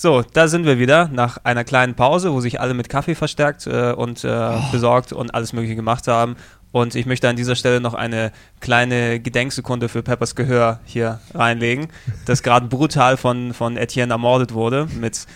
So, 0.00 0.22
da 0.32 0.46
sind 0.46 0.64
wir 0.64 0.78
wieder 0.78 1.08
nach 1.12 1.38
einer 1.42 1.64
kleinen 1.64 1.94
Pause, 1.94 2.32
wo 2.32 2.40
sich 2.40 2.60
alle 2.60 2.72
mit 2.72 2.88
Kaffee 2.88 3.16
verstärkt 3.16 3.66
äh, 3.66 3.92
und 3.92 4.22
äh, 4.22 4.52
besorgt 4.70 5.12
und 5.12 5.34
alles 5.34 5.52
Mögliche 5.52 5.74
gemacht 5.74 6.06
haben. 6.06 6.36
Und 6.70 6.94
ich 6.94 7.06
möchte 7.06 7.28
an 7.28 7.36
dieser 7.36 7.56
Stelle 7.56 7.80
noch 7.80 7.94
eine 7.94 8.30
kleine 8.60 9.20
Gedenksekunde 9.20 9.88
für 9.88 10.02
Peppers 10.02 10.34
Gehör 10.34 10.80
hier 10.84 11.20
reinlegen, 11.34 11.88
das 12.26 12.42
gerade 12.42 12.66
brutal 12.66 13.16
von, 13.16 13.54
von 13.54 13.76
Etienne 13.76 14.12
ermordet 14.12 14.52
wurde 14.52 14.86
mit 15.00 15.26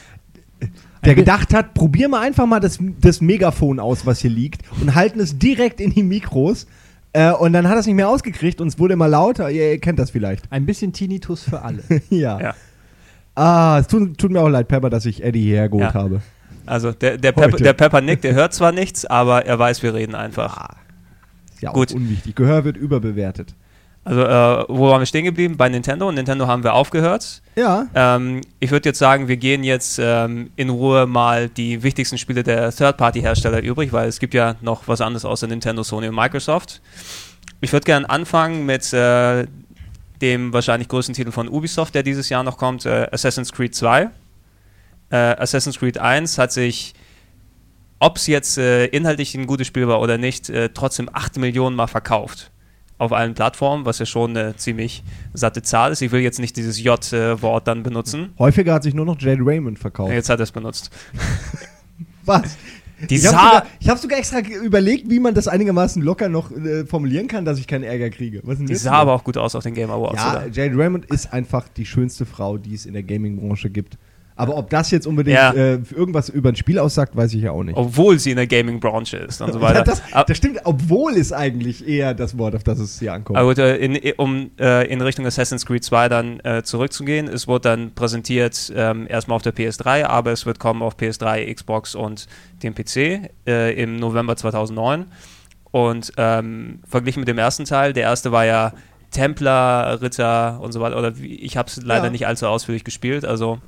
der 1.05 1.15
gedacht 1.17 1.53
hat, 1.53 1.75
probier 1.75 2.09
mal 2.09 2.21
einfach 2.21 2.47
mal 2.47 2.61
das, 2.61 2.79
das 3.01 3.21
Megafon 3.21 3.81
aus, 3.81 4.07
was 4.07 4.21
hier 4.21 4.31
liegt, 4.31 4.63
und 4.81 4.95
halten 4.95 5.19
es 5.19 5.37
direkt 5.39 5.81
in 5.81 5.93
die 5.93 6.03
Mikros. 6.03 6.67
Äh, 7.13 7.33
und 7.33 7.53
dann 7.53 7.67
hat 7.67 7.75
er 7.75 7.81
es 7.81 7.87
nicht 7.87 7.97
mehr 7.97 8.09
ausgekriegt 8.09 8.61
und 8.61 8.69
es 8.69 8.79
wurde 8.79 8.95
immer 8.95 9.09
lauter. 9.09 9.51
Ihr, 9.51 9.73
ihr 9.73 9.81
kennt 9.81 9.99
das 9.99 10.11
vielleicht. 10.11 10.51
Ein 10.51 10.65
bisschen 10.65 10.93
Tinnitus 10.93 11.43
für 11.43 11.62
alle. 11.62 11.83
ja. 12.11 12.41
ja. 12.41 12.55
Ah, 13.35 13.79
es 13.81 13.89
tut, 13.89 14.17
tut, 14.17 14.31
mir 14.31 14.41
auch 14.41 14.49
leid, 14.49 14.69
Pepper, 14.69 14.91
dass 14.91 15.05
ich 15.05 15.23
Eddie 15.23 15.43
hierher 15.43 15.69
geholt 15.69 15.93
ja. 15.93 15.95
habe. 15.95 16.23
Also 16.65 16.93
der, 16.93 17.19
der, 17.19 17.33
Pepper, 17.33 17.57
der 17.57 17.73
Pepper 17.73 18.01
Nick, 18.01 18.23
der 18.23 18.35
hört 18.35 18.55
zwar 18.55 18.73
nichts, 18.73 19.05
aber 19.05 19.45
er 19.45 19.59
weiß, 19.59 19.83
wir 19.83 19.95
reden 19.95 20.15
einfach. 20.15 20.69
Ja 21.62 21.73
Gut. 21.73 21.91
auch 21.91 21.97
unwichtig. 21.97 22.37
Gehör 22.37 22.65
wird 22.65 22.77
überbewertet. 22.77 23.55
Also, 24.05 24.23
äh, 24.23 24.65
wo 24.69 24.89
waren 24.89 25.01
wir 25.01 25.07
stehen 25.07 25.25
geblieben? 25.25 25.57
Bei 25.57 25.69
Nintendo. 25.69 26.11
Nintendo 26.11 26.48
haben 26.48 26.65
wir 26.65 26.75
aufgehört. 26.75 27.41
Ja. 27.55 27.87
Ähm, 27.95 28.41
ich 28.59 28.73
würde 28.73 28.89
jetzt 28.89 28.98
sagen, 28.98 29.28
wir 29.28 29.37
gehen 29.37 29.62
jetzt 29.62 30.00
ähm, 30.03 30.50
in 30.56 30.70
Ruhe 30.70 31.06
mal 31.06 31.48
die 31.48 31.84
wichtigsten 31.84 32.19
Spiele 32.19 32.42
der 32.42 32.72
Third-Party-Hersteller 32.72 33.62
übrig, 33.62 33.92
weil 33.92 34.09
es 34.09 34.19
gibt 34.19 34.34
ja 34.34 34.56
noch 34.61 34.89
was 34.89 35.00
anderes 35.00 35.25
außer 35.25 35.47
Nintendo, 35.47 35.84
Sony 35.84 36.09
und 36.09 36.17
Microsoft. 36.17 36.81
Ich 37.61 37.72
würde 37.72 37.84
gerne 37.84 38.11
anfangen 38.11 38.67
mit 38.67 38.92
äh, 38.92 39.47
dem 40.20 40.53
wahrscheinlich 40.53 40.89
größten 40.89 41.15
Titel 41.15 41.31
von 41.31 41.48
Ubisoft, 41.48 41.94
der 41.94 42.03
dieses 42.03 42.28
Jahr 42.28 42.42
noch 42.42 42.56
kommt, 42.56 42.84
äh, 42.87 43.06
Assassin's 43.12 43.53
Creed 43.53 43.75
2. 43.75 44.11
Äh, 45.11 45.17
Assassin's 45.17 45.78
Creed 45.78 45.98
1 45.98 46.39
hat 46.39 46.50
sich, 46.50 46.94
ob 48.03 48.17
es 48.17 48.27
jetzt 48.27 48.58
äh, 48.58 48.86
inhaltlich 48.86 49.34
ein 49.36 49.47
gutes 49.47 49.69
Spiel 49.69 49.86
war 49.86 50.00
oder 50.00 50.19
nicht, 50.19 50.50
äh, 50.50 50.70
trotzdem 50.75 51.08
8 51.12 51.39
Millionen 51.39 51.77
Mal 51.77 51.86
verkauft. 51.86 52.50
Auf 52.98 53.12
allen 53.12 53.34
Plattformen, 53.34 53.84
was 53.84 53.98
ja 54.00 54.06
schon 54.06 54.36
eine 54.36 54.56
ziemlich 54.56 55.03
satte 55.34 55.62
Zahl 55.62 55.92
ist. 55.92 56.03
Ich 56.03 56.12
will 56.12 56.20
jetzt 56.20 56.39
nicht 56.39 56.56
dieses 56.56 56.81
J-Wort 56.81 57.67
dann 57.67 57.83
benutzen. 57.83 58.33
Häufiger 58.39 58.75
hat 58.75 58.83
sich 58.83 58.94
nur 58.94 59.06
noch 59.06 59.20
Jade 59.20 59.42
Raymond 59.44 59.78
verkauft. 59.78 60.12
Jetzt 60.12 60.28
hat 60.28 60.41
er 60.41 60.44
es 60.44 60.53
benutzt. 60.53 60.91
was? 62.25 62.56
Die 63.09 63.17
ich 63.17 63.27
habe 63.27 63.36
sogar, 63.36 63.67
hab 63.89 63.98
sogar, 63.98 64.19
extra 64.19 64.41
überlegt, 64.41 65.11
wie 65.11 65.19
man 65.19 65.34
das 65.34 65.48
einigermaßen 65.48 66.03
locker 66.03 66.28
noch 66.28 66.53
äh, 66.53 66.84
formulieren 66.84 67.27
kann, 67.27 67.44
dass 67.44 67.59
ich 67.59 67.66
keinen 67.66 67.83
Ärger 67.83 68.11
kriege. 68.11 68.42
die 68.44 68.75
sah 68.77 68.92
aber 68.92 69.12
auch 69.12 69.25
gut 69.25 69.37
aus 69.37 69.55
auf 69.56 69.64
den 69.64 69.75
Game 69.75 69.91
Awards. 69.91 70.22
Ja, 70.22 70.31
oder? 70.31 70.48
Jade 70.48 70.77
Raymond 70.77 71.06
ist 71.06 71.33
einfach 71.33 71.66
die 71.69 71.87
schönste 71.87 72.27
Frau, 72.27 72.59
die 72.59 72.75
es 72.75 72.87
in 72.87 72.92
der 72.92 73.03
Gaming-Branche 73.03 73.70
gibt. 73.70 73.98
Aber 74.34 74.56
ob 74.56 74.70
das 74.70 74.91
jetzt 74.91 75.06
unbedingt 75.06 75.36
ja. 75.36 75.52
äh, 75.52 75.80
irgendwas 75.94 76.28
über 76.28 76.48
ein 76.48 76.56
Spiel 76.56 76.78
aussagt, 76.78 77.14
weiß 77.14 77.34
ich 77.34 77.42
ja 77.42 77.52
auch 77.52 77.62
nicht. 77.62 77.77
Obwohl 77.77 78.19
sie 78.19 78.30
in 78.30 78.36
der 78.36 78.47
Gaming-Branche 78.47 79.19
ist 79.19 79.42
und 79.42 79.52
so 79.52 79.61
weiter. 79.61 79.83
das, 79.84 80.02
das, 80.27 80.36
stimmt, 80.36 80.61
obwohl 80.64 81.12
ist 81.12 81.33
eigentlich 81.33 81.86
eher 81.86 82.14
das 82.14 82.38
Wort, 82.38 82.55
auf 82.55 82.62
das 82.62 82.78
es 82.78 82.98
hier 82.98 83.12
ankommt. 83.12 83.38
Aber 83.38 83.48
gut, 83.48 83.58
äh, 83.58 83.77
in, 83.77 84.12
um 84.16 84.50
äh, 84.58 84.91
in 84.91 85.00
Richtung 85.03 85.27
Assassin's 85.27 85.66
Creed 85.66 85.84
2 85.84 86.08
dann 86.08 86.41
äh, 86.41 86.62
zurückzugehen, 86.62 87.28
es 87.28 87.47
wurde 87.47 87.69
dann 87.69 87.94
präsentiert 87.94 88.72
ähm, 88.75 89.06
erstmal 89.08 89.36
auf 89.36 89.42
der 89.42 89.55
PS3, 89.55 90.05
aber 90.05 90.33
es 90.33 90.47
wird 90.47 90.58
kommen 90.58 90.83
auf 90.83 90.97
PS3, 90.97 91.53
Xbox 91.53 91.94
und 91.94 92.26
dem 92.62 92.75
PC 92.75 93.31
äh, 93.47 93.82
im 93.82 93.97
November 93.97 94.37
2009. 94.37 95.06
Und 95.71 96.12
ähm, 96.19 96.81
verglichen 96.87 97.21
mit 97.21 97.28
dem 97.28 97.38
ersten 97.38 97.65
Teil, 97.65 97.92
der 97.92 98.04
erste 98.04 98.31
war 98.31 98.44
ja 98.44 98.72
Templar, 99.10 100.00
Ritter 100.00 100.60
und 100.60 100.72
so 100.72 100.81
weiter. 100.81 100.98
Oder 100.98 101.12
ich 101.21 101.56
habe 101.56 101.69
es 101.69 101.82
leider 101.82 102.06
ja. 102.06 102.10
nicht 102.10 102.26
allzu 102.26 102.47
ausführlich 102.47 102.84
gespielt, 102.84 103.25
also 103.25 103.59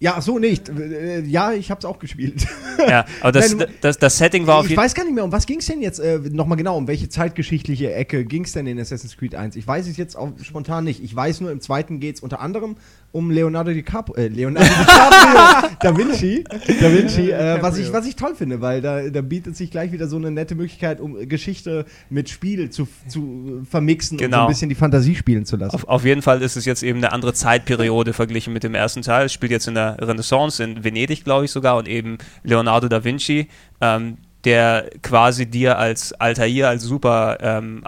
ja, 0.00 0.18
so 0.22 0.38
nicht. 0.38 0.70
Äh, 0.70 1.20
ja, 1.20 1.52
ich 1.52 1.70
hab's 1.70 1.84
auch 1.84 1.98
gespielt. 1.98 2.46
Ja, 2.78 3.04
aber 3.20 3.32
das, 3.32 3.54
Nein, 3.54 3.68
das, 3.82 3.98
das, 3.98 4.16
Setting 4.16 4.46
war 4.46 4.56
auf 4.56 4.62
jeden 4.62 4.74
Fall. 4.74 4.86
Ich 4.86 4.90
weiß 4.90 4.94
gar 4.94 5.04
nicht 5.04 5.14
mehr, 5.14 5.24
um 5.24 5.30
was 5.30 5.44
ging's 5.44 5.66
denn 5.66 5.82
jetzt 5.82 5.98
äh, 5.98 6.18
nochmal 6.18 6.56
genau? 6.56 6.78
Um 6.78 6.88
welche 6.88 7.10
zeitgeschichtliche 7.10 7.92
Ecke 7.92 8.24
ging's 8.24 8.52
denn 8.52 8.66
in 8.66 8.80
Assassin's 8.80 9.18
Creed 9.18 9.34
1? 9.34 9.56
Ich 9.56 9.66
weiß 9.66 9.86
es 9.86 9.98
jetzt 9.98 10.16
auch 10.16 10.30
spontan 10.42 10.84
nicht. 10.84 11.04
Ich 11.04 11.14
weiß 11.14 11.42
nur, 11.42 11.50
im 11.50 11.60
zweiten 11.60 12.00
geht's 12.00 12.20
unter 12.20 12.40
anderem 12.40 12.76
um 13.12 13.30
Leonardo 13.30 13.72
DiCaprio, 13.72 14.16
äh, 14.16 14.28
Leonardo 14.28 14.68
DiCaprio, 14.68 15.70
Da 15.80 15.96
Vinci, 15.96 16.44
Da 16.80 16.92
Vinci 16.92 17.30
äh, 17.30 17.60
was, 17.60 17.78
ich, 17.78 17.92
was 17.92 18.06
ich 18.06 18.16
toll 18.16 18.34
finde, 18.34 18.60
weil 18.60 18.80
da, 18.80 19.08
da 19.08 19.20
bietet 19.20 19.56
sich 19.56 19.70
gleich 19.70 19.92
wieder 19.92 20.06
so 20.06 20.16
eine 20.16 20.30
nette 20.30 20.54
Möglichkeit, 20.54 21.00
um 21.00 21.28
Geschichte 21.28 21.86
mit 22.08 22.28
Spiel 22.28 22.70
zu, 22.70 22.86
zu 23.08 23.62
vermixen 23.68 24.18
genau. 24.18 24.26
und 24.26 24.30
so 24.30 24.36
ein 24.36 24.40
genau. 24.40 24.48
bisschen 24.48 24.68
die 24.68 24.74
Fantasie 24.74 25.14
spielen 25.14 25.44
zu 25.44 25.56
lassen. 25.56 25.74
Auf, 25.74 25.88
auf, 25.88 26.04
jeden 26.04 26.22
Fall 26.22 26.42
ist 26.42 26.56
es 26.56 26.64
jetzt 26.64 26.82
eben 26.82 26.98
eine 26.98 27.12
andere 27.12 27.34
Zeitperiode 27.34 28.12
verglichen 28.12 28.52
mit 28.52 28.62
dem 28.62 28.74
ersten 28.74 29.02
Teil. 29.02 29.26
Es 29.26 29.32
spielt 29.32 29.52
jetzt 29.52 29.66
in 29.66 29.74
der 29.74 29.96
Renaissance, 30.00 30.62
in 30.62 30.84
Venedig, 30.84 31.24
glaube 31.24 31.46
ich 31.46 31.50
sogar, 31.50 31.76
und 31.76 31.88
eben 31.88 32.18
Leonardo 32.44 32.88
da 32.88 33.02
Vinci. 33.02 33.48
Ähm, 33.80 34.18
der 34.44 34.88
quasi 35.02 35.46
dir 35.46 35.78
als 35.78 36.12
Altair, 36.14 36.68
als 36.68 36.82
Super 36.82 37.38
ähm, 37.42 37.82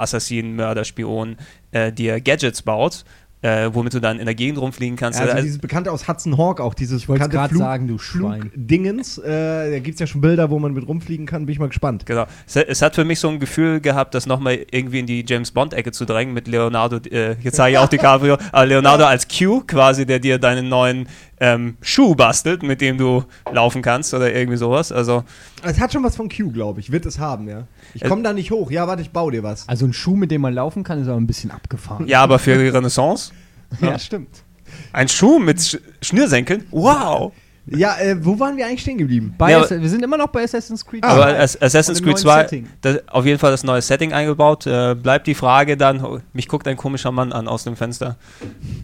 Mörder, 0.54 0.84
Spion, 0.84 1.36
äh, 1.70 1.92
dir 1.92 2.20
Gadgets 2.20 2.62
baut 2.62 3.04
äh, 3.42 3.70
womit 3.72 3.92
du 3.92 4.00
dann 4.00 4.18
in 4.18 4.24
der 4.24 4.34
Gegend 4.34 4.58
rumfliegen 4.58 4.96
kannst. 4.96 5.18
Ja, 5.18 5.24
also, 5.24 5.34
also 5.34 5.44
dieses 5.44 5.60
bekannte 5.60 5.90
aus 5.90 6.08
Hudson 6.08 6.38
Hawk 6.38 6.60
auch, 6.60 6.74
dieses 6.74 7.02
ich 7.02 7.06
bekannte 7.06 7.38
Flug, 7.48 7.58
sagen, 7.58 7.88
du 7.88 7.98
Schwein. 7.98 8.50
Dingens. 8.54 9.18
Äh, 9.18 9.72
da 9.72 9.78
gibt 9.80 9.94
es 9.94 10.00
ja 10.00 10.06
schon 10.06 10.20
Bilder, 10.20 10.50
wo 10.50 10.58
man 10.58 10.72
mit 10.72 10.86
rumfliegen 10.86 11.26
kann, 11.26 11.46
bin 11.46 11.52
ich 11.52 11.58
mal 11.58 11.68
gespannt. 11.68 12.06
Genau. 12.06 12.26
Es, 12.46 12.56
es 12.56 12.82
hat 12.82 12.94
für 12.94 13.04
mich 13.04 13.18
so 13.18 13.28
ein 13.28 13.40
Gefühl 13.40 13.80
gehabt, 13.80 14.14
das 14.14 14.26
nochmal 14.26 14.60
irgendwie 14.70 15.00
in 15.00 15.06
die 15.06 15.24
James 15.26 15.50
Bond-Ecke 15.50 15.92
zu 15.92 16.04
drängen 16.04 16.32
mit 16.32 16.46
Leonardo, 16.46 16.98
äh, 17.10 17.36
jetzt 17.40 17.56
sage 17.56 17.72
ich 17.72 17.78
auch 17.78 17.88
DiCaprio, 17.88 18.38
aber 18.52 18.66
Leonardo 18.66 19.04
als 19.04 19.26
Q 19.26 19.64
quasi, 19.66 20.06
der 20.06 20.20
dir 20.20 20.38
deinen 20.38 20.68
neuen 20.68 21.08
ähm, 21.42 21.76
Schuh 21.82 22.14
bastelt, 22.14 22.62
mit 22.62 22.80
dem 22.80 22.98
du 22.98 23.24
laufen 23.52 23.82
kannst 23.82 24.14
oder 24.14 24.32
irgendwie 24.32 24.56
sowas. 24.56 24.92
Also 24.92 25.24
es 25.64 25.80
hat 25.80 25.92
schon 25.92 26.04
was 26.04 26.14
von 26.14 26.28
Q, 26.28 26.52
glaube 26.52 26.78
ich. 26.78 26.92
Wird 26.92 27.04
es 27.04 27.18
haben, 27.18 27.48
ja. 27.48 27.66
Ich 27.94 28.04
komme 28.04 28.22
da 28.22 28.32
nicht 28.32 28.52
hoch. 28.52 28.70
Ja, 28.70 28.86
warte, 28.86 29.02
ich 29.02 29.10
baue 29.10 29.32
dir 29.32 29.42
was. 29.42 29.68
Also 29.68 29.84
ein 29.84 29.92
Schuh, 29.92 30.14
mit 30.14 30.30
dem 30.30 30.40
man 30.40 30.54
laufen 30.54 30.84
kann, 30.84 31.02
ist 31.02 31.08
aber 31.08 31.20
ein 31.20 31.26
bisschen 31.26 31.50
abgefahren. 31.50 32.06
Ja, 32.06 32.22
aber 32.22 32.38
für 32.38 32.56
die 32.56 32.68
Renaissance? 32.68 33.32
ja. 33.80 33.88
ja, 33.90 33.98
stimmt. 33.98 34.44
Ein 34.92 35.08
Schuh 35.08 35.40
mit 35.40 35.60
Sch 35.60 35.78
Schnürsenkeln? 36.00 36.64
Wow! 36.70 37.32
Ja, 37.66 37.96
äh, 37.98 38.16
wo 38.24 38.38
waren 38.40 38.56
wir 38.56 38.66
eigentlich 38.66 38.82
stehen 38.82 38.98
geblieben? 38.98 39.34
Ja, 39.38 39.68
wir 39.70 39.88
sind 39.88 40.02
immer 40.02 40.16
noch 40.16 40.28
bei 40.28 40.42
Assassin's 40.42 40.84
Creed 40.84 41.04
2. 41.04 41.08
Aber 41.08 41.38
Assassin's 41.38 42.02
Creed 42.02 42.18
2, 42.18 42.64
das, 42.80 43.08
auf 43.08 43.24
jeden 43.24 43.38
Fall 43.38 43.52
das 43.52 43.62
neue 43.62 43.80
Setting 43.80 44.12
eingebaut. 44.12 44.66
Äh, 44.66 44.96
bleibt 44.96 45.28
die 45.28 45.34
Frage 45.34 45.76
dann, 45.76 46.04
oh, 46.04 46.18
mich 46.32 46.48
guckt 46.48 46.66
ein 46.66 46.76
komischer 46.76 47.12
Mann 47.12 47.32
an 47.32 47.46
aus 47.46 47.62
dem 47.62 47.76
Fenster. 47.76 48.16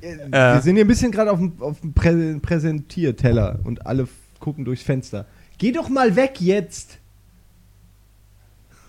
Äh, 0.00 0.30
wir 0.30 0.56
äh, 0.58 0.60
sind 0.60 0.76
hier 0.76 0.84
ein 0.84 0.88
bisschen 0.88 1.10
gerade 1.10 1.32
auf 1.32 1.38
dem, 1.38 1.54
auf 1.60 1.80
dem 1.80 1.92
Prä 1.92 2.38
Präsentierteller 2.40 3.58
und 3.64 3.84
alle 3.84 4.06
gucken 4.38 4.64
durchs 4.64 4.84
Fenster. 4.84 5.26
Geh 5.58 5.72
doch 5.72 5.88
mal 5.88 6.14
weg 6.14 6.40
jetzt! 6.40 6.98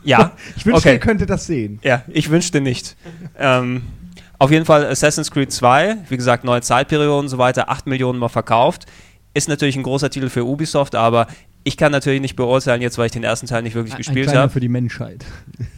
Ja. 0.04 0.34
ich 0.56 0.66
wünschte, 0.66 0.90
okay. 0.90 0.94
ihr 0.94 1.00
könntet 1.00 1.32
das 1.32 1.48
sehen. 1.48 1.80
Ja, 1.84 2.04
ich 2.08 2.30
wünschte 2.30 2.62
nicht. 2.62 2.96
ähm, 3.38 3.82
auf 4.38 4.52
jeden 4.52 4.66
Fall 4.66 4.86
Assassin's 4.86 5.32
Creed 5.32 5.52
2, 5.52 5.98
wie 6.08 6.16
gesagt, 6.16 6.44
neue 6.46 6.62
Zeitperiode 6.62 7.20
und 7.20 7.28
so 7.28 7.38
weiter, 7.38 7.70
8 7.70 7.88
Millionen 7.88 8.20
Mal 8.20 8.30
verkauft. 8.30 8.86
Ist 9.34 9.48
natürlich 9.48 9.76
ein 9.76 9.84
großer 9.84 10.10
Titel 10.10 10.30
für 10.30 10.46
Ubisoft, 10.46 10.96
aber 10.96 11.28
ich 11.64 11.78
kann 11.78 11.92
natürlich 11.92 12.22
nicht 12.22 12.36
beurteilen, 12.36 12.82
jetzt 12.82 12.98
weil 12.98 13.08
ich 13.08 13.12
den 13.12 13.24
ersten 13.24 13.48
Teil 13.48 13.64
nicht 13.64 13.76
wirklich 13.76 13.94
ein, 13.94 13.98
gespielt 13.98 14.34
habe. 14.34 14.52
für 14.52 14.60
die 14.60 14.70
Menschheit. 14.70 15.26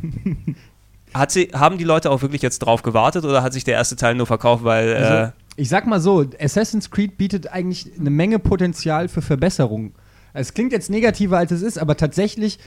Hat 1.13 1.31
sie, 1.31 1.49
haben 1.53 1.77
die 1.77 1.83
Leute 1.83 2.09
auch 2.09 2.21
wirklich 2.21 2.41
jetzt 2.41 2.59
drauf 2.59 2.83
gewartet 2.83 3.25
oder 3.25 3.43
hat 3.43 3.51
sich 3.51 3.65
der 3.65 3.73
erste 3.73 3.97
Teil 3.97 4.15
nur 4.15 4.27
verkauft, 4.27 4.63
weil. 4.63 4.95
Also, 4.95 5.13
äh, 5.13 5.31
ich 5.57 5.67
sag 5.67 5.85
mal 5.85 5.99
so, 5.99 6.25
Assassin's 6.39 6.89
Creed 6.89 7.17
bietet 7.17 7.51
eigentlich 7.51 7.91
eine 7.99 8.09
Menge 8.09 8.39
Potenzial 8.39 9.09
für 9.09 9.21
Verbesserungen. 9.21 9.93
Es 10.33 10.53
klingt 10.53 10.71
jetzt 10.71 10.89
negativer 10.89 11.37
als 11.37 11.51
es 11.51 11.61
ist, 11.61 11.77
aber 11.77 11.97
tatsächlich 11.97 12.59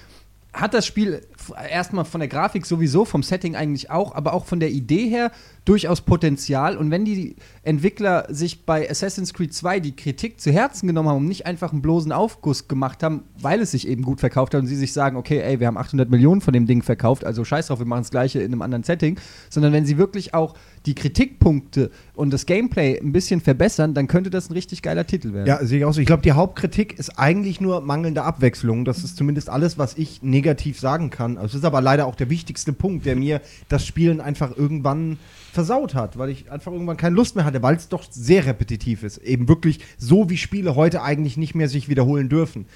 hat 0.54 0.72
das 0.72 0.86
Spiel 0.86 1.20
erstmal 1.68 2.04
von 2.04 2.20
der 2.20 2.28
Grafik 2.28 2.64
sowieso, 2.64 3.04
vom 3.04 3.24
Setting 3.24 3.56
eigentlich 3.56 3.90
auch, 3.90 4.14
aber 4.14 4.32
auch 4.32 4.44
von 4.44 4.60
der 4.60 4.70
Idee 4.70 5.08
her 5.08 5.32
durchaus 5.64 6.00
Potenzial. 6.00 6.76
Und 6.76 6.92
wenn 6.92 7.04
die 7.04 7.34
Entwickler 7.64 8.26
sich 8.28 8.64
bei 8.64 8.88
Assassin's 8.88 9.34
Creed 9.34 9.52
2 9.52 9.80
die 9.80 9.96
Kritik 9.96 10.40
zu 10.40 10.52
Herzen 10.52 10.86
genommen 10.86 11.08
haben 11.08 11.16
und 11.18 11.26
nicht 11.26 11.44
einfach 11.46 11.72
einen 11.72 11.82
bloßen 11.82 12.12
Aufguss 12.12 12.68
gemacht 12.68 13.02
haben, 13.02 13.24
weil 13.40 13.60
es 13.60 13.72
sich 13.72 13.88
eben 13.88 14.02
gut 14.02 14.20
verkauft 14.20 14.54
hat 14.54 14.60
und 14.60 14.68
sie 14.68 14.76
sich 14.76 14.92
sagen, 14.92 15.16
okay, 15.16 15.40
ey, 15.40 15.58
wir 15.58 15.66
haben 15.66 15.76
800 15.76 16.08
Millionen 16.08 16.40
von 16.40 16.54
dem 16.54 16.66
Ding 16.66 16.82
verkauft, 16.82 17.24
also 17.24 17.44
scheiß 17.44 17.66
drauf, 17.66 17.80
wir 17.80 17.86
machen 17.86 18.02
das 18.02 18.10
Gleiche 18.10 18.40
in 18.40 18.52
einem 18.52 18.62
anderen 18.62 18.84
Setting, 18.84 19.18
sondern 19.50 19.72
wenn 19.72 19.86
sie 19.86 19.98
wirklich 19.98 20.34
auch 20.34 20.54
die 20.86 20.94
Kritikpunkte 20.94 21.90
und 22.14 22.30
das 22.32 22.44
Gameplay 22.44 22.98
ein 23.00 23.12
bisschen 23.12 23.40
verbessern, 23.40 23.94
dann 23.94 24.06
könnte 24.06 24.30
das 24.30 24.50
ein 24.50 24.52
richtig 24.52 24.82
geiler 24.82 25.06
Titel 25.06 25.32
werden. 25.32 25.46
Ja, 25.46 25.64
sehe 25.64 25.78
ich 25.78 25.84
auch 25.84 25.94
so. 25.94 26.00
Ich 26.00 26.06
glaube, 26.06 26.22
die 26.22 26.32
Hauptkritik 26.32 26.98
ist 26.98 27.18
eigentlich 27.18 27.60
nur 27.60 27.80
mangelnde 27.80 28.22
Abwechslung. 28.22 28.84
Das 28.84 29.02
ist 29.02 29.16
zumindest 29.16 29.48
alles, 29.48 29.78
was 29.78 29.96
ich 29.96 30.22
negativ 30.22 30.78
sagen 30.78 31.10
kann. 31.10 31.38
Es 31.38 31.54
ist 31.54 31.64
aber 31.64 31.80
leider 31.80 32.06
auch 32.06 32.16
der 32.16 32.28
wichtigste 32.28 32.72
Punkt, 32.72 33.06
der 33.06 33.16
mir 33.16 33.40
das 33.68 33.86
Spielen 33.86 34.20
einfach 34.20 34.56
irgendwann 34.56 35.18
versaut 35.52 35.94
hat, 35.94 36.18
weil 36.18 36.30
ich 36.30 36.50
einfach 36.50 36.72
irgendwann 36.72 36.96
keine 36.96 37.16
Lust 37.16 37.36
mehr 37.36 37.44
hatte, 37.44 37.62
weil 37.62 37.76
es 37.76 37.88
doch 37.88 38.04
sehr 38.10 38.44
repetitiv 38.44 39.02
ist. 39.02 39.18
Eben 39.18 39.48
wirklich 39.48 39.80
so, 39.96 40.28
wie 40.28 40.36
Spiele 40.36 40.74
heute 40.76 41.02
eigentlich 41.02 41.36
nicht 41.36 41.54
mehr 41.54 41.68
sich 41.68 41.88
wiederholen 41.88 42.28
dürfen. 42.28 42.66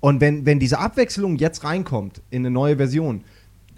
Und 0.00 0.20
wenn, 0.20 0.46
wenn 0.46 0.60
diese 0.60 0.78
Abwechslung 0.78 1.36
jetzt 1.36 1.64
reinkommt 1.64 2.22
in 2.30 2.42
eine 2.42 2.52
neue 2.52 2.76
Version, 2.76 3.24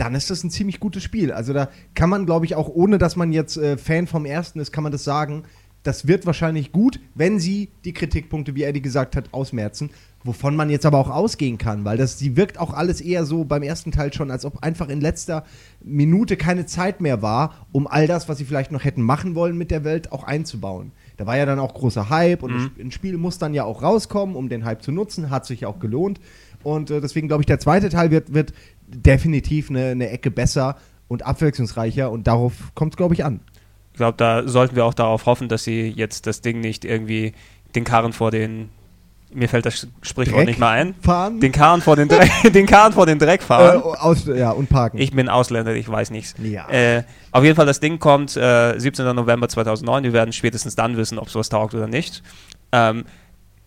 dann 0.01 0.15
ist 0.15 0.31
das 0.31 0.43
ein 0.43 0.51
ziemlich 0.51 0.81
gutes 0.81 1.03
Spiel. 1.03 1.31
Also 1.31 1.53
da 1.53 1.69
kann 1.95 2.09
man, 2.09 2.25
glaube 2.25 2.47
ich, 2.47 2.55
auch 2.55 2.69
ohne 2.69 2.97
dass 2.97 3.17
man 3.17 3.33
jetzt 3.33 3.59
äh, 3.59 3.77
Fan 3.77 4.07
vom 4.07 4.25
ersten 4.25 4.59
ist, 4.59 4.73
kann 4.73 4.83
man 4.83 4.93
das 4.93 5.05
sagen. 5.05 5.43
Das 5.83 6.07
wird 6.07 6.27
wahrscheinlich 6.27 6.73
gut, 6.73 7.01
wenn 7.15 7.39
sie 7.39 7.71
die 7.85 7.93
Kritikpunkte, 7.95 8.55
wie 8.55 8.65
Eddie 8.65 8.83
gesagt 8.83 9.17
hat, 9.17 9.33
ausmerzen. 9.33 9.91
Wovon 10.23 10.55
man 10.55 10.69
jetzt 10.69 10.85
aber 10.85 10.99
auch 10.99 11.09
ausgehen 11.09 11.57
kann, 11.57 11.87
weil 11.87 11.97
das, 11.97 12.19
sie 12.19 12.37
wirkt 12.37 12.59
auch 12.59 12.75
alles 12.75 13.01
eher 13.01 13.25
so 13.25 13.45
beim 13.45 13.63
ersten 13.63 13.91
Teil 13.91 14.13
schon, 14.13 14.31
als 14.31 14.45
ob 14.45 14.63
einfach 14.63 14.91
in 14.91 15.01
letzter 15.01 15.45
Minute 15.83 16.37
keine 16.37 16.67
Zeit 16.67 17.01
mehr 17.01 17.23
war, 17.23 17.67
um 17.73 17.87
all 17.87 18.07
das, 18.07 18.29
was 18.29 18.37
sie 18.37 18.45
vielleicht 18.45 18.71
noch 18.71 18.85
hätten 18.85 19.01
machen 19.01 19.35
wollen 19.35 19.57
mit 19.57 19.71
der 19.71 19.83
Welt, 19.83 20.13
auch 20.13 20.25
einzubauen. 20.25 20.93
Da 21.17 21.27
war 21.27 21.39
ja 21.39 21.47
dann 21.47 21.59
auch 21.59 21.73
großer 21.73 22.11
Hype 22.11 22.43
und 22.43 22.53
Mhm. 22.53 22.71
ein 22.79 22.91
Spiel 22.91 23.17
muss 23.17 23.39
dann 23.39 23.55
ja 23.55 23.65
auch 23.65 23.83
rauskommen, 23.83 24.37
um 24.37 24.51
den 24.51 24.67
Hype 24.67 24.83
zu 24.83 24.93
nutzen, 24.93 25.31
hat 25.31 25.47
sich 25.47 25.61
ja 25.61 25.69
auch 25.69 25.79
gelohnt. 25.79 26.21
Und 26.63 26.91
äh, 26.91 27.01
deswegen 27.01 27.27
glaube 27.29 27.43
ich, 27.43 27.47
der 27.47 27.59
zweite 27.59 27.89
Teil 27.89 28.11
wird, 28.11 28.35
wird 28.35 28.53
definitiv 28.91 29.71
eine, 29.71 29.87
eine 29.87 30.11
Ecke 30.11 30.31
besser 30.31 30.77
und 31.09 31.27
abwechslungsreicher 31.27 32.11
und 32.11 32.27
darauf 32.27 32.53
kommt 32.75 32.95
es, 32.95 32.97
glaube 32.97 33.15
ich, 33.15 33.25
an. 33.25 33.41
Ich 33.93 33.97
glaube, 33.97 34.17
da 34.17 34.47
sollten 34.47 34.77
wir 34.77 34.85
auch 34.85 34.95
darauf 34.95 35.27
hoffen, 35.27 35.49
dass 35.49 35.65
sie 35.65 35.89
jetzt 35.89 36.27
das 36.27 36.41
Ding 36.41 36.61
nicht 36.61 36.85
irgendwie 36.85 37.33
den 37.75 37.85
Karren 37.85 38.13
vor 38.13 38.31
den, 38.31 38.71
mir 39.33 39.49
fällt 39.49 39.67
das 39.67 39.89
Sprichwort 40.03 40.39
Dreck 40.39 40.47
nicht 40.47 40.59
mal 40.59 40.71
ein, 40.71 40.95
Fahren? 41.03 41.41
den 41.41 41.53
Karren 41.53 41.81
vor 41.81 41.97
den 41.97 42.09
Dreck, 42.09 42.31
den 42.53 42.67
Karren 42.67 42.93
vor 42.93 43.07
den 43.07 43.19
Dreck 43.19 43.43
äh, 43.43 43.45
fahren. 43.45 43.83
aus, 43.83 44.27
ja, 44.27 44.51
und 44.51 44.69
parken. 44.69 44.99
Ich 44.99 45.13
bin 45.13 45.29
Ausländer, 45.29 45.75
ich 45.75 45.89
weiß 45.89 46.11
nichts. 46.11 46.35
Ja. 46.43 46.69
Äh, 46.69 47.03
auf 47.33 47.45
jeden 47.45 47.57
Fall, 47.57 47.67
das 47.67 47.81
Ding 47.81 47.99
kommt 47.99 48.37
äh, 48.37 48.79
17. 48.79 49.15
November 49.15 49.49
2009. 49.49 50.05
Wir 50.05 50.13
werden 50.13 50.33
spätestens 50.33 50.77
dann 50.77 50.97
wissen, 50.97 51.19
ob 51.19 51.29
sowas 51.29 51.49
taugt 51.49 51.75
oder 51.75 51.87
nicht. 51.87 52.23
Ähm, 52.73 53.05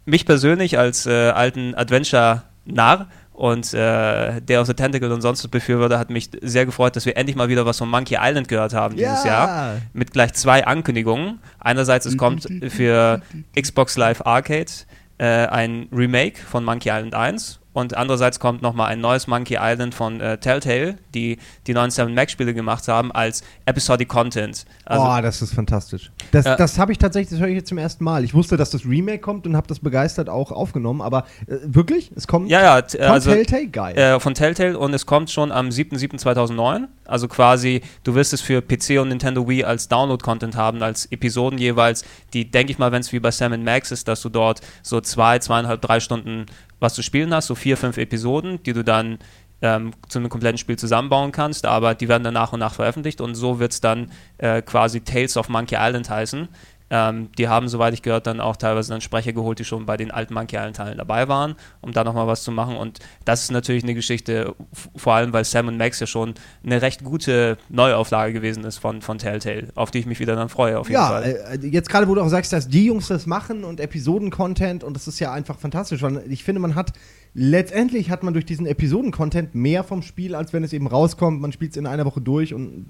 mich 0.05 0.25
persönlich 0.25 0.77
als 0.77 1.05
äh, 1.05 1.29
alten 1.29 1.75
Adventure-Narr 1.75 3.07
und 3.33 3.73
äh, 3.73 4.39
der 4.41 4.61
aus 4.61 4.67
the 4.67 4.73
Tentacle 4.73 5.11
und 5.11 5.21
sonst 5.21 5.43
was 5.43 5.49
Befürworter 5.49 5.97
hat 5.99 6.09
mich 6.09 6.29
sehr 6.41 6.65
gefreut, 6.65 6.95
dass 6.95 7.05
wir 7.05 7.17
endlich 7.17 7.35
mal 7.35 7.49
wieder 7.49 7.65
was 7.65 7.79
von 7.79 7.89
Monkey 7.89 8.17
Island 8.19 8.47
gehört 8.47 8.73
haben 8.73 8.95
dieses 8.95 9.23
Ja. 9.23 9.31
Jahr. 9.45 9.75
Mit 9.93 10.13
gleich 10.13 10.33
zwei 10.33 10.65
Ankündigungen. 10.65 11.39
Einerseits, 11.59 12.05
es 12.05 12.17
kommt 12.17 12.47
für 12.69 13.21
Xbox 13.59 13.97
Live 13.97 14.21
Arcade 14.25 14.71
äh, 15.17 15.25
ein 15.47 15.87
Remake 15.91 16.39
von 16.39 16.63
Monkey 16.63 16.89
Island 16.89 17.15
1 17.15 17.59
und 17.73 17.95
andererseits 17.97 18.39
kommt 18.39 18.61
nochmal 18.61 18.89
ein 18.89 19.01
neues 19.01 19.27
Monkey 19.27 19.57
Island 19.59 19.93
von 19.95 20.21
äh, 20.21 20.37
Telltale, 20.37 20.97
die 21.13 21.37
die 21.67 21.73
neuen 21.73 21.91
7 21.91 22.13
Max 22.13 22.31
Spiele 22.31 22.53
gemacht 22.53 22.87
haben, 22.87 23.11
als 23.11 23.43
Episodic 23.65 24.07
Content. 24.09 24.65
Also, 24.85 25.05
oh, 25.05 25.21
das 25.21 25.41
ist 25.41 25.53
fantastisch. 25.53 26.11
Das, 26.31 26.45
Ja. 26.45 26.55
das 26.55 26.77
habe 26.79 26.91
ich 26.91 26.97
tatsächlich, 26.97 27.29
das 27.31 27.39
höre 27.39 27.47
ich 27.49 27.55
jetzt 27.55 27.69
zum 27.69 27.77
ersten 27.77 28.03
Mal. 28.03 28.23
Ich 28.23 28.33
wusste, 28.33 28.57
dass 28.57 28.69
das 28.69 28.85
Remake 28.85 29.19
kommt 29.19 29.45
und 29.47 29.55
habe 29.55 29.67
das 29.67 29.79
begeistert 29.79 30.29
auch 30.29 30.51
aufgenommen, 30.51 31.01
aber 31.01 31.25
äh, 31.47 31.55
wirklich? 31.63 32.11
Es 32.15 32.27
kommt 32.27 32.49
ja, 32.49 32.61
ja, 32.61 32.81
t- 32.81 32.97
von 32.97 33.07
also 33.07 33.31
Telltale? 33.31 33.67
Geil. 33.67 33.97
äh, 33.97 34.19
von 34.19 34.33
Telltale 34.33 34.77
und 34.77 34.93
es 34.93 35.05
kommt 35.05 35.29
schon 35.31 35.51
am 35.51 35.69
7.7.2009. 35.69 36.87
Also 37.05 37.27
quasi, 37.27 37.81
du 38.03 38.15
wirst 38.15 38.33
es 38.33 38.41
für 38.41 38.61
PC 38.61 38.99
und 39.01 39.09
Nintendo 39.09 39.47
Wii 39.47 39.63
als 39.65 39.87
Download-Content 39.89 40.55
haben, 40.55 40.81
als 40.83 41.05
Episoden 41.11 41.57
jeweils, 41.59 42.03
die, 42.33 42.49
denke 42.49 42.71
ich 42.71 42.77
mal, 42.79 42.91
wenn 42.91 43.01
es 43.01 43.11
wie 43.11 43.19
bei 43.19 43.31
Sam 43.31 43.61
Max 43.63 43.91
ist, 43.91 44.07
dass 44.07 44.21
du 44.21 44.29
dort 44.29 44.61
so 44.81 45.01
zwei, 45.01 45.39
zweieinhalb, 45.39 45.81
drei 45.81 45.99
Stunden 45.99 46.45
was 46.83 46.93
zu 46.93 47.01
spielen 47.01 47.33
hast, 47.33 47.47
so 47.47 47.55
vier, 47.55 47.77
fünf 47.77 47.97
Episoden, 47.97 48.61
die 48.61 48.73
du 48.73 48.83
dann 48.83 49.17
ähm, 49.63 49.91
zu 50.09 50.19
einem 50.19 50.29
kompletten 50.29 50.57
Spiel 50.57 50.77
zusammenbauen 50.77 51.31
kannst, 51.31 51.65
aber 51.65 51.95
die 51.95 52.09
werden 52.09 52.23
dann 52.23 52.33
nach 52.33 52.53
und 52.53 52.59
nach 52.59 52.73
veröffentlicht 52.73 53.21
und 53.21 53.33
so 53.33 53.59
wird 53.59 53.71
es 53.71 53.81
dann 53.81 54.11
äh, 54.37 54.61
quasi 54.61 55.01
Tales 55.01 55.37
of 55.37 55.47
Monkey 55.47 55.77
Island 55.79 56.09
heißen. 56.09 56.49
Ähm, 56.95 57.31
die 57.39 57.47
haben, 57.47 57.69
soweit 57.69 57.95
ich 57.95 58.03
gehört, 58.03 58.27
dann 58.27 58.39
auch 58.39 58.55
teilweise 58.55 58.91
dann 58.91 59.01
Sprecher 59.01 59.33
geholt, 59.33 59.57
die 59.57 59.65
schon 59.65 59.87
bei 59.87 59.97
den 59.97 60.11
alten 60.11 60.35
Monkey 60.35 60.57
Island-Teilen 60.57 60.99
dabei 60.99 61.27
waren, 61.27 61.55
um 61.81 61.91
da 61.91 62.03
nochmal 62.03 62.27
was 62.27 62.43
zu 62.43 62.51
machen. 62.51 62.77
Und 62.77 62.99
das 63.25 63.41
ist 63.41 63.51
natürlich 63.51 63.81
eine 63.81 63.95
Geschichte, 63.95 64.53
vor 64.95 65.15
allem 65.15 65.33
weil 65.33 65.43
Sam 65.43 65.75
Max 65.75 65.99
ja 65.99 66.05
schon 66.05 66.35
eine 66.63 66.83
recht 66.83 67.03
gute 67.03 67.57
Neuauflage 67.69 68.31
gewesen 68.31 68.63
ist 68.63 68.77
von, 68.77 69.01
von 69.01 69.17
Telltale, 69.17 69.69
auf 69.73 69.89
die 69.89 69.97
ich 69.97 70.05
mich 70.05 70.19
wieder 70.19 70.35
dann 70.35 70.49
freue, 70.49 70.77
auf 70.77 70.87
jeden 70.87 71.01
ja, 71.01 71.07
Fall. 71.07 71.23
äh, 71.63 71.65
jetzt 71.65 71.89
gerade, 71.89 72.07
wo 72.07 72.13
du 72.13 72.21
auch 72.21 72.29
sagst, 72.29 72.53
dass 72.53 72.67
die 72.67 72.85
Jungs 72.85 73.07
das 73.07 73.25
machen 73.25 73.63
und 73.63 73.79
Episoden-Content 73.79 74.83
und 74.83 74.93
das 74.93 75.07
ist 75.07 75.19
ja 75.19 75.33
einfach 75.33 75.57
fantastisch, 75.57 76.03
weil 76.03 76.23
ich 76.31 76.43
finde, 76.43 76.61
man 76.61 76.75
hat 76.75 76.93
letztendlich 77.33 78.09
hat 78.09 78.23
man 78.23 78.33
durch 78.33 78.45
diesen 78.45 78.65
Episoden-Content 78.65 79.55
mehr 79.55 79.83
vom 79.83 80.01
Spiel, 80.01 80.35
als 80.35 80.53
wenn 80.53 80.63
es 80.63 80.73
eben 80.73 80.87
rauskommt. 80.87 81.41
Man 81.41 81.51
spielt 81.51 81.71
es 81.71 81.77
in 81.77 81.87
einer 81.87 82.05
Woche 82.05 82.21
durch 82.21 82.53
und 82.53 82.87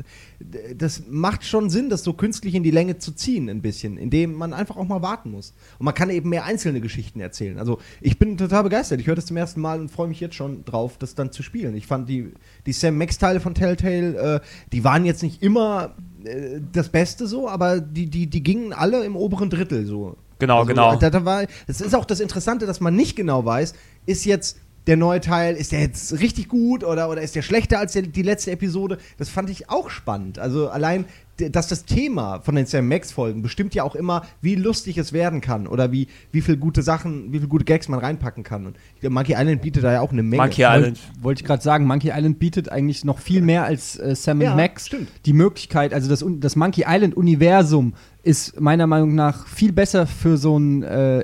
das 0.75 1.03
macht 1.09 1.45
schon 1.45 1.69
Sinn, 1.69 1.89
das 1.89 2.03
so 2.03 2.13
künstlich 2.13 2.55
in 2.55 2.63
die 2.63 2.71
Länge 2.71 2.97
zu 2.97 3.13
ziehen, 3.13 3.49
ein 3.49 3.61
bisschen, 3.61 3.97
indem 3.97 4.33
man 4.33 4.53
einfach 4.53 4.75
auch 4.77 4.87
mal 4.87 5.01
warten 5.01 5.31
muss. 5.31 5.53
Und 5.79 5.85
man 5.85 5.93
kann 5.93 6.09
eben 6.09 6.29
mehr 6.29 6.45
einzelne 6.45 6.81
Geschichten 6.81 7.19
erzählen. 7.19 7.57
Also 7.57 7.79
ich 8.01 8.19
bin 8.19 8.37
total 8.37 8.63
begeistert. 8.63 8.99
Ich 8.99 9.07
höre 9.07 9.15
das 9.15 9.25
zum 9.25 9.37
ersten 9.37 9.61
Mal 9.61 9.79
und 9.79 9.89
freue 9.89 10.07
mich 10.07 10.19
jetzt 10.19 10.35
schon 10.35 10.65
drauf, 10.65 10.97
das 10.97 11.15
dann 11.15 11.31
zu 11.31 11.43
spielen. 11.43 11.75
Ich 11.75 11.87
fand 11.87 12.09
die, 12.09 12.33
die 12.65 12.73
Sam 12.73 12.97
Max-Teile 12.97 13.39
von 13.39 13.53
Telltale, 13.55 14.35
äh, 14.35 14.39
die 14.71 14.83
waren 14.83 15.05
jetzt 15.05 15.23
nicht 15.23 15.41
immer 15.41 15.95
äh, 16.25 16.59
das 16.71 16.89
Beste 16.89 17.27
so, 17.27 17.47
aber 17.47 17.79
die, 17.79 18.07
die, 18.07 18.27
die 18.27 18.43
gingen 18.43 18.73
alle 18.73 19.05
im 19.05 19.15
oberen 19.15 19.49
Drittel 19.49 19.85
so. 19.85 20.17
Genau, 20.39 20.59
Also, 20.59 20.67
genau. 20.67 20.95
Da, 20.97 21.09
da 21.09 21.23
war, 21.23 21.45
das 21.67 21.79
ist 21.79 21.95
auch 21.95 22.03
das 22.03 22.19
Interessante, 22.19 22.65
dass 22.65 22.81
man 22.81 22.95
nicht 22.95 23.15
genau 23.15 23.45
weiß, 23.45 23.73
ist 24.05 24.25
jetzt 24.25 24.57
der 24.87 24.97
neue 24.97 25.21
Teil, 25.21 25.55
ist 25.55 25.71
der 25.71 25.79
jetzt 25.79 26.19
richtig 26.19 26.49
gut 26.49 26.83
oder, 26.83 27.09
oder 27.09 27.21
ist 27.21 27.35
der 27.35 27.41
schlechter 27.41 27.79
als 27.79 27.93
der, 27.93 28.01
die 28.01 28.21
letzte 28.21 28.51
Episode? 28.51 28.97
Das 29.17 29.29
fand 29.29 29.49
ich 29.49 29.69
auch 29.69 29.89
spannend. 29.89 30.39
Also 30.39 30.69
allein, 30.69 31.05
dass 31.37 31.67
das 31.67 31.85
Thema 31.85 32.41
von 32.41 32.55
den 32.55 32.65
Sam 32.65 32.87
Max-Folgen 32.89 33.41
bestimmt 33.41 33.73
ja 33.73 33.83
auch 33.83 33.95
immer, 33.95 34.23
wie 34.41 34.55
lustig 34.55 34.97
es 34.97 35.13
werden 35.13 35.39
kann 35.41 35.67
oder 35.67 35.91
wie, 35.91 36.07
wie 36.31 36.41
viel 36.41 36.57
gute 36.57 36.81
Sachen, 36.83 37.31
wie 37.31 37.39
viel 37.39 37.47
gute 37.47 37.63
Gags 37.65 37.87
man 37.87 37.99
reinpacken 37.99 38.43
kann. 38.43 38.65
Und 38.65 38.77
ich 38.95 39.01
glaube, 39.01 39.13
Monkey 39.13 39.33
Island 39.33 39.61
bietet 39.61 39.83
da 39.85 39.93
ja 39.93 40.01
auch 40.01 40.11
eine 40.11 40.21
Menge. 40.21 40.43
Monkey 40.43 40.63
Island. 40.63 40.99
Wollte 41.21 41.41
ich 41.41 41.47
gerade 41.47 41.63
sagen, 41.63 41.85
Monkey 41.87 42.11
Island 42.13 42.37
bietet 42.39 42.69
eigentlich 42.69 43.03
noch 43.05 43.19
viel 43.19 43.41
mehr 43.41 43.63
als 43.63 43.97
äh, 43.97 44.15
Sam 44.15 44.41
Ja, 44.41 44.53
Max. 44.53 44.87
stimmt. 44.87 45.07
Die 45.25 45.33
Möglichkeit, 45.33 45.93
also 45.93 46.09
das, 46.09 46.23
das 46.39 46.55
Monkey 46.55 46.83
Island-Universum 46.87 47.93
ist 48.21 48.59
meiner 48.59 48.87
Meinung 48.87 49.15
nach 49.15 49.47
viel 49.47 49.73
besser 49.73 50.07
für 50.07 50.37
so 50.37 50.55
einen 50.55 50.83
äh, 50.83 51.21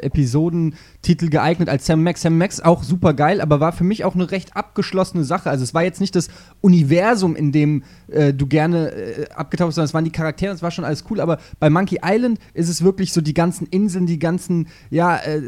Episodentitel 0.99 1.29
geeignet 1.29 1.69
als 1.69 1.85
Sam 1.85 2.03
Max. 2.03 2.21
Sam 2.21 2.37
Max 2.37 2.61
auch 2.61 2.83
super 2.83 3.13
geil, 3.13 3.41
aber 3.41 3.59
war 3.59 3.71
für 3.71 3.83
mich 3.83 4.03
auch 4.03 4.15
eine 4.15 4.29
recht 4.31 4.55
abgeschlossene 4.55 5.23
Sache. 5.23 5.49
Also 5.49 5.63
es 5.63 5.73
war 5.73 5.83
jetzt 5.83 6.01
nicht 6.01 6.15
das 6.15 6.29
Universum, 6.61 7.35
in 7.35 7.51
dem 7.51 7.83
äh, 8.07 8.33
du 8.33 8.47
gerne 8.47 8.91
äh, 8.91 9.29
abgetaucht 9.29 9.69
bist, 9.69 9.75
sondern 9.75 9.87
es 9.87 9.93
waren 9.93 10.03
die 10.03 10.11
Charaktere, 10.11 10.51
das 10.51 10.61
war 10.61 10.71
schon 10.71 10.85
alles 10.85 11.05
cool. 11.09 11.19
Aber 11.21 11.39
bei 11.59 11.69
Monkey 11.69 11.99
Island 12.03 12.39
ist 12.53 12.69
es 12.69 12.83
wirklich 12.83 13.13
so 13.13 13.21
die 13.21 13.33
ganzen 13.33 13.65
Inseln, 13.68 14.06
die 14.06 14.19
ganzen, 14.19 14.68
ja, 14.89 15.18
äh, 15.18 15.41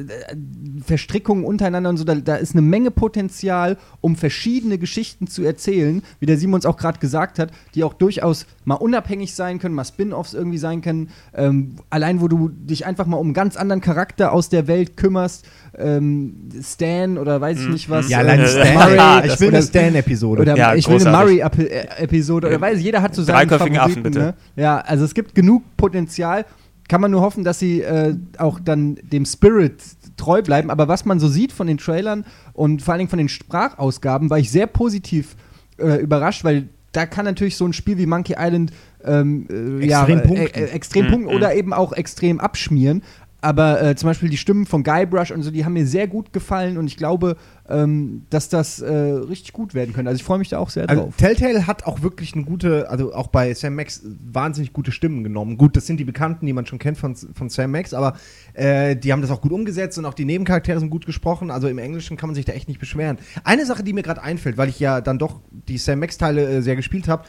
Verstrickungen 0.84 1.46
untereinander 1.46 1.90
und 1.90 1.98
so, 1.98 2.04
da, 2.04 2.16
da 2.16 2.36
ist 2.36 2.54
eine 2.54 2.62
Menge 2.62 2.92
Potenzial, 2.92 3.78
um 4.00 4.16
verschiedene 4.16 4.78
Geschichten 4.78 5.28
zu 5.28 5.44
erzählen, 5.44 6.02
wie 6.20 6.26
der 6.26 6.38
Simon 6.38 6.60
es 6.60 6.66
auch 6.66 6.78
gerade 6.78 7.00
gesagt 7.00 7.40
hat, 7.40 7.52
die 7.76 7.84
auch 7.84 7.94
durchaus 7.94 8.46
mal 8.66 8.76
unabhängig 8.76 9.36
sein 9.36 9.60
können, 9.60 9.76
mal 9.76 9.86
Spin-offs 9.86 10.34
irgendwie 10.34 10.58
sein 10.58 10.82
können. 10.82 11.10
Ähm, 11.34 11.76
allein, 11.90 12.22
wo 12.22 12.28
du 12.28 12.50
dich 12.50 12.86
einfach 12.86 13.06
mal 13.06 13.18
um 13.18 13.28
einen 13.28 13.34
ganz 13.34 13.58
anderen 13.58 13.82
Charakter 13.82 14.32
aus 14.32 14.50
der 14.50 14.68
Welt 14.68 14.98
kümmerst, 14.98 15.41
ähm, 15.78 16.50
Stan 16.62 17.18
oder 17.18 17.40
weiß 17.42 17.60
ich 17.62 17.68
nicht 17.70 17.90
was. 17.90 18.10
Ja, 18.10 18.20
äh, 18.20 18.22
allein 18.22 18.40
Äh, 18.42 18.48
Stan. 18.48 18.74
Murray, 18.74 19.28
ich 19.28 19.40
will 19.40 19.48
oder- 19.50 19.58
eine 19.58 19.66
Stan-Episode. 19.66 20.42
oder 20.42 20.56
Ja, 20.58 20.76
ich 20.76 20.88
will 20.90 21.02
eine. 21.08 21.18
Murray-Episode 21.18 22.48
oder 22.48 22.62
weiß 22.62 22.80
jeder 22.82 23.02
hat 23.02 23.16
so 23.16 23.24
seinen 23.24 23.36
Dreiköpfigen 23.48 23.78
Affen, 23.78 23.94
Favoriten, 23.94 24.04
bitte. 24.04 24.20
Ne? 24.20 24.34
Ja, 24.56 24.80
also 24.80 25.06
es 25.06 25.14
gibt 25.14 25.36
genug 25.36 25.64
Potenzial. 25.78 26.46
Kann 26.88 27.00
man 27.00 27.12
nur 27.12 27.22
hoffen, 27.22 27.44
dass 27.46 27.58
sie 27.60 27.82
äh, 27.82 28.16
auch 28.38 28.60
dann 28.60 28.96
dem 29.02 29.26
Spirit 29.26 29.82
treu 30.18 30.42
bleiben. 30.42 30.70
Aber 30.70 30.88
was 30.90 31.06
man 31.06 31.20
so 31.22 31.30
sieht 31.30 31.54
von 31.54 31.68
den 31.68 31.78
Trailern 31.78 32.26
und 32.54 32.82
vor 32.82 32.94
allen 32.94 33.00
Dingen 33.00 33.10
von 33.10 33.20
den 33.20 33.30
Sprachausgaben, 33.30 34.30
war 34.30 34.40
ich 34.40 34.52
sehr 34.52 34.68
positiv 34.68 35.36
äh, 35.78 36.02
überrascht, 36.02 36.44
weil 36.44 36.68
da 36.92 37.06
kann 37.06 37.24
natürlich 37.24 37.56
so 37.56 37.66
ein 37.66 37.72
Spiel 37.72 37.98
wie 37.98 38.06
Monkey 38.06 38.36
Island 38.38 38.74
ähm, 39.06 39.48
äh, 39.50 39.86
ja, 39.88 40.02
Extrem 40.06 40.20
äh, 40.20 40.28
punkten. 40.28 40.60
äh, 40.62 40.66
extrem 40.66 41.06
Mhm, 41.06 41.10
punkten 41.12 41.30
mhm. 41.30 41.36
oder 41.38 41.56
eben 41.56 41.72
auch 41.74 41.94
extrem 41.94 42.42
abschmieren. 42.42 43.04
Aber 43.42 43.82
äh, 43.82 43.96
zum 43.96 44.08
Beispiel 44.08 44.30
die 44.30 44.38
Stimmen 44.38 44.68
von 44.68 44.84
Guybrush 44.84 45.32
und 45.32 45.42
so, 45.42 45.50
die 45.50 45.66
haben 45.66 45.74
mir 45.74 45.88
sehr 45.88 46.08
gut 46.08 46.32
gefallen 46.32 46.78
und 46.78 46.86
ich 46.86 46.96
glaube, 46.96 47.38
ähm, 47.68 48.26
dass 48.30 48.50
das 48.50 48.82
äh, 48.82 48.94
richtig 48.94 49.52
gut 49.54 49.74
werden 49.74 49.94
könnte. 49.94 50.10
Also 50.10 50.20
ich 50.20 50.24
freue 50.24 50.38
mich 50.38 50.50
da 50.50 50.60
auch 50.60 50.70
sehr 50.70 50.88
Also 50.88 51.04
drauf. 51.04 51.18
Telltale 51.18 51.66
hat 51.66 51.86
auch 51.86 52.04
wirklich 52.04 52.36
eine 52.36 52.44
gute, 52.44 52.88
also 52.90 53.14
auch 53.14 53.28
bei 53.28 53.54
Sam 53.56 53.76
Max 53.76 54.04
wahnsinnig 54.32 54.74
gute 54.74 54.92
Stimmen 54.92 55.24
genommen. 55.24 55.58
Gut, 55.58 55.76
das 55.76 55.88
sind 55.88 56.00
die 56.00 56.06
Bekannten, 56.06 56.46
die 56.46 56.54
man 56.54 56.68
schon 56.68 56.78
kennt 56.78 57.00
von, 57.00 57.16
von 57.16 57.50
Sam 57.50 57.72
Max, 57.72 57.96
aber 57.96 58.16
äh, 58.54 58.96
die 58.96 59.12
haben 59.12 59.22
das 59.22 59.32
auch 59.32 59.42
gut 59.42 59.52
umgesetzt 59.52 59.98
und 59.98 60.06
auch 60.06 60.14
die 60.14 60.26
Nebencharaktere 60.26 60.80
sind 60.80 60.92
gut 60.92 61.08
gesprochen. 61.08 61.50
Also 61.50 61.68
im 61.68 61.80
Englischen 61.80 62.18
kann 62.18 62.30
man 62.30 62.36
sich 62.36 62.46
da 62.46 62.54
echt 62.54 62.68
nicht 62.68 62.80
beschweren. 62.80 63.18
Eine 63.44 63.66
Sache, 63.66 63.84
die 63.84 63.94
mir 63.94 64.04
gerade 64.04 64.22
einfällt, 64.22 64.58
weil 64.58 64.70
ich 64.70 64.80
ja 64.80 65.02
dann 65.02 65.18
doch 65.18 65.42
die 65.68 65.80
Sam 65.80 66.00
Max-Teile 66.00 66.48
äh, 66.48 66.62
sehr 66.62 66.76
gespielt 66.76 67.08
habe, 67.08 67.24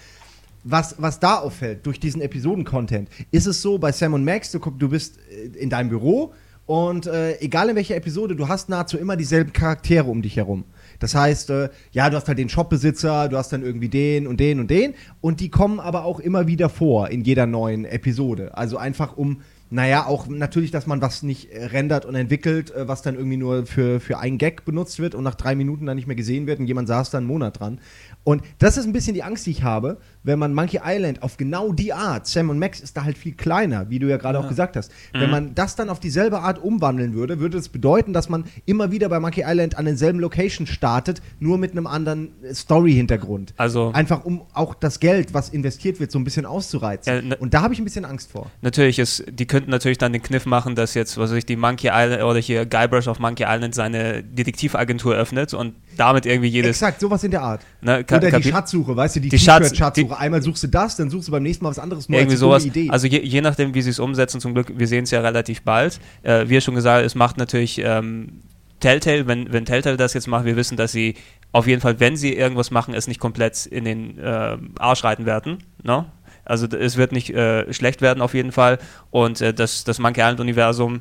was, 0.65 0.97
was 0.99 1.21
da 1.21 1.37
auffällt 1.37 1.87
durch 1.87 2.01
diesen 2.01 2.21
Episoden-Content, 2.21 3.09
ist 3.31 3.47
es 3.47 3.63
so 3.63 3.79
bei 3.79 3.93
Sam 3.93 4.15
und 4.15 4.25
Max, 4.25 4.51
du, 4.53 4.59
du 4.59 4.89
bist 4.89 5.19
äh, 5.31 5.59
in 5.59 5.71
deinem 5.71 5.89
Büro 5.89 6.33
und 6.67 7.07
äh, 7.07 7.39
egal 7.41 7.69
in 7.69 7.77
welcher 7.77 7.97
Episode, 7.97 8.37
du 8.37 8.49
hast 8.49 8.69
nahezu 8.69 8.97
immer 8.97 9.17
dieselben 9.17 9.53
Charaktere 9.53 10.09
um 10.09 10.23
dich 10.23 10.37
herum. 10.37 10.65
Das 11.01 11.15
heißt, 11.15 11.51
äh, 11.51 11.69
ja, 11.91 12.09
du 12.09 12.17
hast 12.17 12.29
halt 12.29 12.39
den 12.39 12.49
Shopbesitzer, 12.49 13.29
du 13.29 13.37
hast 13.37 13.53
dann 13.53 13.63
irgendwie 13.63 13.89
den 13.89 14.27
und 14.29 14.39
den 14.39 14.61
und 14.61 14.71
den 14.71 14.95
und 15.21 15.41
die 15.41 15.51
kommen 15.51 15.81
aber 15.81 16.05
auch 16.05 16.21
immer 16.21 16.47
wieder 16.47 16.69
vor 16.69 17.09
in 17.09 17.23
jeder 17.23 17.47
neuen 17.47 17.85
Episode. 17.85 18.57
Also 18.57 18.77
einfach 18.77 19.17
um 19.17 19.43
naja, 19.73 20.07
auch 20.07 20.27
natürlich, 20.29 20.71
dass 20.71 20.87
man 20.87 21.01
was 21.01 21.23
nicht 21.23 21.51
äh, 21.51 21.65
rendert 21.65 22.05
und 22.05 22.15
entwickelt, 22.15 22.71
äh, 22.75 22.87
was 22.87 23.03
dann 23.03 23.15
irgendwie 23.15 23.39
nur 23.39 23.67
für, 23.67 24.01
für 24.01 24.19
einen 24.19 24.39
Gag 24.39 24.65
benutzt 24.65 24.99
wird 24.99 25.15
und 25.15 25.25
nach 25.25 25.35
drei 25.35 25.55
Minuten 25.55 25.87
dann 25.87 25.97
nicht 25.97 26.07
mehr 26.07 26.17
gesehen 26.17 26.47
wird 26.47 26.61
und 26.61 26.67
jemand 26.67 26.89
saß 26.89 27.11
da 27.11 27.19
einen 27.19 27.27
Monat 27.27 27.59
dran. 27.61 27.81
Und 28.25 28.43
das 28.59 28.77
ist 28.77 28.85
ein 28.87 28.93
bisschen 28.93 29.15
die 29.15 29.23
Angst, 29.25 29.47
die 29.47 29.51
ich 29.51 29.63
habe, 29.65 29.99
wenn 30.23 30.39
man 30.39 30.55
Monkey 30.55 30.81
Island 30.85 31.23
auf 31.23 31.37
genau 31.39 31.73
die 31.73 31.93
Art, 31.93 32.27
Sam 32.29 32.51
und 32.51 32.59
Max 32.59 32.79
ist 32.81 32.97
da 32.97 33.03
halt 33.03 33.19
viel 33.19 33.33
kleiner, 33.33 33.91
wie 33.91 33.99
du 33.99 34.07
ja 34.09 34.17
gerade 34.19 34.39
Ja. 34.39 34.45
auch 34.45 34.49
gesagt 34.49 34.77
hast. 34.77 34.93
Mhm. 35.13 35.21
Wenn 35.21 35.31
man 35.31 35.55
das 35.55 35.75
dann 35.75 35.89
auf 35.91 35.99
dieselbe 35.99 36.39
Art 36.41 36.63
umwandeln 36.63 37.15
würde, 37.15 37.41
würde 37.41 37.59
es 37.59 37.69
bedeuten, 37.69 38.13
dass 38.13 38.29
man 38.29 38.45
immer 38.67 38.93
wieder 38.93 39.09
bei 39.09 39.19
Monkey 39.19 39.43
Island 39.45 39.77
an 39.79 39.87
denselben 39.87 40.21
Location 40.21 40.67
startet, 40.69 41.21
nur 41.41 41.59
mit 41.59 41.73
einem 41.73 41.87
anderen 41.89 42.31
äh, 42.45 42.55
Story-Hintergrund. 42.55 43.55
Also 43.57 43.91
Einfach 43.93 44.25
um 44.25 44.43
auch 44.53 44.75
das 44.75 45.01
Geld, 45.01 45.35
was 45.35 45.49
investiert 45.49 45.99
wird, 45.99 46.11
so 46.13 46.19
ein 46.19 46.25
bisschen 46.25 46.47
auszureizen. 46.47 47.31
Ja, 47.31 47.37
und 47.39 47.55
da 47.55 47.63
habe 47.63 47.75
ich 47.75 47.81
ein 47.81 47.85
bisschen 47.85 48.05
Angst 48.05 48.31
vor. 48.31 48.51
natürlich 48.61 48.99
ist, 48.99 49.25
die 49.31 49.47
könnten 49.63 49.71
natürlich 49.71 49.99
dann 49.99 50.13
den 50.13 50.23
Kniff 50.23 50.45
machen, 50.47 50.75
dass 50.75 50.95
jetzt, 50.95 51.17
was 51.19 51.31
weiß 51.31 51.39
ich, 51.39 51.47
die 51.47 51.57
Monkey 51.57 51.89
Island 51.93 52.23
oder 52.23 52.39
hier 52.41 52.67
Guybrush 52.67 53.07
auf 53.09 53.19
Monkey 53.19 53.45
Island 53.47 53.75
seine 53.75 54.23
Detektivagentur 54.23 55.15
öffnet 55.15 55.55
und 55.55 55.75
damit 55.97 56.27
irgendwie 56.27 56.49
jedes 56.49 56.71
Exakt, 56.77 57.01
sowas 57.01 57.23
in 57.25 57.31
der 57.31 57.43
Art. 57.43 57.61
ne, 57.81 58.03
Ka- 58.05 58.17
Oder 58.17 58.41
die 58.41 58.51
Schatzsuche, 58.51 58.97
weißt 58.97 59.17
du, 59.17 59.21
die, 59.21 59.29
Die 59.29 59.39
Schatz- 59.39 59.69
T-Shirt-Schatzsuche. 59.71 60.19
Einmal 60.19 60.43
suchst 60.43 60.63
du 60.65 60.67
das, 60.69 60.97
dann 60.97 61.11
suchst 61.11 61.29
du 61.29 61.33
beim 61.33 61.43
nächsten 61.43 61.65
Mal 61.65 61.71
was 61.71 61.79
anderes. 61.79 62.09
Nur 62.09 62.19
irgendwie 62.19 62.37
sowas. 62.37 62.65
Idee. 62.65 62.91
Also 62.91 63.07
je, 63.07 63.21
je 63.21 63.41
nachdem, 63.41 63.75
wie 63.75 63.83
sie 63.83 63.91
es 63.91 63.99
umsetzen, 63.99 64.41
zum 64.41 64.55
Glück, 64.55 64.73
wir 64.77 64.87
sehen 64.89 65.05
es 65.05 65.11
ja 65.11 65.21
relativ 65.21 65.63
bald. 65.63 66.01
Äh, 66.23 66.49
wie 66.49 66.61
schon 66.61 66.75
gesagt, 66.75 67.05
es 67.07 67.15
macht 67.15 67.37
natürlich 67.39 67.79
ähm, 67.79 68.41
Telltale, 68.81 69.27
wenn, 69.27 69.53
wenn 69.53 69.65
Telltale 69.65 69.97
das 69.97 70.15
jetzt 70.15 70.27
macht, 70.27 70.45
wir 70.45 70.57
wissen, 70.57 70.77
dass 70.77 70.93
sie 70.93 71.15
auf 71.53 71.67
jeden 71.67 71.81
Fall, 71.83 72.01
wenn 72.01 72.17
sie 72.17 72.33
irgendwas 72.35 72.71
machen, 72.71 72.95
es 72.95 73.07
nicht 73.07 73.21
komplett 73.21 73.67
in 73.67 73.85
den 73.85 74.19
äh, 74.19 74.57
Arsch 74.79 75.05
reiten 75.05 75.27
werden. 75.27 75.59
Ne? 75.83 76.07
Also 76.45 76.67
es 76.67 76.97
wird 76.97 77.13
nicht 77.13 77.31
äh, 77.31 77.73
schlecht 77.73 78.03
werden 78.03 78.21
auf 78.21 78.35
jeden 78.35 78.53
Fall. 78.53 78.79
Und 79.11 79.41
äh, 79.41 79.55
das, 79.55 79.85
das 79.85 79.99
Monkey 79.99 80.21
Island-Universum, 80.21 81.01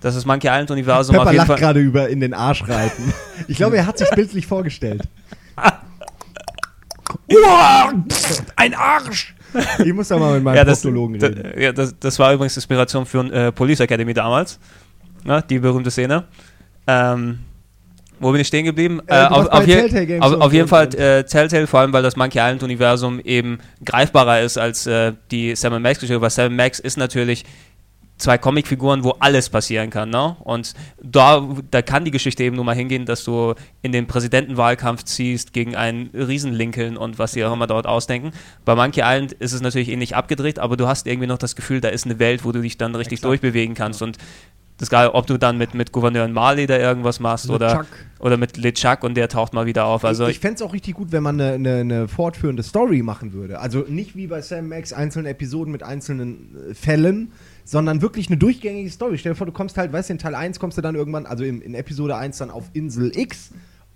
das 0.00 0.14
ist 0.16 0.26
Monkey 0.26 0.48
Island-Universum 0.48 1.16
auf 1.18 1.24
jeden 1.26 1.36
lacht 1.36 1.46
Fall. 1.48 1.58
gerade 1.58 1.80
über 1.80 2.08
in 2.08 2.20
den 2.20 2.34
Arsch 2.34 2.66
reiten. 2.68 3.12
Ich 3.48 3.56
glaube, 3.56 3.76
er 3.78 3.86
hat 3.86 3.98
sich 3.98 4.08
bildlich 4.10 4.46
vorgestellt. 4.46 5.02
Ein 8.56 8.74
Arsch! 8.74 9.34
Ich 9.84 9.92
muss 9.92 10.08
da 10.08 10.18
mal 10.18 10.34
mit 10.34 10.44
meinem 10.44 10.56
Ja, 10.56 10.64
das, 10.64 10.82
Proktologen 10.82 11.18
da, 11.18 11.26
reden. 11.26 11.60
ja 11.60 11.72
das, 11.72 11.98
das 11.98 12.18
war 12.18 12.32
übrigens 12.32 12.56
Inspiration 12.56 13.04
für 13.06 13.24
äh, 13.32 13.50
Police 13.52 13.80
Academy 13.80 14.14
damals. 14.14 14.58
Ne? 15.24 15.42
Die 15.48 15.58
berühmte 15.58 15.90
Szene. 15.90 16.24
Ähm, 16.86 17.40
wo 18.20 18.30
bin 18.32 18.40
ich 18.40 18.46
stehen 18.46 18.64
geblieben? 18.64 19.00
Äh, 19.06 19.28
du 19.28 19.34
auf, 19.34 19.46
auf, 19.48 19.66
je- 19.66 20.20
auf, 20.20 20.32
auf 20.40 20.52
jeden 20.52 20.68
Fall 20.68 20.94
äh, 20.94 21.24
Telltale, 21.24 21.66
vor 21.66 21.80
allem 21.80 21.92
weil 21.92 22.02
das 22.02 22.16
Monkey 22.16 22.38
Island-Universum 22.38 23.18
eben 23.20 23.58
greifbarer 23.84 24.40
ist 24.42 24.58
als 24.58 24.86
äh, 24.86 25.12
die 25.30 25.56
Sam 25.56 25.80
Max-Geschichte, 25.82 26.20
weil 26.20 26.30
Sam 26.30 26.54
Max 26.54 26.78
ist 26.78 26.96
natürlich 26.98 27.44
zwei 28.18 28.36
Comicfiguren, 28.36 29.02
wo 29.02 29.12
alles 29.18 29.48
passieren 29.48 29.88
kann. 29.88 30.10
Ne? 30.10 30.36
Und 30.40 30.74
da, 31.02 31.48
da 31.70 31.80
kann 31.80 32.04
die 32.04 32.10
Geschichte 32.10 32.44
eben 32.44 32.54
nur 32.54 32.66
mal 32.66 32.74
hingehen, 32.74 33.06
dass 33.06 33.24
du 33.24 33.54
in 33.80 33.92
den 33.92 34.06
Präsidentenwahlkampf 34.06 35.04
ziehst 35.04 35.54
gegen 35.54 35.74
einen 35.74 36.10
Riesenlincoln 36.12 36.98
und 36.98 37.18
was 37.18 37.32
sie 37.32 37.42
auch 37.46 37.52
immer 37.54 37.66
dort 37.66 37.86
ausdenken. 37.86 38.32
Bei 38.66 38.74
Monkey 38.74 39.00
Island 39.00 39.32
ist 39.32 39.54
es 39.54 39.62
natürlich 39.62 39.88
ähnlich 39.88 40.16
abgedreht, 40.16 40.58
aber 40.58 40.76
du 40.76 40.86
hast 40.86 41.06
irgendwie 41.06 41.28
noch 41.28 41.38
das 41.38 41.56
Gefühl, 41.56 41.80
da 41.80 41.88
ist 41.88 42.04
eine 42.04 42.18
Welt, 42.18 42.44
wo 42.44 42.52
du 42.52 42.60
dich 42.60 42.76
dann 42.76 42.94
richtig 42.94 43.20
Exakt. 43.20 43.30
durchbewegen 43.30 43.74
kannst. 43.74 44.02
Und 44.02 44.18
das 44.80 44.86
ist 44.86 44.90
geil, 44.92 45.10
ob 45.12 45.26
du 45.26 45.36
dann 45.36 45.58
mit, 45.58 45.74
mit 45.74 45.92
Gouverneur 45.92 46.26
Marley 46.26 46.66
da 46.66 46.78
irgendwas 46.78 47.20
machst 47.20 47.50
oder, 47.50 47.68
LeChuck. 47.68 47.86
oder 48.18 48.38
mit 48.38 48.56
LeChuck 48.56 49.04
und 49.04 49.14
der 49.14 49.28
taucht 49.28 49.52
mal 49.52 49.66
wieder 49.66 49.84
auf. 49.84 50.06
Also 50.06 50.24
ich 50.24 50.36
ich 50.36 50.38
fände 50.40 50.54
es 50.54 50.62
auch 50.62 50.72
richtig 50.72 50.94
gut, 50.94 51.12
wenn 51.12 51.22
man 51.22 51.38
eine, 51.38 51.52
eine, 51.52 51.76
eine 51.80 52.08
fortführende 52.08 52.62
Story 52.62 53.02
machen 53.02 53.34
würde. 53.34 53.60
Also 53.60 53.80
nicht 53.86 54.16
wie 54.16 54.26
bei 54.26 54.40
Sam 54.40 54.70
Max 54.70 54.94
einzelne 54.94 55.28
Episoden 55.28 55.70
mit 55.70 55.82
einzelnen 55.82 56.56
äh, 56.70 56.74
Fällen, 56.74 57.32
sondern 57.62 58.00
wirklich 58.00 58.28
eine 58.28 58.38
durchgängige 58.38 58.88
Story. 58.88 59.18
Stell 59.18 59.32
dir 59.32 59.36
vor, 59.36 59.46
du 59.46 59.52
kommst 59.52 59.76
halt, 59.76 59.92
weißt 59.92 60.08
du, 60.08 60.14
in 60.14 60.18
Teil 60.18 60.34
1 60.34 60.58
kommst 60.58 60.78
du 60.78 60.82
dann 60.82 60.94
irgendwann, 60.94 61.26
also 61.26 61.44
in, 61.44 61.60
in 61.60 61.74
Episode 61.74 62.16
1 62.16 62.38
dann 62.38 62.50
auf 62.50 62.70
Insel 62.72 63.14
X 63.14 63.50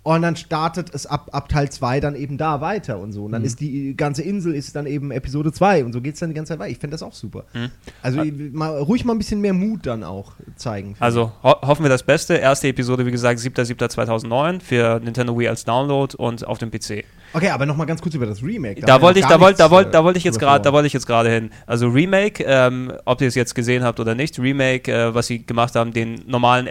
und 0.05 0.21
dann 0.21 0.35
startet 0.35 0.93
es 0.93 1.07
ab, 1.07 1.29
ab 1.31 1.49
Teil 1.49 1.69
2 1.71 1.99
dann 1.99 2.15
eben 2.15 2.37
da 2.37 2.61
weiter 2.61 2.99
und 2.99 3.11
so. 3.11 3.25
Und 3.25 3.31
dann 3.31 3.41
Mhm. 3.41 3.47
ist 3.47 3.59
die 3.59 3.97
ganze 3.97 4.21
Insel 4.21 4.53
ist 4.53 4.75
dann 4.75 4.85
eben 4.85 5.09
Episode 5.09 5.51
2 5.51 5.83
und 5.83 5.93
so 5.93 5.99
geht 5.99 6.13
es 6.13 6.19
dann 6.19 6.29
die 6.29 6.35
ganze 6.35 6.53
Zeit 6.53 6.59
weiter. 6.59 6.69
Ich 6.69 6.77
finde 6.77 6.93
das 6.93 7.01
auch 7.01 7.13
super. 7.13 7.43
Mhm. 7.53 7.71
Also 8.03 8.21
mal, 8.53 8.77
ruhig 8.77 9.03
mal 9.03 9.13
ein 9.13 9.17
bisschen 9.17 9.41
mehr 9.41 9.53
Mut 9.53 9.85
dann 9.87 10.03
auch 10.03 10.33
zeigen. 10.57 10.95
Also 10.99 11.31
ho 11.43 11.55
hoffen 11.63 11.83
wir 11.83 11.89
das 11.89 12.03
Beste. 12.03 12.35
Erste 12.35 12.67
Episode, 12.67 13.03
wie 13.05 13.11
gesagt, 13.11 13.39
7.7.2009 13.39 14.59
für 14.61 14.99
Nintendo 14.99 15.37
Wii 15.37 15.47
als 15.47 15.65
Download 15.65 16.15
und 16.17 16.45
auf 16.45 16.59
dem 16.59 16.69
PC. 16.69 17.03
Okay, 17.33 17.49
aber 17.49 17.65
noch 17.65 17.75
mal 17.75 17.85
ganz 17.85 18.01
kurz 18.01 18.15
über 18.15 18.27
das 18.27 18.41
Remake. 18.43 18.81
Da, 18.81 18.97
wir 18.97 19.01
wollte 19.01 19.19
ich, 19.19 19.25
da 19.25 19.39
wollte, 19.39 19.57
da 19.57 19.71
wollte, 19.71 19.89
da 19.91 19.99
äh, 19.99 20.03
wollte 20.03 20.17
ich 20.19 20.23
jetzt 20.23 20.39
gerade, 20.39 20.63
da 20.63 20.71
wollte 20.71 20.87
ich 20.87 20.93
jetzt 20.93 21.07
gerade 21.07 21.29
hin. 21.29 21.49
Also 21.65 21.87
Remake, 21.89 22.43
ähm, 22.47 22.93
ob 23.05 23.21
ihr 23.21 23.27
es 23.27 23.35
jetzt 23.35 23.55
gesehen 23.55 23.83
habt 23.83 23.99
oder 23.99 24.15
nicht, 24.15 24.39
Remake, 24.39 24.91
äh, 24.91 25.13
was 25.13 25.27
sie 25.27 25.45
gemacht 25.45 25.75
haben, 25.75 25.91
den 25.91 26.21
normalen, 26.27 26.69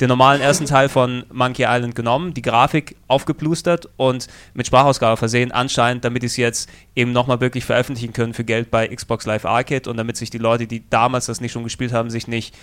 den 0.00 0.08
normalen 0.08 0.40
ersten 0.40 0.66
Teil 0.66 0.88
von 0.88 1.24
Monkey 1.32 1.64
Island 1.66 1.94
genommen, 1.94 2.34
die 2.34 2.42
Grafik 2.42 2.96
aufgeplustert 3.08 3.88
und 3.96 4.26
mit 4.52 4.66
Sprachausgabe 4.66 5.16
versehen, 5.16 5.52
anscheinend, 5.52 6.04
damit 6.04 6.22
sie 6.22 6.26
es 6.26 6.36
jetzt 6.36 6.70
eben 6.94 7.12
nochmal 7.12 7.40
wirklich 7.40 7.64
veröffentlichen 7.64 8.12
können 8.12 8.34
für 8.34 8.44
Geld 8.44 8.70
bei 8.70 8.88
Xbox 8.88 9.24
Live 9.24 9.46
Arcade 9.46 9.88
und 9.88 9.96
damit 9.96 10.16
sich 10.16 10.30
die 10.30 10.38
Leute, 10.38 10.66
die 10.66 10.88
damals 10.90 11.26
das 11.26 11.40
nicht 11.40 11.52
schon 11.52 11.64
gespielt 11.64 11.92
haben, 11.92 12.10
sich 12.10 12.28
nicht 12.28 12.54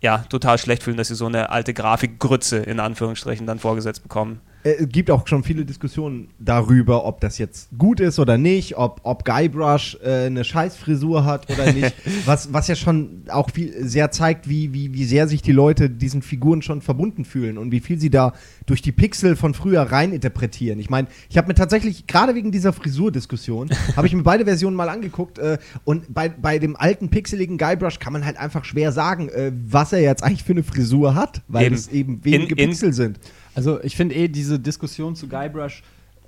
ja, 0.00 0.18
total 0.28 0.58
schlecht 0.58 0.82
fühlen, 0.82 0.96
dass 0.96 1.08
sie 1.08 1.14
so 1.14 1.26
eine 1.26 1.50
alte 1.50 1.74
Grafikgrütze 1.74 2.58
in 2.58 2.80
Anführungsstrichen 2.80 3.46
dann 3.46 3.58
vorgesetzt 3.58 4.02
bekommen. 4.02 4.40
Äh, 4.66 4.82
Es 4.84 4.88
gibt 4.88 5.10
auch 5.10 5.26
schon 5.26 5.44
viele 5.44 5.64
Diskussionen 5.64 6.28
darüber, 6.38 7.04
ob 7.04 7.20
das 7.20 7.38
jetzt 7.38 7.68
gut 7.78 8.00
ist 8.00 8.18
oder 8.18 8.36
nicht, 8.38 8.76
ob, 8.76 9.00
ob 9.04 9.24
Guybrush 9.24 9.96
äh, 10.04 10.26
eine 10.26 10.44
Scheißfrisur 10.44 11.24
hat 11.24 11.50
oder 11.50 11.72
nicht, 11.72 11.94
was, 12.26 12.52
was 12.52 12.68
ja 12.68 12.74
schon 12.74 13.22
auch 13.28 13.50
viel, 13.50 13.86
sehr 13.86 14.10
zeigt, 14.10 14.48
wie, 14.48 14.72
wie, 14.72 14.92
wie 14.92 15.04
sehr 15.04 15.28
sich 15.28 15.42
die 15.42 15.52
Leute 15.52 15.88
diesen 15.88 16.22
Figuren 16.22 16.62
schon 16.62 16.82
verbunden 16.82 17.24
fühlen 17.24 17.58
und 17.58 17.70
wie 17.70 17.80
viel 17.80 17.98
sie 18.00 18.10
da 18.10 18.32
durch 18.66 18.82
die 18.82 18.92
Pixel 18.92 19.36
von 19.36 19.54
früher 19.54 19.82
reininterpretieren. 19.82 20.78
Ich 20.80 20.90
meine, 20.90 21.08
ich 21.30 21.36
habe 21.38 21.48
mir 21.48 21.54
tatsächlich, 21.54 22.06
gerade 22.06 22.34
wegen 22.34 22.50
dieser 22.52 22.72
Frisurdiskussion, 22.72 23.70
habe 23.96 24.06
ich 24.06 24.14
mir 24.14 24.22
beide 24.22 24.44
Versionen 24.44 24.76
mal 24.76 24.88
angeguckt 24.88 25.38
äh, 25.38 25.58
und 25.84 26.12
bei, 26.12 26.28
bei 26.28 26.58
dem 26.58 26.76
alten 26.76 27.08
pixeligen 27.08 27.58
Guybrush 27.58 27.98
kann 27.98 28.12
man 28.12 28.24
halt 28.24 28.36
einfach 28.38 28.64
schwer 28.64 28.92
sagen, 28.92 29.28
äh, 29.28 29.52
was 29.68 29.92
er 29.92 30.00
jetzt 30.00 30.22
eigentlich 30.24 30.44
für 30.44 30.52
eine 30.52 30.62
Frisur 30.62 31.14
hat, 31.14 31.42
weil 31.48 31.66
Eben. 31.66 31.74
es 31.74 31.88
eben 31.88 32.24
wenige 32.24 32.54
In- 32.54 32.58
in- 32.58 32.68
Pixel 32.70 32.92
sind. 32.92 33.20
Also 33.56 33.82
ich 33.82 33.96
finde 33.96 34.14
eh 34.14 34.28
diese 34.28 34.58
Diskussion 34.60 35.16
zu 35.16 35.28
Guybrush, 35.28 35.82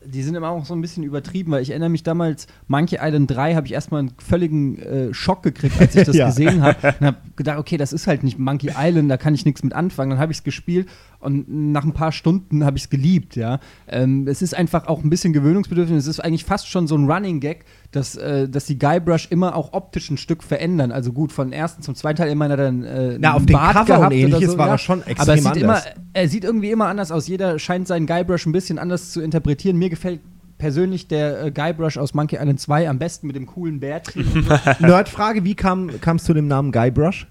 die 0.04 0.22
sind 0.22 0.34
immer 0.36 0.48
auch 0.50 0.64
so 0.64 0.74
ein 0.74 0.80
bisschen 0.80 1.02
übertrieben, 1.02 1.50
weil 1.52 1.60
ich 1.60 1.70
erinnere 1.70 1.88
mich 1.90 2.04
damals, 2.04 2.46
Monkey 2.68 2.98
Island 3.02 3.30
3 3.30 3.54
habe 3.56 3.66
ich 3.66 3.72
erstmal 3.72 4.00
einen 4.00 4.12
völligen 4.18 4.78
äh, 4.78 5.12
Schock 5.12 5.42
gekriegt, 5.42 5.78
als 5.80 5.94
ich 5.96 6.04
das 6.06 6.16
Ja. 6.16 6.26
gesehen 6.28 6.62
habe. 6.62 6.94
Und 7.00 7.06
habe 7.06 7.16
gedacht, 7.36 7.58
okay, 7.58 7.76
das 7.76 7.92
ist 7.92 8.06
halt 8.06 8.22
nicht 8.22 8.38
Monkey 8.38 8.70
Island, 8.78 9.10
da 9.10 9.16
kann 9.16 9.34
ich 9.34 9.44
nichts 9.44 9.62
mit 9.62 9.72
anfangen. 9.74 10.10
Dann 10.10 10.18
habe 10.20 10.32
ich 10.32 10.38
es 10.38 10.44
gespielt 10.44 10.88
und 11.20 11.72
nach 11.72 11.84
ein 11.84 11.92
paar 11.92 12.12
Stunden 12.12 12.64
habe 12.64 12.76
ich 12.76 12.84
es 12.84 12.90
geliebt, 12.90 13.34
ja. 13.34 13.58
Ähm, 13.88 14.28
es 14.28 14.40
ist 14.40 14.54
einfach 14.54 14.86
auch 14.86 15.02
ein 15.02 15.10
bisschen 15.10 15.32
gewöhnungsbedürftig. 15.32 15.96
Es 15.96 16.06
ist 16.06 16.20
eigentlich 16.20 16.44
fast 16.44 16.68
schon 16.68 16.86
so 16.86 16.96
ein 16.96 17.10
Running 17.10 17.40
Gag, 17.40 17.64
dass, 17.90 18.14
äh, 18.14 18.48
dass 18.48 18.66
die 18.66 18.78
Guybrush 18.78 19.26
immer 19.30 19.56
auch 19.56 19.72
optisch 19.72 20.10
ein 20.10 20.16
Stück 20.16 20.44
verändern. 20.44 20.92
Also 20.92 21.12
gut, 21.12 21.32
von 21.32 21.52
ersten 21.52 21.82
zum 21.82 21.96
zweiten 21.96 22.18
Teil 22.18 22.30
immer 22.30 22.44
hat 22.44 22.52
er 22.52 22.56
dann 22.56 22.84
äh, 22.84 23.16
Na, 23.18 23.34
auf 23.34 23.46
den 23.46 23.54
Bart 23.54 23.72
Cover 23.72 23.80
und 23.80 23.86
gehabt 23.86 24.06
oder 24.06 24.14
ähnliches 24.14 24.52
so, 24.52 24.58
war 24.58 24.66
ja. 24.66 24.74
er 24.74 24.78
schon 24.78 25.02
Aber 25.02 25.10
extrem 25.10 25.38
es 25.38 25.44
sieht 25.44 25.56
immer, 25.56 25.76
anders. 25.76 25.94
er 26.12 26.28
sieht 26.28 26.44
irgendwie 26.44 26.70
immer 26.70 26.86
anders 26.86 27.10
aus. 27.10 27.26
Jeder 27.26 27.58
scheint 27.58 27.88
seinen 27.88 28.06
Guybrush 28.06 28.46
ein 28.46 28.52
bisschen 28.52 28.78
anders 28.78 29.10
zu 29.10 29.20
interpretieren. 29.20 29.76
Mir 29.76 29.90
gefällt 29.90 30.20
persönlich 30.58 31.08
der 31.08 31.46
äh, 31.46 31.50
Guybrush 31.50 31.98
aus 31.98 32.14
Monkey 32.14 32.36
Island 32.36 32.60
2 32.60 32.88
am 32.88 32.98
besten 32.98 33.26
mit 33.26 33.34
dem 33.34 33.46
coolen 33.46 33.80
Bärtchen. 33.80 34.24
und. 34.24 34.80
Nerdfrage, 34.80 35.44
wie 35.44 35.54
kam 35.56 35.88
es 35.88 36.24
zu 36.24 36.34
dem 36.34 36.46
Namen 36.46 36.70
Guybrush? 36.70 37.26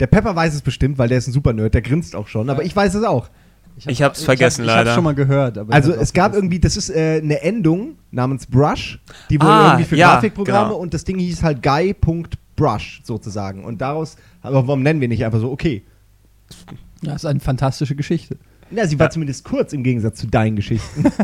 Der 0.00 0.06
Pepper 0.06 0.36
weiß 0.36 0.54
es 0.54 0.62
bestimmt, 0.62 0.98
weil 0.98 1.08
der 1.08 1.18
ist 1.18 1.26
ein 1.26 1.32
super 1.32 1.52
Nerd, 1.52 1.74
der 1.74 1.82
grinst 1.82 2.14
auch 2.14 2.28
schon, 2.28 2.50
aber 2.50 2.64
ich 2.64 2.74
weiß 2.76 2.94
es 2.94 3.04
auch. 3.04 3.28
Ich 3.86 4.02
hab's 4.02 4.24
vergessen, 4.24 4.64
ich 4.64 4.70
hab, 4.70 4.76
leider. 4.76 4.82
Ich 4.82 4.88
hab's 4.88 4.94
schon 4.94 5.04
mal 5.04 5.14
gehört. 5.14 5.58
Aber 5.58 5.72
Also 5.74 5.94
ich 5.94 6.00
es 6.00 6.12
gab 6.14 6.32
vergessen. 6.32 6.44
irgendwie, 6.44 6.60
das 6.60 6.76
ist 6.78 6.88
äh, 6.90 7.20
eine 7.22 7.42
Endung 7.42 7.96
namens 8.10 8.46
Brush, 8.46 8.98
die 9.28 9.40
wohl 9.40 9.48
Ah, 9.48 9.66
irgendwie 9.72 9.84
für 9.84 9.96
ja, 9.96 10.12
Grafikprogramme 10.14 10.68
genau. 10.68 10.78
und 10.80 10.94
das 10.94 11.04
Ding 11.04 11.18
hieß 11.18 11.42
halt 11.42 11.62
Guy.brush 11.62 13.02
sozusagen. 13.04 13.64
Und 13.64 13.80
daraus, 13.82 14.16
aber 14.42 14.66
warum 14.66 14.82
nennen 14.82 15.00
wir 15.00 15.08
nicht 15.08 15.24
einfach 15.24 15.40
so, 15.40 15.50
okay. 15.50 15.82
Das 17.02 17.16
ist 17.16 17.26
eine 17.26 17.40
fantastische 17.40 17.94
Geschichte. 17.94 18.36
Na, 18.70 18.86
sie 18.86 18.98
war 18.98 19.06
Ja. 19.06 19.10
zumindest 19.10 19.44
kurz 19.44 19.72
im 19.72 19.82
Gegensatz 19.82 20.18
zu 20.18 20.26
deinen 20.26 20.56
Geschichten. 20.56 21.04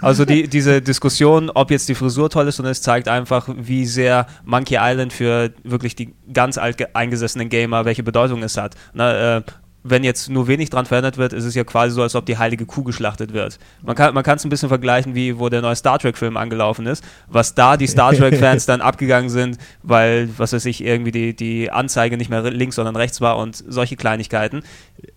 Also 0.00 0.24
die, 0.24 0.48
diese 0.48 0.82
Diskussion, 0.82 1.48
ob 1.48 1.70
jetzt 1.70 1.88
die 1.88 1.94
Frisur 1.94 2.28
toll 2.28 2.48
ist, 2.48 2.58
und 2.58 2.66
es 2.66 2.82
zeigt 2.82 3.06
einfach, 3.06 3.48
wie 3.56 3.86
sehr 3.86 4.26
Monkey 4.44 4.76
Island 4.80 5.12
für 5.12 5.52
wirklich 5.62 5.94
die 5.94 6.12
ganz 6.34 6.58
alt 6.58 6.76
ge- 6.78 6.88
eingesessenen 6.92 7.48
Gamer, 7.48 7.84
welche 7.84 8.02
Bedeutung 8.02 8.42
es 8.42 8.56
hat. 8.56 8.74
Na, 8.94 9.36
äh, 9.36 9.42
wenn 9.84 10.04
jetzt 10.04 10.30
nur 10.30 10.46
wenig 10.46 10.70
dran 10.70 10.86
verändert 10.86 11.18
wird, 11.18 11.32
ist 11.32 11.44
es 11.44 11.54
ja 11.54 11.64
quasi 11.64 11.94
so, 11.94 12.02
als 12.02 12.14
ob 12.14 12.26
die 12.26 12.38
heilige 12.38 12.66
Kuh 12.66 12.84
geschlachtet 12.84 13.32
wird. 13.32 13.58
Man 13.82 13.96
kann 13.96 14.14
man 14.14 14.24
es 14.24 14.44
ein 14.44 14.48
bisschen 14.48 14.68
vergleichen, 14.68 15.14
wie 15.14 15.38
wo 15.38 15.48
der 15.48 15.62
neue 15.62 15.76
Star 15.76 15.98
Trek-Film 15.98 16.36
angelaufen 16.36 16.86
ist, 16.86 17.04
was 17.28 17.54
da 17.54 17.76
die 17.76 17.86
Star 17.86 18.12
Trek-Fans 18.16 18.66
dann 18.66 18.80
abgegangen 18.80 19.30
sind, 19.30 19.58
weil, 19.82 20.28
was 20.36 20.52
weiß 20.52 20.64
ich, 20.66 20.84
irgendwie 20.84 21.10
die, 21.10 21.34
die 21.34 21.70
Anzeige 21.70 22.16
nicht 22.16 22.30
mehr 22.30 22.42
links, 22.50 22.76
sondern 22.76 22.96
rechts 22.96 23.20
war 23.20 23.38
und 23.38 23.56
solche 23.56 23.96
Kleinigkeiten. 23.96 24.62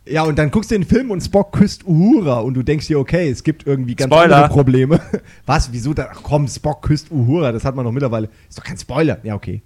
Ja, 0.07 0.23
und 0.23 0.37
dann 0.37 0.51
guckst 0.51 0.71
du 0.71 0.75
den 0.75 0.85
Film 0.85 1.11
und 1.11 1.21
Spock 1.21 1.51
küsst 1.51 1.85
Uhura 1.85 2.39
und 2.39 2.55
du 2.55 2.63
denkst 2.63 2.87
dir, 2.87 2.99
okay, 2.99 3.29
es 3.29 3.43
gibt 3.43 3.67
irgendwie 3.67 3.95
ganz 3.95 4.13
Spoiler. 4.13 4.35
andere 4.35 4.49
Probleme. 4.49 4.99
Was? 5.45 5.71
Wieso? 5.71 5.93
Da, 5.93 6.09
ach 6.11 6.21
komm, 6.23 6.47
Spock 6.47 6.81
küsst 6.81 7.11
Uhura, 7.11 7.51
das 7.51 7.65
hat 7.65 7.75
man 7.75 7.85
doch 7.85 7.91
mittlerweile. 7.91 8.29
Ist 8.49 8.57
doch 8.57 8.63
kein 8.63 8.77
Spoiler. 8.77 9.19
Ja, 9.23 9.35
okay. 9.35 9.61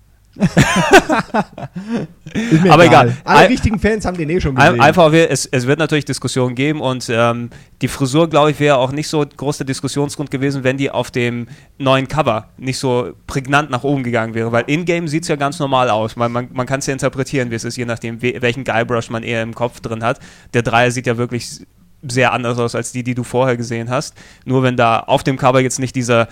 Aber 2.70 2.86
egal. 2.86 3.18
Alle 3.24 3.40
Ein- 3.40 3.48
richtigen 3.48 3.80
Fans 3.80 4.06
haben 4.06 4.18
den 4.18 4.30
eh 4.30 4.40
schon 4.40 4.56
gesehen. 4.56 4.80
Einfach, 4.80 5.12
es, 5.14 5.46
es 5.46 5.68
wird 5.68 5.80
natürlich 5.80 6.06
Diskussionen 6.06 6.56
geben 6.56 6.82
und 6.82 7.08
ähm, 7.12 7.50
die 7.82 7.88
Frisur, 7.88 8.30
glaube 8.30 8.52
ich, 8.52 8.60
wäre 8.60 8.78
auch 8.78 8.92
nicht 8.92 9.08
so 9.08 9.26
groß 9.26 9.58
der 9.58 9.66
Diskussionsgrund 9.66 10.32
gewesen, 10.32 10.64
wenn 10.64 10.78
die 10.78 10.92
auf 10.92 11.12
dem 11.12 11.48
neuen 11.78 12.08
Cover 12.08 12.50
nicht 12.58 12.78
so 12.80 13.12
prägnant 13.28 13.70
nach 13.70 13.84
oben 13.84 14.04
gegangen 14.04 14.34
wäre, 14.34 14.52
weil 14.52 14.64
in-game 14.68 15.08
sieht 15.08 15.24
es 15.24 15.30
ja 15.30 15.36
ganz 15.36 15.60
normal 15.60 15.90
aus. 15.90 16.16
Man, 16.16 16.32
man, 16.32 16.48
man 16.54 16.66
kann 16.68 16.80
es 16.80 16.86
ja 16.86 16.94
interpretieren, 16.94 17.52
wie 17.52 17.56
es 17.56 17.64
ist, 17.64 17.78
je 17.78 17.86
nachdem, 17.86 18.22
we 18.22 18.36
welchen 18.40 18.64
Guybrush 18.64 19.10
man 19.10 19.24
eher 19.24 19.42
im 19.42 19.56
Kopf 19.56 19.80
drin 19.80 20.04
hat. 20.04 20.20
Der 20.54 20.62
Dreier 20.62 20.92
sieht 20.92 21.08
ja 21.08 21.18
wirklich 21.18 21.62
sehr 22.02 22.32
anders 22.32 22.58
aus 22.60 22.76
als 22.76 22.94
die, 22.94 23.04
die 23.04 23.14
du 23.14 23.24
vorher 23.24 23.58
gesehen 23.58 23.90
hast. 23.90 24.16
Nur 24.46 24.64
wenn 24.64 24.78
da 24.78 25.00
auf 25.02 25.24
dem 25.24 25.36
Cover 25.38 25.60
jetzt 25.60 25.80
nicht 25.80 25.96
dieser 25.96 26.28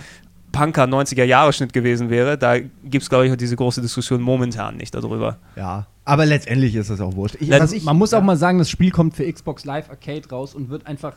Punker 0.52 0.84
90er 0.84 1.24
Jahre 1.24 1.52
Schnitt 1.52 1.72
gewesen 1.72 2.10
wäre, 2.10 2.38
da 2.38 2.58
gibt 2.58 3.02
es, 3.02 3.08
glaube 3.08 3.26
ich, 3.26 3.36
diese 3.36 3.56
große 3.56 3.80
Diskussion 3.80 4.20
momentan 4.22 4.76
nicht 4.76 4.94
darüber. 4.94 5.38
ja, 5.56 5.86
aber 6.04 6.24
letztendlich 6.24 6.74
ist 6.74 6.88
das 6.88 7.02
auch 7.02 7.14
wurscht. 7.16 7.36
Ich, 7.38 7.48
Let- 7.48 7.60
was 7.60 7.72
ich, 7.72 7.84
Man 7.84 7.98
muss 7.98 8.14
auch 8.14 8.20
ja. 8.20 8.24
mal 8.24 8.36
sagen, 8.36 8.58
das 8.58 8.70
Spiel 8.70 8.90
kommt 8.90 9.14
für 9.14 9.30
Xbox 9.30 9.66
Live 9.66 9.90
Arcade 9.90 10.26
raus 10.30 10.54
und 10.54 10.70
wird 10.70 10.86
einfach 10.86 11.12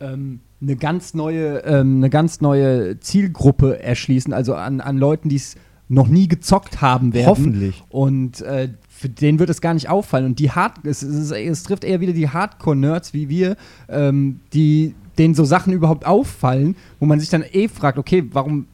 ähm, 0.00 0.40
eine 0.60 0.76
ganz 0.76 1.14
neue, 1.14 1.60
ähm, 1.64 1.96
eine 1.96 2.10
ganz 2.10 2.42
neue 2.42 3.00
Zielgruppe 3.00 3.82
erschließen, 3.82 4.34
also 4.34 4.54
an, 4.54 4.80
an 4.82 4.98
Leuten, 4.98 5.30
die 5.30 5.36
es 5.36 5.56
noch 5.88 6.08
nie 6.08 6.28
gezockt 6.28 6.80
haben 6.82 7.14
werden. 7.14 7.26
Hoffentlich. 7.26 7.82
Und 7.88 8.42
äh, 8.42 8.68
für 8.88 9.08
den 9.08 9.38
wird 9.38 9.48
es 9.50 9.60
gar 9.62 9.72
nicht 9.74 9.88
auffallen. 9.88 10.26
Und 10.26 10.38
die 10.38 10.50
Hard 10.50 10.84
es, 10.84 11.02
es, 11.02 11.30
es 11.30 11.62
trifft 11.62 11.84
eher 11.84 12.00
wieder 12.00 12.12
die 12.12 12.28
Hardcore-Nerds 12.28 13.14
wie 13.14 13.28
wir, 13.30 13.56
ähm, 13.88 14.40
die 14.52 14.94
denen 15.18 15.34
so 15.34 15.44
Sachen 15.44 15.72
überhaupt 15.72 16.06
auffallen, 16.06 16.76
wo 17.00 17.06
man 17.06 17.20
sich 17.20 17.28
dann 17.30 17.44
eh 17.52 17.68
fragt, 17.68 17.98
okay, 17.98 18.24
warum 18.32 18.66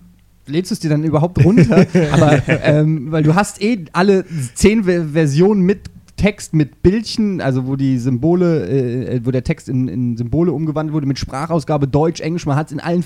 lädst 0.50 0.70
du 0.70 0.74
es 0.74 0.80
dir 0.80 0.90
dann 0.90 1.04
überhaupt 1.04 1.44
runter? 1.44 1.86
Aber 2.12 2.42
ähm, 2.48 3.10
weil 3.10 3.22
du 3.22 3.34
hast 3.34 3.62
eh 3.62 3.84
alle 3.92 4.24
zehn 4.54 4.84
Ver 4.84 5.04
Versionen 5.12 5.62
mit 5.62 5.90
Text, 6.20 6.52
mit 6.52 6.82
Bildchen, 6.82 7.40
also 7.40 7.66
wo 7.66 7.76
die 7.76 7.96
Symbole, 7.96 8.68
äh, 8.68 9.20
wo 9.24 9.30
der 9.30 9.42
Text 9.42 9.70
in, 9.70 9.88
in 9.88 10.16
Symbole 10.18 10.52
umgewandelt 10.52 10.92
wurde, 10.92 11.06
mit 11.06 11.18
Sprachausgabe 11.18 11.88
Deutsch, 11.88 12.20
Englisch, 12.20 12.44
man 12.44 12.56
hat 12.56 12.66
es 12.66 12.72
in 12.72 12.80
allen 12.80 13.04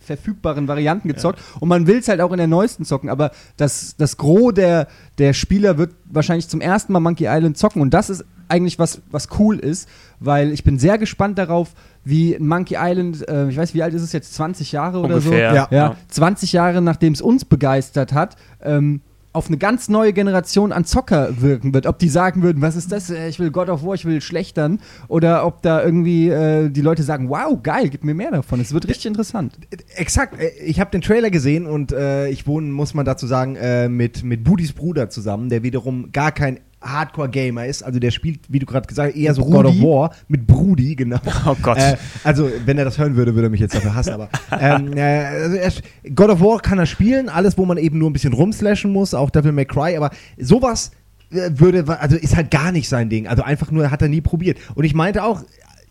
verfügbaren 0.00 0.66
Varianten 0.66 1.06
gezockt. 1.06 1.40
Und 1.60 1.68
man 1.68 1.86
will 1.86 1.98
es 1.98 2.08
halt 2.08 2.20
auch 2.20 2.32
in 2.32 2.38
der 2.38 2.48
neuesten 2.48 2.84
zocken, 2.84 3.08
aber 3.08 3.30
das, 3.56 3.94
das 3.96 4.16
Gros 4.16 4.52
der, 4.52 4.88
der 5.18 5.32
Spieler 5.32 5.78
wird 5.78 5.94
wahrscheinlich 6.06 6.48
zum 6.48 6.60
ersten 6.60 6.92
Mal 6.92 6.98
Monkey 6.98 7.26
Island 7.28 7.56
zocken. 7.56 7.82
Und 7.82 7.94
das 7.94 8.10
ist 8.10 8.24
eigentlich 8.48 8.80
was, 8.80 9.00
was 9.12 9.28
cool 9.38 9.56
ist, 9.56 9.88
weil 10.20 10.52
ich 10.52 10.62
bin 10.64 10.78
sehr 10.78 10.98
gespannt 10.98 11.38
darauf, 11.38 11.72
wie 12.04 12.36
Monkey 12.38 12.76
Island, 12.78 13.26
äh, 13.28 13.48
ich 13.48 13.56
weiß, 13.56 13.74
wie 13.74 13.82
alt 13.82 13.94
ist 13.94 14.02
es 14.02 14.12
jetzt, 14.12 14.34
20 14.34 14.72
Jahre 14.72 14.98
oder 15.00 15.20
so? 15.20 15.30
Ungefähr, 15.30 15.54
Ja. 15.54 15.68
ja, 15.70 15.96
20 16.08 16.52
Jahre 16.52 16.80
nachdem 16.82 17.12
es 17.12 17.20
uns 17.20 17.44
begeistert 17.44 18.12
hat, 18.12 18.36
ähm, 18.62 19.00
auf 19.32 19.46
eine 19.46 19.58
ganz 19.58 19.88
neue 19.88 20.12
Generation 20.12 20.72
an 20.72 20.84
Zocker 20.84 21.40
wirken 21.40 21.72
wird. 21.72 21.86
Ob 21.86 22.00
die 22.00 22.08
sagen 22.08 22.42
würden, 22.42 22.62
was 22.62 22.74
ist 22.74 22.90
das? 22.90 23.10
Äh, 23.10 23.28
Ich 23.28 23.38
will 23.38 23.52
God 23.52 23.68
of 23.68 23.84
War, 23.84 23.94
ich 23.94 24.04
will 24.04 24.20
schlechtern. 24.20 24.80
Oder 25.06 25.46
ob 25.46 25.62
da 25.62 25.84
irgendwie 25.84 26.28
äh, 26.28 26.68
die 26.68 26.80
Leute 26.80 27.04
sagen, 27.04 27.28
wow, 27.28 27.56
geil, 27.62 27.90
gib 27.90 28.02
mir 28.02 28.14
mehr 28.14 28.32
davon. 28.32 28.60
Es 28.60 28.74
wird 28.74 28.88
richtig 28.88 29.06
interessant. 29.06 29.54
Exakt, 29.94 30.40
äh, 30.40 30.48
ich 30.64 30.80
habe 30.80 30.90
den 30.90 31.00
Trailer 31.00 31.30
gesehen 31.30 31.66
und 31.66 31.92
äh, 31.92 32.28
ich 32.28 32.48
wohne, 32.48 32.72
muss 32.72 32.92
man 32.92 33.04
dazu 33.04 33.28
sagen, 33.28 33.54
äh, 33.54 33.88
mit, 33.88 34.24
mit 34.24 34.42
Budis 34.42 34.72
Bruder 34.72 35.10
zusammen, 35.10 35.48
der 35.48 35.62
wiederum 35.62 36.10
gar 36.10 36.32
kein 36.32 36.58
Hardcore-Gamer 36.82 37.66
ist. 37.66 37.82
Also 37.82 37.98
der 37.98 38.10
spielt, 38.10 38.40
wie 38.48 38.58
du 38.58 38.66
gerade 38.66 38.86
gesagt 38.86 39.12
hast, 39.12 39.20
eher 39.20 39.34
so 39.34 39.44
God 39.44 39.66
of 39.66 39.72
Brudi? 39.72 39.82
War 39.82 40.14
mit 40.28 40.46
Brudi, 40.46 40.96
genau. 40.96 41.18
Oh 41.46 41.56
Gott. 41.62 41.78
Äh, 41.78 41.96
also, 42.24 42.50
wenn 42.64 42.78
er 42.78 42.84
das 42.84 42.98
hören 42.98 43.16
würde, 43.16 43.34
würde 43.34 43.48
er 43.48 43.50
mich 43.50 43.60
jetzt 43.60 43.74
dafür 43.74 43.94
hassen. 43.94 44.12
Aber 44.12 44.28
ähm, 44.58 44.96
äh, 44.96 45.24
also 45.24 45.56
er, 45.56 45.72
God 46.14 46.30
of 46.30 46.40
War 46.40 46.60
kann 46.60 46.78
er 46.78 46.86
spielen, 46.86 47.28
alles, 47.28 47.58
wo 47.58 47.64
man 47.64 47.78
eben 47.78 47.98
nur 47.98 48.10
ein 48.10 48.12
bisschen 48.12 48.32
rumslashen 48.32 48.92
muss, 48.92 49.14
auch 49.14 49.30
Devil 49.30 49.52
May 49.52 49.64
Cry, 49.64 49.96
aber 49.96 50.10
sowas 50.38 50.92
äh, 51.30 51.50
würde, 51.54 51.84
also 52.00 52.16
ist 52.16 52.36
halt 52.36 52.50
gar 52.50 52.72
nicht 52.72 52.88
sein 52.88 53.08
Ding. 53.08 53.26
Also 53.26 53.42
einfach 53.42 53.70
nur 53.70 53.90
hat 53.90 54.02
er 54.02 54.08
nie 54.08 54.20
probiert. 54.20 54.58
Und 54.74 54.84
ich 54.84 54.94
meinte 54.94 55.24
auch, 55.24 55.42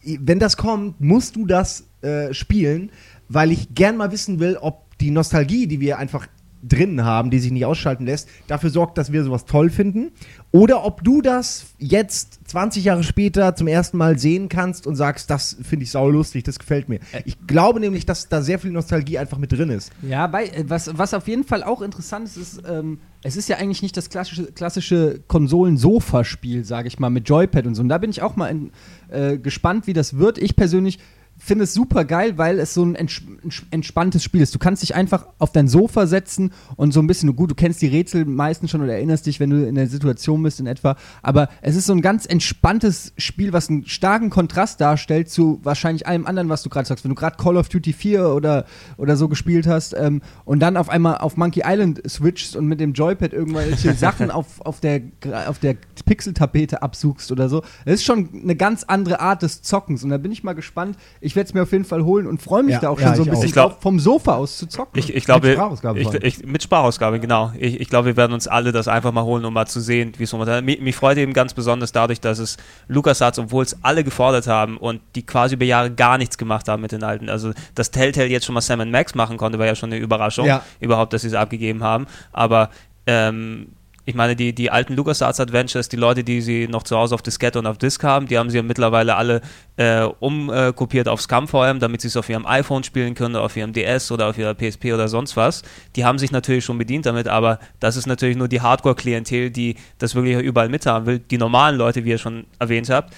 wenn 0.04 0.40
das 0.40 0.58
kommt, 0.58 1.02
musst 1.02 1.36
du 1.36 1.46
das 1.46 1.86
äh, 2.02 2.34
spielen, 2.34 2.92
weil 3.28 3.52
ich 3.52 3.76
gern 3.76 3.98
mal 3.98 4.12
wissen 4.12 4.40
will, 4.40 4.58
ob 4.60 4.98
die 5.00 5.12
Nostalgie, 5.12 5.68
die 5.68 5.80
wir 5.80 5.98
einfach 5.98 6.28
drin 6.62 7.04
haben, 7.04 7.30
die 7.30 7.40
sich 7.40 7.52
nicht 7.52 7.66
ausschalten 7.66 8.06
lässt, 8.06 8.28
dafür 8.48 8.70
sorgt, 8.70 8.98
dass 8.98 9.12
wir 9.12 9.24
sowas 9.24 9.46
toll 9.46 9.70
finden. 9.70 10.12
Oder 10.52 10.84
ob 10.84 11.04
du 11.04 11.22
das 11.22 11.68
jetzt 11.78 12.40
20 12.50 12.84
Jahre 12.84 13.04
später 13.04 13.56
zum 13.56 13.68
ersten 13.68 13.98
Mal 13.98 14.18
sehen 14.18 14.50
kannst 14.50 14.88
und 14.88 14.96
sagst, 14.96 15.30
das 15.30 15.58
finde 15.62 15.84
ich 15.84 15.92
saulustig, 15.92 16.44
das 16.44 16.58
gefällt 16.58 16.90
mir. 16.90 17.00
Ich 17.26 17.38
glaube 17.46 17.80
nämlich, 17.80 18.08
dass 18.08 18.30
da 18.30 18.42
sehr 18.42 18.58
viel 18.58 18.72
Nostalgie 18.72 19.20
einfach 19.20 19.38
mit 19.38 19.52
drin 19.52 19.70
ist. 19.70 19.92
Ja, 20.02 20.26
bei, 20.26 20.48
äh, 20.48 20.66
was, 20.68 20.98
was 20.98 21.14
auf 21.14 21.28
jeden 21.28 21.44
Fall 21.44 21.62
auch 21.62 21.84
interessant 21.84 22.26
ist, 22.26 22.38
ist, 22.38 22.64
ähm, 22.68 23.00
es 23.22 23.36
ist 23.36 23.48
ja 23.48 23.58
eigentlich 23.58 23.84
nicht 23.84 23.96
das 23.96 24.10
klassische, 24.10 24.52
klassische 24.52 25.20
Konsolen-Sofa-Spiel, 25.28 26.66
sage 26.66 26.88
ich 26.88 26.98
mal, 26.98 27.12
mit 27.12 27.30
Joypad 27.30 27.68
und 27.68 27.76
so. 27.76 27.84
Und 27.84 27.90
da 27.90 28.00
bin 28.00 28.10
ich 28.10 28.24
auch 28.24 28.36
mal 28.36 28.48
in, 28.48 28.72
äh, 29.10 29.38
gespannt, 29.38 29.86
wie 29.86 29.94
das 29.94 30.18
wird. 30.18 30.40
Ich 30.40 30.56
persönlich 30.56 30.98
finde 31.40 31.64
es 31.64 31.74
super 31.74 32.06
geil, 32.06 32.38
weil 32.38 32.60
es 32.60 32.74
so 32.74 32.84
ein 32.84 32.96
entspanntes 32.96 34.24
Spiel 34.24 34.42
ist. 34.42 34.54
Du 34.54 34.60
kannst 34.60 34.84
dich 34.84 34.94
einfach 34.94 35.26
auf 35.40 35.52
dein 35.52 35.68
Sofa 35.68 36.06
setzen 36.06 36.52
und 36.76 36.92
so 36.94 37.00
ein 37.00 37.08
bisschen, 37.08 37.34
gut, 37.36 37.50
du 37.52 37.56
kennst 37.56 37.82
die 37.82 37.88
Rätsel 37.88 38.26
meistens 38.26 38.72
schon 38.72 38.82
oder 38.82 38.94
erinnerst 38.94 39.26
dich, 39.26 39.40
wenn 39.40 39.50
du 39.50 39.66
in 39.66 39.76
der 39.76 39.88
Situation 39.88 40.44
bist 40.44 40.60
in 40.60 40.68
etwa, 40.68 40.98
aber 41.22 41.50
es 41.62 41.76
ist 41.76 41.86
so 41.86 41.94
ein 41.94 42.02
ganz 42.02 42.26
entspanntes 42.26 43.14
Spiel, 43.18 43.54
was 43.54 43.70
einen 43.70 43.86
starken 43.86 44.30
Kontrast 44.30 44.82
darstellt 44.82 45.30
zu 45.30 45.60
wahrscheinlich 45.64 46.06
allem 46.08 46.28
anderen, 46.28 46.50
was 46.50 46.62
du 46.62 46.70
gerade 46.70 46.88
sagst. 46.88 47.04
Wenn 47.06 47.10
du 47.10 47.16
gerade 47.16 47.38
Call 47.38 47.58
of 47.58 47.70
Duty 47.70 47.94
4 47.94 48.30
oder, 48.30 48.66
oder 48.98 49.16
so 49.16 49.30
gespielt 49.30 49.66
hast 49.66 49.96
ähm, 49.98 50.22
und 50.46 50.60
dann 50.60 50.78
auf 50.78 50.90
einmal 50.90 51.18
auf 51.20 51.38
Monkey 51.38 51.64
Island 51.66 52.02
switchst 52.08 52.56
und 52.56 52.68
mit 52.68 52.80
dem 52.80 52.94
Joypad 52.94 53.34
irgendwelche 53.34 53.94
Sachen 53.96 54.30
auf, 54.30 54.62
auf 54.62 54.82
der, 54.82 55.02
auf 55.48 55.60
der 55.60 55.78
Pixeltapete 56.06 56.82
absuchst 56.82 57.32
oder 57.32 57.48
so, 57.50 57.62
das 57.86 57.96
ist 57.96 58.04
schon 58.04 58.30
eine 58.44 58.56
ganz 58.56 58.84
andere 58.84 59.22
Art 59.22 59.42
des 59.42 59.62
Zockens 59.62 60.04
und 60.04 60.10
da 60.10 60.18
bin 60.18 60.32
ich 60.32 60.44
mal 60.44 60.54
gespannt. 60.54 60.98
Ich 61.22 61.29
werde 61.36 61.48
es 61.48 61.54
mir 61.54 61.64
auf 61.64 61.72
jeden 61.72 61.86
Fall 61.86 62.04
holen 62.04 62.28
und 62.28 62.42
freue 62.42 62.64
mich 62.64 62.74
Ja, 62.76 62.80
da 62.82 62.90
auch 62.90 63.00
schon 63.00 63.16
so 63.16 63.22
ein 63.24 63.28
ich 63.28 63.30
bisschen 63.32 63.46
Ich 63.48 63.52
glaub- 63.54 63.72
drauf, 63.74 63.82
vom 63.82 64.00
Sofa 64.00 64.36
aus 64.36 64.58
zu 64.58 64.68
zocken. 64.68 64.98
Ich, 65.00 65.14
ich 65.14 65.26
glaube, 65.26 65.48
Mit 65.48 65.56
Sprachausgabe 65.58 66.00
ich, 66.00 66.14
ich, 66.14 66.46
mit 66.46 66.64
Sprachausgabe, 66.64 67.20
genau. 67.20 67.52
Ich, 67.58 67.80
ich 67.80 67.90
glaube, 67.90 68.08
wir 68.08 68.18
werden 68.18 68.34
uns 68.34 68.48
alle 68.48 68.72
das 68.72 68.88
einfach 68.88 69.12
mal 69.12 69.24
holen, 69.24 69.44
um 69.46 69.54
mal 69.54 69.66
zu 69.68 69.80
sehen, 69.80 70.14
wie 70.18 70.24
es 70.24 70.32
momentan 70.34 70.64
mich, 70.66 70.82
mich 70.82 70.96
freut 70.96 71.18
eben 71.18 71.34
ganz 71.34 71.54
besonders 71.54 71.92
dadurch, 71.92 72.20
dass 72.22 72.40
es 72.40 72.58
LucasArts, 72.88 73.40
obwohl 73.40 73.64
es 73.64 73.78
alle 73.84 74.04
gefordert 74.04 74.48
haben 74.48 74.78
und 74.78 75.02
die 75.16 75.26
quasi 75.26 75.56
über 75.56 75.66
Jahre 75.66 75.92
gar 75.92 76.18
nichts 76.18 76.38
gemacht 76.38 76.68
haben 76.68 76.82
mit 76.82 76.92
den 76.92 77.04
alten. 77.04 77.30
Also, 77.30 77.52
dass 77.76 77.92
Telltale 77.92 78.28
jetzt 78.28 78.46
schon 78.46 78.54
mal 78.56 78.62
Sam 78.62 78.90
Max 78.92 79.16
machen 79.16 79.38
konnte, 79.38 79.60
war 79.60 79.66
ja 79.66 79.76
schon 79.76 79.92
eine 79.92 80.00
Überraschung, 80.02 80.46
Ja. 80.46 80.64
überhaupt, 80.80 81.14
dass 81.14 81.22
sie 81.24 81.28
es 81.28 81.34
abgegeben 81.34 81.84
haben. 81.84 82.08
Aber 82.32 82.70
ähm, 83.08 83.68
ich 84.10 84.16
meine, 84.16 84.36
die, 84.36 84.54
die 84.54 84.72
alten 84.72 84.96
LucasArts 84.96 85.40
Adventures, 85.40 85.88
die 85.88 85.96
Leute, 85.96 86.24
die 86.24 86.42
sie 86.42 86.68
noch 86.68 86.82
zu 86.82 86.98
Hause 86.98 87.14
auf 87.14 87.22
Diskette 87.22 87.60
und 87.60 87.68
auf 87.68 87.78
Disk 87.78 88.04
haben, 88.04 88.26
die 88.26 88.40
haben 88.40 88.50
sie 88.50 88.58
ja 88.58 88.64
mittlerweile 88.64 89.16
alle 89.16 89.42
äh, 89.78 90.02
umkopiert 90.02 91.08
auf 91.08 91.22
ScumVM, 91.22 91.78
damit 91.80 92.02
sie 92.02 92.08
es 92.08 92.18
auf 92.18 92.28
ihrem 92.28 92.48
iPhone 92.48 92.84
spielen 92.84 93.14
können, 93.14 93.36
auf 93.36 93.56
ihrem 93.56 93.72
DS 93.72 94.12
oder 94.12 94.28
auf 94.28 94.38
ihrer 94.40 94.56
PSP 94.56 94.94
oder 94.94 95.08
sonst 95.08 95.38
was. 95.38 95.62
Die 95.96 96.06
haben 96.06 96.18
sich 96.18 96.32
natürlich 96.32 96.66
schon 96.66 96.80
bedient 96.80 97.06
damit, 97.06 97.28
aber 97.28 97.60
das 97.80 97.98
ist 97.98 98.08
natürlich 98.08 98.36
nur 98.36 98.48
die 98.48 98.62
Hardcore-Klientel, 98.62 99.52
die 99.52 99.76
das 100.00 100.16
wirklich 100.16 100.38
überall 100.40 100.70
mithaben 100.70 101.06
will. 101.06 101.20
Die 101.20 101.38
normalen 101.38 101.78
Leute, 101.78 102.04
wie 102.04 102.10
ihr 102.10 102.18
schon 102.18 102.46
erwähnt 102.58 102.90
habt, 102.90 103.14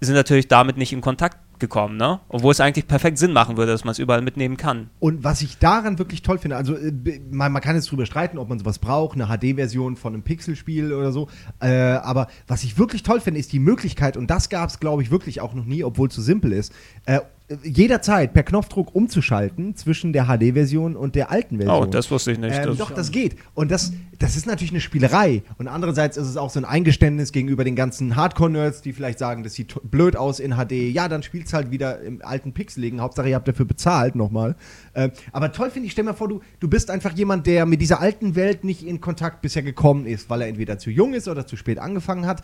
sind 0.00 0.16
natürlich 0.16 0.48
damit 0.48 0.76
nicht 0.76 0.92
in 0.92 1.00
Kontakt 1.00 1.38
gekommen, 1.58 1.96
ne? 1.96 2.20
Obwohl 2.28 2.52
es 2.52 2.60
eigentlich 2.60 2.86
perfekt 2.86 3.18
Sinn 3.18 3.32
machen 3.32 3.56
würde, 3.56 3.72
dass 3.72 3.84
man 3.84 3.92
es 3.92 3.98
überall 3.98 4.22
mitnehmen 4.22 4.56
kann. 4.56 4.90
Und 5.00 5.24
was 5.24 5.42
ich 5.42 5.58
daran 5.58 5.98
wirklich 5.98 6.22
toll 6.22 6.38
finde, 6.38 6.56
also 6.56 6.76
äh, 6.76 6.92
man, 7.30 7.52
man 7.52 7.62
kann 7.62 7.76
jetzt 7.76 7.90
drüber 7.90 8.06
streiten, 8.06 8.38
ob 8.38 8.48
man 8.48 8.58
sowas 8.58 8.78
braucht, 8.78 9.20
eine 9.20 9.26
HD-Version 9.26 9.96
von 9.96 10.14
einem 10.14 10.22
Pixelspiel 10.22 10.92
oder 10.92 11.12
so. 11.12 11.28
Äh, 11.60 11.72
aber 11.72 12.28
was 12.46 12.64
ich 12.64 12.78
wirklich 12.78 13.02
toll 13.02 13.20
finde, 13.20 13.40
ist 13.40 13.52
die 13.52 13.58
Möglichkeit, 13.58 14.16
und 14.16 14.30
das 14.30 14.48
gab 14.48 14.68
es, 14.68 14.80
glaube 14.80 15.02
ich, 15.02 15.10
wirklich 15.10 15.40
auch 15.40 15.54
noch 15.54 15.64
nie, 15.64 15.84
obwohl 15.84 16.08
es 16.08 16.14
so 16.14 16.22
simpel 16.22 16.52
ist, 16.52 16.72
äh, 17.06 17.20
jederzeit 17.62 18.32
per 18.32 18.42
Knopfdruck 18.42 18.94
umzuschalten 18.94 19.76
zwischen 19.76 20.14
der 20.14 20.24
HD-Version 20.26 20.96
und 20.96 21.14
der 21.14 21.30
alten 21.30 21.58
Version. 21.58 21.82
Oh, 21.82 21.84
das 21.86 22.10
wusste 22.10 22.32
ich 22.32 22.38
nicht. 22.38 22.56
Ähm, 22.56 22.64
Das- 22.68 22.78
doch, 22.78 22.90
das 22.90 23.10
geht. 23.10 23.36
Und 23.52 23.70
das, 23.70 23.92
das 24.18 24.34
ist 24.36 24.46
natürlich 24.46 24.70
eine 24.72 24.80
Spielerei. 24.80 25.42
Und 25.58 25.68
andererseits 25.68 26.16
ist 26.16 26.26
es 26.26 26.38
auch 26.38 26.48
so 26.48 26.58
ein 26.58 26.64
Eingeständnis 26.64 27.32
gegenüber 27.32 27.62
den 27.64 27.76
ganzen 27.76 28.16
Hardcore-Nerds, 28.16 28.80
die 28.80 28.94
vielleicht 28.94 29.18
sagen, 29.18 29.42
das 29.42 29.52
sieht 29.54 29.74
blöd 29.90 30.16
aus 30.16 30.40
in 30.40 30.52
HD. 30.56 30.72
Ja, 30.90 31.08
dann 31.08 31.22
spielt's 31.22 31.52
halt 31.52 31.70
wieder 31.70 32.00
im 32.00 32.22
alten 32.24 32.52
Pixeligen. 32.54 33.02
Hauptsache, 33.02 33.28
ihr 33.28 33.34
habt 33.34 33.46
dafür 33.46 33.66
bezahlt 33.66 34.14
nochmal. 34.14 34.56
Ähm, 34.94 35.10
aber 35.32 35.52
toll 35.52 35.70
finde 35.70 35.86
ich, 35.86 35.92
stell 35.92 36.04
mir 36.04 36.14
vor, 36.14 36.28
du, 36.28 36.40
du 36.60 36.68
bist 36.68 36.90
einfach 36.90 37.12
jemand, 37.12 37.46
der 37.46 37.66
mit 37.66 37.82
dieser 37.82 38.00
alten 38.00 38.36
Welt 38.36 38.64
nicht 38.64 38.82
in 38.86 39.02
Kontakt 39.02 39.42
bisher 39.42 39.62
gekommen 39.62 40.06
ist, 40.06 40.30
weil 40.30 40.40
er 40.40 40.48
entweder 40.48 40.78
zu 40.78 40.90
jung 40.90 41.12
ist 41.12 41.28
oder 41.28 41.46
zu 41.46 41.56
spät 41.56 41.78
angefangen 41.78 42.26
hat 42.26 42.40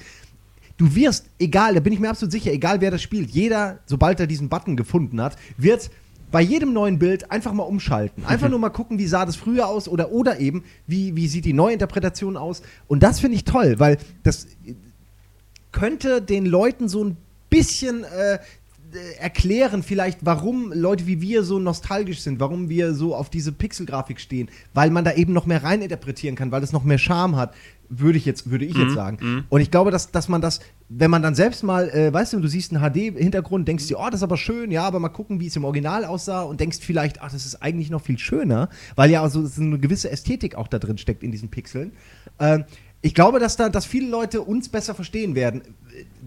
du 0.80 0.94
wirst, 0.94 1.26
egal, 1.38 1.74
da 1.74 1.80
bin 1.80 1.92
ich 1.92 2.00
mir 2.00 2.08
absolut 2.08 2.32
sicher, 2.32 2.50
egal 2.52 2.80
wer 2.80 2.90
das 2.90 3.02
spielt, 3.02 3.30
jeder, 3.30 3.80
sobald 3.84 4.18
er 4.18 4.26
diesen 4.26 4.48
Button 4.48 4.76
gefunden 4.76 5.20
hat, 5.20 5.36
wird 5.58 5.90
bei 6.30 6.40
jedem 6.40 6.72
neuen 6.72 6.98
Bild 6.98 7.30
einfach 7.30 7.52
mal 7.52 7.64
umschalten. 7.64 8.24
Einfach 8.24 8.48
nur 8.48 8.58
mal 8.58 8.70
gucken, 8.70 8.98
wie 8.98 9.06
sah 9.06 9.26
das 9.26 9.36
früher 9.36 9.68
aus 9.68 9.88
oder, 9.88 10.10
oder 10.10 10.40
eben, 10.40 10.64
wie, 10.86 11.14
wie 11.16 11.28
sieht 11.28 11.44
die 11.44 11.52
Neuinterpretation 11.52 12.36
aus. 12.38 12.62
Und 12.88 13.02
das 13.02 13.20
finde 13.20 13.36
ich 13.36 13.44
toll, 13.44 13.74
weil 13.78 13.98
das 14.22 14.46
könnte 15.70 16.22
den 16.22 16.46
Leuten 16.46 16.88
so 16.88 17.04
ein 17.04 17.16
bisschen 17.50 18.04
äh, 18.04 18.38
erklären 19.18 19.82
vielleicht, 19.82 20.20
warum 20.24 20.72
Leute 20.72 21.06
wie 21.06 21.20
wir 21.20 21.42
so 21.42 21.58
nostalgisch 21.58 22.20
sind, 22.20 22.40
warum 22.40 22.68
wir 22.68 22.94
so 22.94 23.14
auf 23.14 23.30
diese 23.30 23.52
Pixelgrafik 23.52 24.20
stehen, 24.20 24.48
weil 24.74 24.90
man 24.90 25.04
da 25.04 25.12
eben 25.14 25.32
noch 25.32 25.46
mehr 25.46 25.62
reininterpretieren 25.62 26.36
kann, 26.36 26.50
weil 26.52 26.62
es 26.62 26.72
noch 26.72 26.84
mehr 26.84 26.98
Charme 26.98 27.36
hat, 27.36 27.54
würde 27.88 28.18
ich 28.18 28.24
jetzt, 28.24 28.50
würde 28.50 28.64
ich 28.64 28.74
Mhm, 28.74 28.80
jetzt 28.82 28.94
sagen. 28.94 29.44
Und 29.48 29.60
ich 29.60 29.70
glaube, 29.70 29.90
dass, 29.90 30.12
dass 30.12 30.28
man 30.28 30.40
das, 30.40 30.60
wenn 30.88 31.10
man 31.10 31.22
dann 31.22 31.34
selbst 31.34 31.64
mal, 31.64 31.88
äh, 31.90 32.12
weißt 32.12 32.32
du, 32.34 32.40
du 32.40 32.48
siehst 32.48 32.72
einen 32.72 32.82
HD-Hintergrund, 32.82 33.66
denkst 33.66 33.88
dir, 33.88 33.98
oh, 33.98 34.06
das 34.06 34.20
ist 34.20 34.22
aber 34.22 34.36
schön, 34.36 34.70
ja, 34.70 34.84
aber 34.84 35.00
mal 35.00 35.08
gucken, 35.08 35.40
wie 35.40 35.48
es 35.48 35.56
im 35.56 35.64
Original 35.64 36.04
aussah 36.04 36.42
und 36.42 36.60
denkst 36.60 36.78
vielleicht, 36.80 37.20
ach, 37.20 37.32
das 37.32 37.44
ist 37.44 37.56
eigentlich 37.56 37.90
noch 37.90 38.02
viel 38.02 38.18
schöner, 38.18 38.68
weil 38.94 39.10
ja 39.10 39.22
also 39.22 39.44
so 39.44 39.60
eine 39.60 39.78
gewisse 39.78 40.10
Ästhetik 40.10 40.54
auch 40.54 40.68
da 40.68 40.78
drin 40.78 40.98
steckt 40.98 41.22
in 41.24 41.32
diesen 41.32 41.48
Pixeln. 41.48 41.92
Ähm, 42.38 42.64
ich 43.02 43.14
glaube, 43.14 43.40
dass 43.40 43.56
da, 43.56 43.70
dass 43.70 43.86
viele 43.86 44.08
Leute 44.08 44.42
uns 44.42 44.68
besser 44.68 44.94
verstehen 44.94 45.34
werden. 45.34 45.62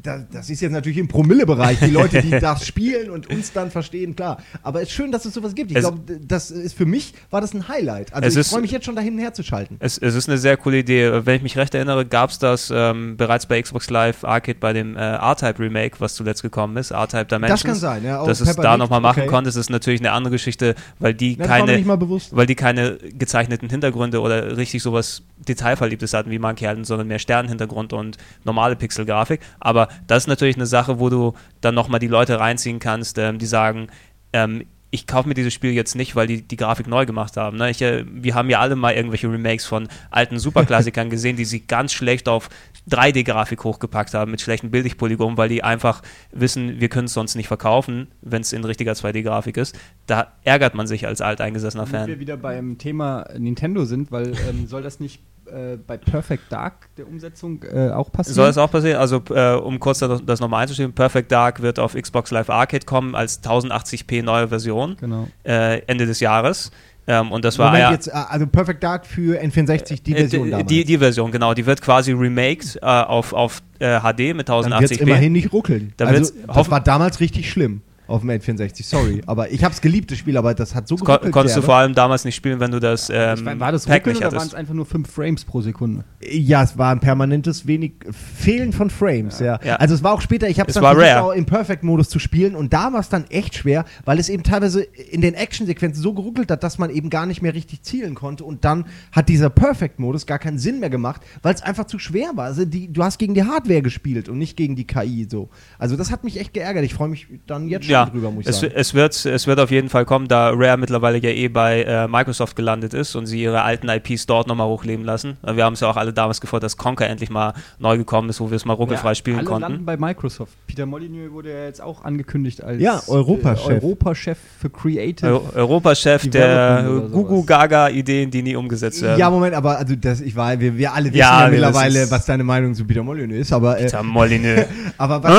Da, 0.03 0.19
das 0.29 0.49
ist 0.49 0.59
jetzt 0.59 0.73
natürlich 0.73 0.97
im 0.97 1.07
Promille-Bereich, 1.07 1.79
die 1.79 1.91
Leute, 1.91 2.21
die 2.21 2.29
das 2.41 2.67
spielen 2.67 3.09
und 3.09 3.29
uns 3.29 3.53
dann 3.53 3.71
verstehen, 3.71 4.17
klar. 4.17 4.43
Aber 4.61 4.81
es 4.81 4.89
ist 4.89 4.95
schön, 4.95 5.13
dass 5.13 5.23
es 5.23 5.33
sowas 5.33 5.55
gibt. 5.55 5.71
Ich 5.71 5.77
glaube, 5.77 5.99
das 6.19 6.51
ist 6.51 6.75
für 6.75 6.85
mich 6.85 7.13
war 7.29 7.39
das 7.39 7.53
ein 7.53 7.69
Highlight. 7.69 8.13
Also 8.13 8.41
ich 8.41 8.47
freue 8.47 8.61
mich 8.61 8.71
jetzt 8.71 8.85
schon 8.85 8.97
dahin 8.97 9.17
herzuschalten. 9.17 9.77
Es, 9.79 9.97
es 9.97 10.13
ist 10.13 10.27
eine 10.27 10.37
sehr 10.37 10.57
coole 10.57 10.79
Idee. 10.79 11.25
Wenn 11.25 11.37
ich 11.37 11.41
mich 11.41 11.57
recht 11.57 11.73
erinnere, 11.73 12.05
gab 12.05 12.31
es 12.31 12.37
das 12.39 12.69
ähm, 12.75 13.15
bereits 13.15 13.45
bei 13.45 13.61
Xbox 13.61 13.89
Live 13.89 14.25
Arcade 14.25 14.57
bei 14.59 14.73
dem 14.73 14.97
äh, 14.97 14.99
R-Type 14.99 15.59
Remake, 15.59 15.95
was 15.99 16.15
zuletzt 16.15 16.41
gekommen 16.41 16.75
ist, 16.75 16.91
R-Type 16.91 17.25
Dimensions. 17.25 17.61
Das 17.61 17.71
kann 17.71 17.79
sein, 17.79 18.03
ja. 18.03 18.25
Dass 18.25 18.41
es 18.41 18.55
da 18.57 18.75
nochmal 18.75 18.99
machen 18.99 19.21
okay. 19.21 19.29
konntest, 19.29 19.57
ist 19.57 19.69
natürlich 19.69 20.01
eine 20.01 20.11
andere 20.11 20.33
Geschichte, 20.33 20.75
weil 20.99 21.13
die 21.13 21.37
Das 21.37 21.47
keine, 21.47 21.77
nicht 21.77 21.85
mal 21.87 21.95
bewusst. 21.95 22.35
weil 22.35 22.45
die 22.45 22.55
keine 22.55 22.97
gezeichneten 22.97 23.69
Hintergründe 23.69 24.19
oder 24.19 24.57
richtig 24.57 24.83
sowas 24.83 25.23
Detailverliebtes 25.47 26.13
hatten 26.13 26.29
wie 26.29 26.39
manche 26.39 26.67
hatten, 26.67 26.83
sondern 26.83 27.07
mehr 27.07 27.19
Sternenhintergrund 27.19 27.93
und 27.93 28.17
normale 28.43 28.75
Pixelgrafik. 28.75 29.39
Aber 29.59 29.87
das 30.08 30.23
ist 30.23 30.27
natürlich 30.27 30.56
eine 30.56 30.65
Sache, 30.65 30.99
wo 30.99 31.10
du 31.10 31.34
dann 31.62 31.75
nochmal 31.75 31.99
die 31.99 32.08
Leute 32.08 32.39
reinziehen 32.39 32.79
kannst, 32.79 33.17
ähm, 33.17 33.38
die 33.39 33.45
sagen, 33.45 33.88
ähm, 34.34 34.65
ich 34.93 35.08
kaufe 35.08 35.27
mir 35.27 35.34
dieses 35.34 35.56
Spiel 35.56 35.71
jetzt 35.71 35.95
nicht, 35.95 36.15
weil 36.15 36.27
die 36.27 36.43
die 36.43 36.56
Grafik 36.56 36.86
neu 36.86 37.08
gemacht 37.08 37.36
haben. 37.36 37.58
Ne? 37.58 37.71
Ich, 37.71 37.82
äh, 37.82 38.06
wir 38.08 38.36
haben 38.36 38.51
ja 38.51 38.60
alle 38.60 38.75
mal 38.75 38.93
irgendwelche 38.93 39.27
Remakes 39.27 39.65
von 39.65 39.88
alten 40.12 40.38
Superklassikern 40.38 41.10
gesehen, 41.10 41.36
die 41.36 41.45
sie 41.45 41.62
ganz 41.62 41.93
schlecht 41.93 42.29
auf 42.29 42.47
3D-Grafik 42.91 43.63
hochgepackt 43.63 44.13
haben 44.13 44.29
mit 44.29 44.41
schlechten 44.41 44.69
Bildlichtpolygonen, 44.69 45.36
weil 45.36 45.49
die 45.49 45.63
einfach 45.63 46.03
wissen, 46.32 46.79
wir 46.79 46.89
können 46.89 47.06
es 47.06 47.13
sonst 47.13 47.34
nicht 47.34 47.47
verkaufen, 47.47 48.10
wenn 48.21 48.43
es 48.43 48.53
in 48.53 48.63
richtiger 48.63 48.91
2D-Grafik 48.91 49.58
ist. 49.58 49.75
Da 50.06 50.34
ärgert 50.43 50.75
man 50.75 50.86
sich 50.86 51.08
als 51.08 51.21
alteingesessener 51.21 51.86
Damit 51.86 52.08
wir 52.08 52.13
Fan. 52.13 52.19
wieder 52.19 52.38
beim 52.38 52.77
Thema 52.77 53.25
Nintendo 53.36 53.86
sind, 53.86 54.12
weil 54.12 54.34
ähm, 54.47 54.67
soll 54.67 54.84
das 54.84 54.99
nicht 54.99 55.21
äh, 55.47 55.77
bei 55.77 55.97
Perfect 55.97 56.43
Dark 56.51 56.89
der 56.97 57.08
Umsetzung 57.08 57.63
äh, 57.63 57.89
auch 57.91 58.12
passieren? 58.12 58.36
Soll 58.36 58.47
das 58.47 58.58
auch 58.58 58.71
passieren? 58.71 58.97
Also, 58.99 59.21
äh, 59.29 59.53
um 59.56 59.79
kurz 59.79 59.99
das, 59.99 60.23
das 60.25 60.39
nochmal 60.39 60.63
einzuschieben, 60.63 60.93
Perfect 60.93 61.32
Dark 61.32 61.62
wird 61.62 61.79
auf 61.79 61.93
Xbox 61.95 62.32
Live 62.32 62.49
Arcade 62.49 62.86
kommen 62.86 63.15
als 63.15 63.43
1080p 63.43 64.23
neue 64.23 64.47
Version 64.47 64.95
Genau. 64.99 65.27
äh, 65.45 65.79
Ende 65.88 66.06
des 66.06 66.19
Jahres. 66.19 66.71
Ähm, 67.06 67.32
und 67.34 67.43
das 67.43 67.60
war 67.60 67.67
Moment, 67.67 67.82
ja, 67.84 67.91
jetzt, 67.91 68.08
äh, 68.08 68.12
also 68.12 68.47
Perfect 68.47 68.82
Dark 68.84 69.06
für 69.06 69.38
N64, 69.41 70.03
die 70.03 70.13
Äh, 70.13 70.19
Version 70.19 70.45
die, 70.45 70.51
damals. 70.51 70.67
die, 70.67 70.86
die 70.86 70.97
Version, 70.97 71.32
genau. 71.32 71.53
Die 71.53 71.65
wird 71.65 71.82
quasi 71.82 72.13
remaked 72.13 72.82
auf, 72.82 73.34
auf 73.34 73.62
HD 73.79 74.34
mit 74.34 74.47
Dann 74.47 74.71
wird 74.71 74.84
es 74.84 74.91
1080p. 74.91 75.01
immerhin 75.01 75.34
nicht 75.34 75.51
ruckeln. 75.51 75.93
Da 75.97 76.06
also, 76.06 76.34
das 76.47 76.71
war 76.71 76.79
damals 76.79 77.19
richtig 77.19 77.49
schlimm 77.49 77.82
auf 78.13 78.21
dem 78.21 78.30
N64, 78.30 78.84
sorry. 78.84 79.21
aber 79.26 79.52
ich 79.52 79.63
habe 79.63 79.73
es 79.73 79.82
geliebt, 79.82 80.12
das 80.12 80.19
Spiel, 80.19 80.38
aber 80.38 80.54
das 80.54 80.76
hat 80.76 80.88
so 80.88 80.95
Kon 80.95 81.06
geruckelt. 81.08 81.32
konntest 81.34 81.56
du 81.56 81.62
derbe. 81.62 81.65
vor 81.65 81.76
allem 81.76 81.95
damals 81.95 82.26
nicht 82.26 82.36
spielen, 82.36 82.60
wenn 82.60 82.71
du 82.71 82.80
das 82.80 83.10
ähm, 83.10 83.39
Ich 83.39 83.45
weiß, 83.45 83.60
war 83.60 83.71
das 83.71 83.86
Pack 83.86 84.06
nicht 84.06 84.17
oder 84.17 84.32
waren 84.32 84.47
es 84.47 84.54
einfach 84.54 84.73
nur 84.73 84.86
5 84.86 85.10
Frames 85.10 85.43
pro 85.45 85.62
Sekunde? 85.62 86.04
Ja, 86.21 86.63
es 86.63 86.78
war 86.78 86.91
ein 86.91 86.99
permanentes 86.99 87.65
wenig 87.65 87.93
Fehlen 88.12 88.71
von 88.71 88.89
Frames, 88.89 89.39
ja. 89.39 89.60
Ja. 89.63 89.78
Also 89.78 89.95
es 89.95 90.04
war 90.04 90.13
auch 90.13 90.21
später, 90.21 90.47
ich 90.47 90.60
habe 90.60 90.69
es 90.69 90.76
dann 90.76 90.84
war 90.84 90.93
versucht, 90.93 91.12
rare. 91.15 91.23
auch 91.26 91.32
im 91.34 91.45
Perfect-Modus 91.45 92.10
zu 92.10 92.19
spielen 92.19 92.56
und 92.56 92.71
da 92.73 92.93
war 92.93 92.99
es 92.99 93.10
dann 93.10 93.26
echt 93.30 93.56
schwer, 93.56 93.86
weil 94.06 94.19
es 94.19 94.30
eben 94.30 94.43
teilweise 94.43 94.82
in 94.84 95.21
den 95.21 95.34
Actionsequenzen 95.34 96.02
so 96.02 96.13
geruckelt 96.13 96.52
hat, 96.52 96.63
dass 96.63 96.78
man 96.78 96.89
eben 96.91 97.10
gar 97.10 97.26
nicht 97.26 97.41
mehr 97.41 97.54
richtig 97.56 97.82
zielen 97.82 98.13
konnte 98.13 98.43
und 98.43 98.63
dann 98.63 98.86
hat 99.12 99.28
dieser 99.28 99.49
Perfect-Modus 99.49 100.28
gar 100.28 100.38
keinen 100.39 100.60
Sinn 100.60 100.80
mehr 100.80 100.89
gemacht, 100.91 101.21
weil 101.41 101.56
es 101.56 101.63
einfach 101.63 101.86
zu 101.86 101.97
schwer 101.97 102.30
war. 102.36 102.45
Also 102.45 102.65
die, 102.65 102.93
du 102.93 103.04
hast 103.04 103.17
gegen 103.17 103.34
die 103.34 103.43
Hardware 103.43 103.82
gespielt 103.82 104.30
und 104.30 104.38
nicht 104.38 104.56
gegen 104.56 104.76
die 104.76 104.86
KI 104.86 105.28
so. 105.30 105.49
Also 105.80 105.95
das 105.97 106.12
hat 106.12 106.23
mich 106.23 106.39
echt 106.39 106.54
geärgert. 106.54 106.84
Ich 106.86 106.93
freue 106.93 107.08
mich 107.10 107.28
dann 107.47 107.67
jetzt 107.67 107.86
schon 107.86 107.91
Ja, 107.91 108.02
drüber, 108.05 108.31
muss 108.31 108.43
ich 108.43 108.49
es, 108.49 108.59
sagen. 108.59 108.73
es, 108.75 108.93
wird, 108.93 109.25
es 109.25 109.47
wird 109.47 109.59
auf 109.59 109.71
jeden 109.71 109.89
Fall 109.89 110.05
kommen, 110.05 110.27
da 110.27 110.49
Rare 110.53 110.77
mittlerweile 110.77 111.17
ja 111.17 111.29
eh 111.29 111.47
bei 111.47 111.83
äh, 111.83 112.07
Microsoft 112.07 112.55
gelandet 112.55 112.93
ist 112.93 113.15
und 113.15 113.25
sie 113.25 113.41
ihre 113.41 113.61
alten 113.63 113.89
IPs 113.89 114.25
dort 114.25 114.47
nochmal 114.47 114.67
hochleben 114.67 115.05
lassen. 115.05 115.37
Äh, 115.45 115.55
Wir 115.55 115.65
haben 115.65 115.73
es 115.73 115.79
ja 115.79 115.89
auch 115.89 115.97
alle 115.97 116.13
damals 116.13 116.41
gefreut, 116.41 116.63
dass 116.63 116.77
Conker 116.77 117.07
endlich 117.07 117.29
mal 117.29 117.53
neu 117.79 117.97
gekommen 117.97 118.29
ist, 118.29 118.39
wo 118.39 118.49
wir 118.49 118.55
es 118.55 118.65
mal 118.65 118.73
ruckelfrei 118.73 119.13
spielen 119.15 119.37
alle 119.39 119.47
konnten. 119.47 119.61
landen 119.71 119.85
bei 119.85 119.97
Microsoft. 119.97 120.53
Peter 120.67 120.85
Molyneux 120.85 121.31
wurde 121.31 121.51
ja 121.51 121.65
jetzt 121.65 121.81
auch 121.81 122.03
angekündigt 122.03 122.63
als 122.63 122.81
Ja, 122.81 123.01
Europachef. 123.07 123.69
äh, 123.69 123.73
Europachef 123.73 124.37
für 124.59 124.69
Creative. 124.69 125.27
Eu 125.27 125.41
Europachef 125.55 126.29
der. 126.29 126.83
Gugu 127.11 127.43
Gaga 127.43 127.89
Ideen, 127.89 128.29
die 128.31 128.41
nie 128.43 128.55
umgesetzt 128.55 129.01
werden. 129.01 129.19
Ja, 129.19 129.29
Moment, 129.29 129.55
aber 129.55 129.77
also 129.77 129.95
das, 129.95 130.21
ich 130.21 130.35
war, 130.35 130.59
wir, 130.59 130.77
wir 130.77 130.93
alle 130.93 131.05
wissen 131.05 131.17
Ja, 131.17 131.45
ja, 131.45 131.49
mittlerweile, 131.49 132.09
was 132.11 132.25
deine 132.25 132.43
Meinung 132.43 132.73
zu 132.73 132.85
Peter 132.85 133.03
Molyneux 133.03 133.39
ist, 133.41 133.53
aber 133.53 133.79
äh, 133.79 133.83
Peter 133.83 134.03
Molyneux. 134.03 134.65
Aber 134.97 135.21
was, 135.23 135.31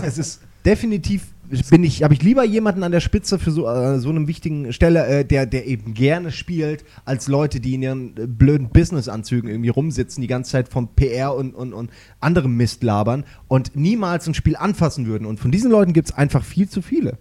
ganz 0.00 0.02
es 0.06 0.18
ist 0.18 0.40
definitiv 0.64 1.22
bin 1.70 1.84
ich, 1.84 2.02
habe 2.02 2.14
ich 2.14 2.22
lieber 2.22 2.44
jemanden 2.44 2.82
an 2.82 2.92
der 2.92 3.00
Spitze 3.00 3.38
für 3.38 3.50
so, 3.50 3.68
äh, 3.68 3.98
so 3.98 4.08
einem 4.08 4.26
wichtigen 4.26 4.72
Stelle, 4.72 5.06
äh, 5.06 5.24
der, 5.24 5.46
der 5.46 5.66
eben 5.66 5.94
gerne 5.94 6.32
spielt, 6.32 6.84
als 7.04 7.28
Leute, 7.28 7.60
die 7.60 7.74
in 7.74 7.82
ihren 7.82 8.16
äh, 8.16 8.26
blöden 8.26 8.68
Businessanzügen 8.70 9.50
irgendwie 9.50 9.68
rumsitzen, 9.68 10.20
die 10.20 10.26
ganze 10.26 10.52
Zeit 10.52 10.68
vom 10.68 10.88
PR 10.88 11.34
und, 11.34 11.54
und, 11.54 11.72
und 11.72 11.90
anderem 12.20 12.56
Mist 12.56 12.82
labern 12.82 13.24
und 13.48 13.76
niemals 13.76 14.26
ein 14.26 14.34
Spiel 14.34 14.56
anfassen 14.56 15.06
würden. 15.06 15.26
Und 15.26 15.40
von 15.40 15.50
diesen 15.50 15.70
Leuten 15.70 15.92
gibt 15.92 16.10
es 16.10 16.16
einfach 16.16 16.44
viel 16.44 16.68
zu 16.68 16.82
viele. 16.82 17.18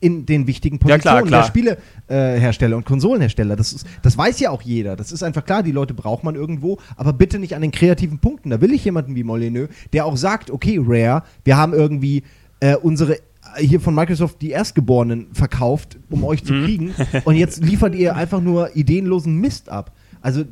In 0.00 0.26
den 0.26 0.46
wichtigen 0.46 0.76
Ja, 0.76 0.96
Positionen 0.96 1.28
klar, 1.28 1.42
klar. 1.42 1.42
der 1.42 1.78
Spielehersteller 2.08 2.76
und 2.76 2.84
Konsolenhersteller. 2.84 3.56
Das, 3.56 3.72
ist, 3.72 3.86
das 4.02 4.18
weiß 4.18 4.38
ja 4.40 4.50
auch 4.50 4.60
jeder. 4.60 4.96
Das 4.96 5.12
ist 5.12 5.22
einfach 5.22 5.46
klar, 5.46 5.62
die 5.62 5.72
Leute 5.72 5.94
braucht 5.94 6.24
man 6.24 6.34
irgendwo, 6.34 6.78
aber 6.96 7.14
bitte 7.14 7.38
nicht 7.38 7.54
an 7.54 7.62
den 7.62 7.70
kreativen 7.70 8.18
Punkten. 8.18 8.50
Da 8.50 8.60
will 8.60 8.72
ich 8.74 8.84
jemanden 8.84 9.14
wie 9.14 9.24
Molyneux, 9.24 9.70
der 9.94 10.04
auch 10.04 10.18
sagt, 10.18 10.50
okay, 10.50 10.78
Rare, 10.84 11.22
wir 11.44 11.56
haben 11.56 11.72
irgendwie 11.72 12.22
äh, 12.60 12.76
unsere 12.76 13.16
äh, 13.16 13.20
hier 13.58 13.80
von 13.80 13.94
Microsoft 13.94 14.40
die 14.42 14.50
Erstgeborenen 14.50 15.26
verkauft, 15.32 15.98
um 16.10 16.24
euch 16.24 16.44
zu 16.44 16.52
Mhm. 16.52 16.64
kriegen. 16.64 16.94
Und 17.24 17.36
jetzt 17.36 17.62
liefert 17.64 17.94
ihr 17.94 18.16
einfach 18.16 18.40
nur 18.40 18.76
ideenlosen 18.76 19.36
Mist 19.40 19.68
ab. 19.68 19.92
Also 20.20 20.42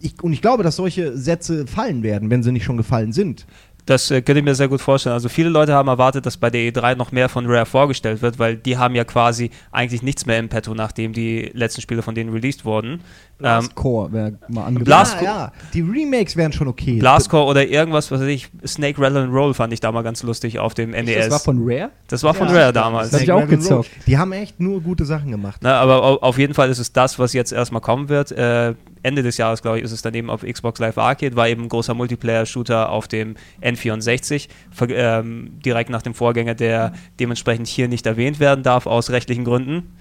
ich, 0.00 0.22
und 0.22 0.32
ich 0.32 0.40
glaube, 0.42 0.62
dass 0.62 0.76
solche 0.76 1.16
Sätze 1.16 1.66
fallen 1.66 2.02
werden, 2.04 2.30
wenn 2.30 2.42
sie 2.44 2.52
nicht 2.52 2.64
schon 2.64 2.76
gefallen 2.76 3.12
sind. 3.12 3.46
Das 3.88 4.10
äh, 4.10 4.20
könnte 4.20 4.40
ich 4.40 4.44
mir 4.44 4.54
sehr 4.54 4.68
gut 4.68 4.82
vorstellen. 4.82 5.14
Also 5.14 5.30
viele 5.30 5.48
Leute 5.48 5.72
haben 5.72 5.88
erwartet, 5.88 6.26
dass 6.26 6.36
bei 6.36 6.50
der 6.50 6.60
E3 6.70 6.94
noch 6.94 7.10
mehr 7.10 7.30
von 7.30 7.46
Rare 7.46 7.64
vorgestellt 7.64 8.20
wird, 8.20 8.38
weil 8.38 8.54
die 8.54 8.76
haben 8.76 8.94
ja 8.94 9.04
quasi 9.04 9.50
eigentlich 9.72 10.02
nichts 10.02 10.26
mehr 10.26 10.38
im 10.38 10.50
Petto, 10.50 10.74
nachdem 10.74 11.14
die 11.14 11.50
letzten 11.54 11.80
Spiele 11.80 12.02
von 12.02 12.14
denen 12.14 12.30
released 12.30 12.66
wurden. 12.66 13.00
Blast 13.38 13.70
ähm, 13.70 13.74
Core 13.74 14.12
wäre 14.12 14.38
mal 14.48 14.64
angeboten. 14.64 14.84
Blast 14.84 15.22
ja, 15.22 15.52
die 15.72 15.80
Remakes 15.80 16.36
wären 16.36 16.52
schon 16.52 16.68
okay. 16.68 16.98
Blast 16.98 17.30
Core 17.30 17.46
oder 17.46 17.66
irgendwas, 17.66 18.10
was 18.10 18.20
weiß 18.20 18.28
ich, 18.28 18.50
Snake 18.66 19.00
Rattle 19.00 19.22
and 19.22 19.32
Roll 19.32 19.54
fand 19.54 19.72
ich 19.72 19.80
da 19.80 19.90
mal 19.90 20.02
ganz 20.02 20.22
lustig 20.22 20.58
auf 20.58 20.74
dem 20.74 20.90
NES. 20.90 21.28
Das 21.28 21.30
war 21.30 21.40
von 21.40 21.58
Rare? 21.62 21.90
Das 22.08 22.22
war 22.24 22.34
ja, 22.34 22.38
von 22.38 22.48
Rare 22.48 22.72
damals. 22.74 23.10
Das 23.10 23.20
hab 23.20 23.24
ich 23.24 23.32
auch 23.32 23.48
gezockt. 23.48 23.88
Die 24.06 24.18
haben 24.18 24.32
echt 24.32 24.60
nur 24.60 24.82
gute 24.82 25.06
Sachen 25.06 25.30
gemacht. 25.30 25.60
Na, 25.62 25.80
aber 25.80 26.22
auf 26.22 26.36
jeden 26.36 26.52
Fall 26.52 26.68
ist 26.68 26.78
es 26.78 26.92
das, 26.92 27.18
was 27.18 27.32
jetzt 27.32 27.52
erstmal 27.52 27.80
kommen 27.80 28.10
wird. 28.10 28.32
Äh, 28.32 28.74
Ende 29.02 29.22
des 29.22 29.36
Jahres, 29.36 29.62
glaube 29.62 29.78
ich, 29.78 29.84
ist 29.84 29.92
es 29.92 30.02
dann 30.02 30.14
eben 30.14 30.28
auf 30.28 30.42
Xbox 30.42 30.80
Live 30.80 30.98
Arcade, 30.98 31.36
war 31.36 31.48
eben 31.48 31.62
ein 31.62 31.68
großer 31.68 31.94
Multiplayer-Shooter 31.94 32.90
auf 32.90 33.08
dem 33.08 33.36
N 33.60 33.76
64, 33.78 34.48
ähm, 34.88 35.60
direkt 35.64 35.90
nach 35.90 36.02
dem 36.02 36.14
Vorgänger, 36.14 36.54
der 36.54 36.92
dementsprechend 37.18 37.66
hier 37.66 37.88
nicht 37.88 38.06
erwähnt 38.06 38.40
werden 38.40 38.62
darf, 38.62 38.86
aus 38.86 39.10
rechtlichen 39.10 39.44
Gründen, 39.44 39.96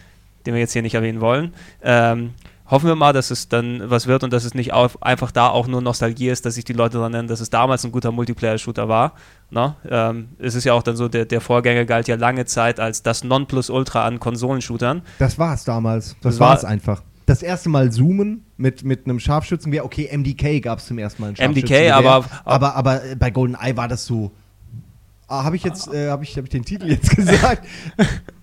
den 0.46 0.54
wir 0.54 0.62
jetzt 0.62 0.74
hier 0.74 0.82
nicht 0.82 0.96
erwähnen 0.96 1.22
wollen. 1.22 1.54
Ähm, 1.82 2.32
hoffen 2.70 2.88
wir 2.88 2.96
mal, 2.96 3.14
dass 3.14 3.32
es 3.32 3.50
dann 3.50 3.90
was 3.90 4.08
wird 4.08 4.24
und 4.24 4.34
dass 4.34 4.44
es 4.44 4.54
nicht 4.54 4.74
auf, 4.74 5.02
einfach 5.02 5.32
da 5.32 5.48
auch 5.48 5.68
nur 5.68 5.82
Nostalgie 5.82 6.30
ist, 6.30 6.46
dass 6.46 6.56
sich 6.56 6.66
die 6.66 6.74
Leute 6.74 6.98
daran 6.98 7.12
nennen, 7.12 7.28
dass 7.28 7.40
es 7.40 7.50
damals 7.50 7.86
ein 7.86 7.92
guter 7.92 8.12
Multiplayer-Shooter 8.12 8.90
war. 8.90 9.14
Na, 9.50 9.78
ähm, 9.90 10.30
es 10.40 10.56
ist 10.56 10.66
ja 10.66 10.74
auch 10.74 10.84
dann 10.84 10.96
so, 10.96 11.08
der, 11.08 11.26
der, 11.26 11.42
Vorgänger 11.42 11.86
galt 11.86 12.08
ja 12.08 12.16
lange 12.16 12.46
Zeit 12.46 12.80
als 12.80 13.04
das 13.04 13.24
Nonplusultra 13.24 14.06
an 14.06 14.20
Konsolenshootern. 14.20 15.02
Das 15.20 15.40
war 15.40 15.54
es 15.54 15.64
damals. 15.64 16.16
Das, 16.22 16.34
das 16.34 16.40
war 16.40 16.56
es 16.56 16.66
einfach. 16.66 17.02
Das 17.28 17.44
erste 17.44 17.68
Mal 17.70 17.92
zoomen 17.92 18.46
mit, 18.56 18.84
mit 18.86 19.06
einem 19.06 19.20
Scharfschützengewehr. 19.20 19.84
Okay, 19.86 20.10
MDK 20.12 20.62
gab 20.64 20.80
es 20.80 20.86
zum 20.88 20.98
ersten 20.98 21.22
Mal 21.22 21.28
ein 21.38 21.52
MDK, 21.52 21.68
Scharfschützengewehr. 21.68 21.96
aber- 21.96 22.26
aber, 22.46 22.76
aber 22.76 23.04
äh, 23.06 23.16
bei 23.16 23.30
GoldenEye 23.32 23.76
war 23.78 23.88
das 23.90 24.06
so. 24.06 24.32
Ah, 25.28 25.44
habe 25.44 25.58
ich 25.58 25.64
jetzt, 25.66 25.94
äh, 25.94 26.10
habe 26.10 26.24
ich, 26.24 26.38
hab 26.38 26.46
ich 26.46 26.50
den 26.52 26.64
Titel 26.64 26.88
jetzt 26.90 27.10
gesagt? 27.16 27.68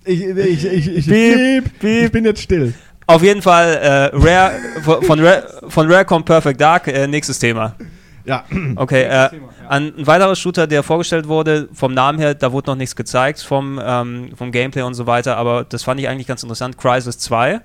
ich, 0.05 0.21
ich, 0.23 0.65
ich, 0.65 0.87
ich, 0.97 1.07
Piep, 1.07 1.79
piep. 1.79 2.05
ich 2.05 2.11
bin 2.11 2.25
jetzt 2.25 2.41
still. 2.43 2.75
Auf 3.07 3.23
jeden 3.23 3.41
Fall, 3.41 3.73
äh, 3.75 4.15
Rare, 4.15 4.51
von, 5.01 5.19
Rare, 5.19 5.61
von 5.67 5.91
Rare 5.91 6.05
kommt 6.05 6.25
Perfect 6.25 6.61
Dark, 6.61 6.87
äh, 6.87 7.07
nächstes 7.07 7.39
Thema. 7.39 7.75
Ja. 8.23 8.43
Okay, 8.75 9.03
äh, 9.03 9.29
ein, 9.67 9.93
ein 9.97 10.07
weiterer 10.07 10.35
Shooter, 10.35 10.67
der 10.67 10.83
vorgestellt 10.83 11.27
wurde, 11.27 11.69
vom 11.73 11.93
Namen 11.95 12.17
her, 12.19 12.33
da 12.35 12.51
wurde 12.51 12.71
noch 12.71 12.75
nichts 12.77 12.95
gezeigt, 12.95 13.39
vom, 13.41 13.79
ähm, 13.83 14.29
vom 14.35 14.51
Gameplay 14.51 14.81
und 14.83 14.93
so 14.95 15.05
weiter, 15.07 15.37
aber 15.37 15.63
das 15.63 15.81
fand 15.83 15.99
ich 15.99 16.07
eigentlich 16.07 16.25
ganz 16.27 16.43
interessant. 16.43 16.77
Crysis 16.77 17.17
2 17.19 17.61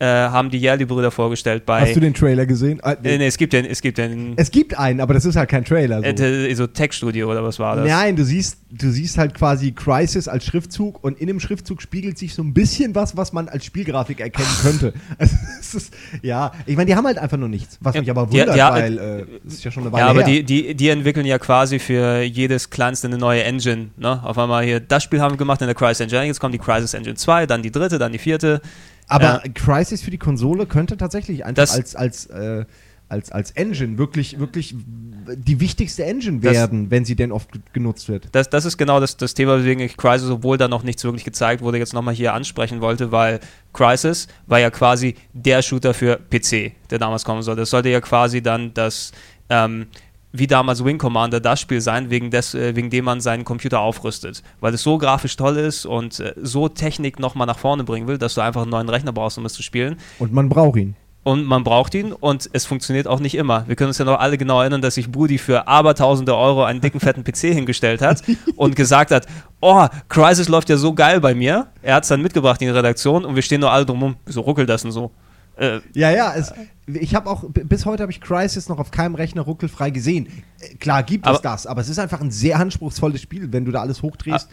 äh, 0.00 0.06
haben 0.06 0.50
die 0.50 0.58
Yerli-Brüder 0.58 1.10
vorgestellt 1.12 1.64
bei. 1.64 1.82
Hast 1.82 1.94
du 1.96 2.00
den 2.00 2.14
Trailer 2.14 2.46
gesehen? 2.46 2.80
Ah, 2.82 2.92
Äh, 3.02 3.16
nee, 3.18 3.26
es 3.26 3.36
gibt 3.38 3.52
den, 3.52 3.64
es 3.64 3.80
gibt 3.80 3.98
den 3.98 4.32
Es 4.36 4.50
gibt 4.50 4.76
einen, 4.76 5.00
aber 5.00 5.14
das 5.14 5.24
ist 5.24 5.36
halt 5.36 5.48
kein 5.48 5.64
Trailer. 5.64 5.98
So. 6.00 6.22
äh, 6.24 6.54
so 6.54 6.66
Tech-Studio 6.66 7.30
oder 7.30 7.44
was 7.44 7.58
war 7.60 7.76
das? 7.76 7.88
Nein, 7.88 8.16
du 8.16 8.24
siehst, 8.24 8.58
du 8.72 8.90
siehst 8.90 9.18
halt 9.18 9.34
quasi 9.34 9.70
Crisis 9.72 10.26
als 10.26 10.44
Schriftzug 10.46 11.02
und 11.04 11.18
in 11.20 11.28
dem 11.28 11.38
Schriftzug 11.38 11.80
spiegelt 11.80 12.18
sich 12.18 12.34
so 12.34 12.42
ein 12.42 12.52
bisschen 12.52 12.94
was, 12.96 13.16
was 13.16 13.32
man 13.32 13.48
als 13.48 13.64
Spielgrafik 13.64 14.18
erkennen 14.20 14.48
könnte. 14.62 14.94
Also, 15.18 15.36
es 15.60 15.74
ist, 15.74 15.94
ja, 16.22 16.50
ich 16.66 16.76
meine, 16.76 16.86
die 16.86 16.96
haben 16.96 17.06
halt 17.06 17.18
einfach 17.18 17.36
nur 17.38 17.48
nichts, 17.48 17.78
was 17.80 17.94
Ja, 17.94 18.00
mich 18.00 18.10
aber 18.10 18.30
wundert, 18.32 18.54
die- 18.56 18.58
weil 18.60 18.98
äh, 18.98 19.24
es 19.46 19.54
ist 19.54 19.64
ja 19.64 19.70
schon 19.70 19.84
eine 19.84 19.92
Weile 19.92 20.04
Ja, 20.04 20.10
aber 20.10 20.24
her. 20.24 20.28
die, 20.28 20.42
die, 20.42 20.74
die 20.74 20.88
entwickeln 20.88 21.24
ja 21.26 21.38
quasi 21.38 21.78
für 21.78 22.20
jedes 22.22 22.68
kleinste 22.70 23.06
eine 23.06 23.18
neue 23.18 23.44
Engine. 23.44 23.90
Ne? 23.96 24.20
Auf 24.24 24.38
einmal 24.38 24.64
hier, 24.64 24.80
das 24.80 25.04
Spiel 25.04 25.20
haben 25.20 25.34
wir 25.34 25.38
gemacht 25.38 25.60
in 25.60 25.66
der 25.68 25.74
Crysis 25.76 26.00
Engine, 26.00 26.24
jetzt 26.26 26.40
kommt 26.40 26.52
die 26.54 26.58
Crysis 26.58 26.94
Engine 26.94 27.14
2, 27.14 27.46
dann 27.46 27.62
die 27.62 27.70
dritte, 27.70 27.98
dann 27.98 28.10
die 28.12 28.18
vierte. 28.18 28.60
Aber 29.08 29.44
äh, 29.44 29.48
Crisis 29.50 30.02
für 30.02 30.10
die 30.10 30.18
Konsole 30.18 30.66
könnte 30.66 30.96
tatsächlich 30.96 31.44
einfach 31.44 31.62
Das- 31.62 31.74
als, 31.74 31.94
als, 31.96 32.26
äh, 32.26 32.64
als, 33.08 33.30
als 33.30 33.50
Engine 33.52 33.98
wirklich, 33.98 34.38
wirklich 34.40 34.74
die 34.76 35.60
wichtigste 35.60 36.04
Engine 36.04 36.40
Das- 36.40 36.54
werden, 36.54 36.90
wenn 36.90 37.04
sie 37.04 37.14
denn 37.14 37.32
oft 37.32 37.48
genutzt 37.72 38.08
wird. 38.08 38.28
Das, 38.32 38.48
das 38.50 38.64
ist 38.64 38.78
genau 38.78 38.98
das, 38.98 39.16
das 39.18 39.34
Thema, 39.34 39.58
weswegen 39.58 39.84
ich 39.84 39.96
Crysis, 39.96 40.30
obwohl 40.30 40.56
da 40.56 40.68
noch 40.68 40.82
nichts 40.82 41.04
wirklich 41.04 41.24
gezeigt 41.24 41.60
wurde, 41.62 41.78
jetzt 41.78 41.92
nochmal 41.92 42.14
hier 42.14 42.32
ansprechen 42.34 42.80
wollte, 42.80 43.12
weil 43.12 43.40
Crysis 43.74 44.26
war 44.46 44.58
ja 44.58 44.70
quasi 44.70 45.14
der 45.34 45.60
Shooter 45.62 45.92
für 45.94 46.16
PC, 46.16 46.72
der 46.90 46.98
damals 46.98 47.24
kommen 47.24 47.42
sollte. 47.42 47.60
Das 47.62 47.70
sollte 47.70 47.90
ja 47.90 48.00
quasi 48.00 48.42
dann 48.42 48.72
das, 48.74 49.12
ähm, 49.50 49.86
wie 50.34 50.48
damals 50.48 50.84
Wing 50.84 50.98
Commander, 50.98 51.38
das 51.38 51.60
Spiel 51.60 51.80
sein, 51.80 52.10
wegen, 52.10 52.30
des, 52.30 52.54
äh, 52.54 52.74
wegen 52.74 52.90
dem 52.90 53.04
man 53.04 53.20
seinen 53.20 53.44
Computer 53.44 53.78
aufrüstet. 53.78 54.42
Weil 54.60 54.74
es 54.74 54.82
so 54.82 54.98
grafisch 54.98 55.36
toll 55.36 55.56
ist 55.56 55.86
und 55.86 56.18
äh, 56.18 56.34
so 56.42 56.68
Technik 56.68 57.20
nochmal 57.20 57.46
nach 57.46 57.58
vorne 57.58 57.84
bringen 57.84 58.08
will, 58.08 58.18
dass 58.18 58.34
du 58.34 58.40
einfach 58.40 58.62
einen 58.62 58.72
neuen 58.72 58.88
Rechner 58.88 59.12
brauchst, 59.12 59.38
um 59.38 59.46
es 59.46 59.52
zu 59.54 59.62
spielen. 59.62 59.96
Und 60.18 60.32
man 60.32 60.48
braucht 60.48 60.76
ihn. 60.76 60.96
Und 61.22 61.44
man 61.44 61.62
braucht 61.62 61.94
ihn 61.94 62.12
und 62.12 62.50
es 62.52 62.66
funktioniert 62.66 63.06
auch 63.06 63.20
nicht 63.20 63.36
immer. 63.36 63.66
Wir 63.66 63.76
können 63.76 63.88
uns 63.88 63.98
ja 63.98 64.04
noch 64.04 64.18
alle 64.18 64.36
genau 64.36 64.60
erinnern, 64.60 64.82
dass 64.82 64.96
sich 64.96 65.10
Brudi 65.10 65.38
für 65.38 65.68
abertausende 65.68 66.36
Euro 66.36 66.64
einen 66.64 66.80
dicken, 66.80 67.00
fetten 67.00 67.22
PC 67.22 67.38
hingestellt 67.54 68.02
hat 68.02 68.22
und 68.56 68.74
gesagt 68.74 69.12
hat, 69.12 69.26
oh, 69.60 69.86
Crysis 70.08 70.48
läuft 70.48 70.68
ja 70.68 70.76
so 70.76 70.92
geil 70.92 71.20
bei 71.20 71.34
mir. 71.34 71.68
Er 71.80 71.94
hat 71.94 72.02
es 72.02 72.08
dann 72.08 72.20
mitgebracht 72.20 72.60
in 72.60 72.68
die 72.68 72.74
Redaktion 72.74 73.24
und 73.24 73.36
wir 73.36 73.42
stehen 73.42 73.60
nur 73.60 73.70
alle 73.70 73.86
drumherum, 73.86 74.16
so 74.26 74.40
ruckelt 74.40 74.68
das 74.68 74.84
und 74.84 74.90
so. 74.90 75.12
Äh, 75.56 75.80
Ja, 75.94 76.10
ja, 76.10 76.34
es, 76.34 76.52
ich 76.86 77.14
habe 77.14 77.30
auch, 77.30 77.44
bis 77.48 77.86
heute 77.86 78.02
habe 78.02 78.12
ich 78.12 78.20
Crisis 78.20 78.68
noch 78.68 78.78
auf 78.78 78.90
keinem 78.90 79.14
Rechner 79.14 79.42
ruckelfrei 79.42 79.90
gesehen. 79.90 80.26
Äh, 80.60 80.74
Klar 80.76 81.02
gibt 81.02 81.26
Aber- 81.26 81.36
es 81.36 81.42
das, 81.42 81.66
aber 81.66 81.80
es 81.80 81.88
ist 81.88 81.98
einfach 81.98 82.20
ein 82.20 82.30
sehr 82.30 82.58
anspruchsvolles 82.58 83.20
Spiel. 83.22 83.52
Wenn 83.52 83.64
du 83.64 83.72
da 83.72 83.80
alles 83.80 84.02
hochdrehst, 84.02 84.48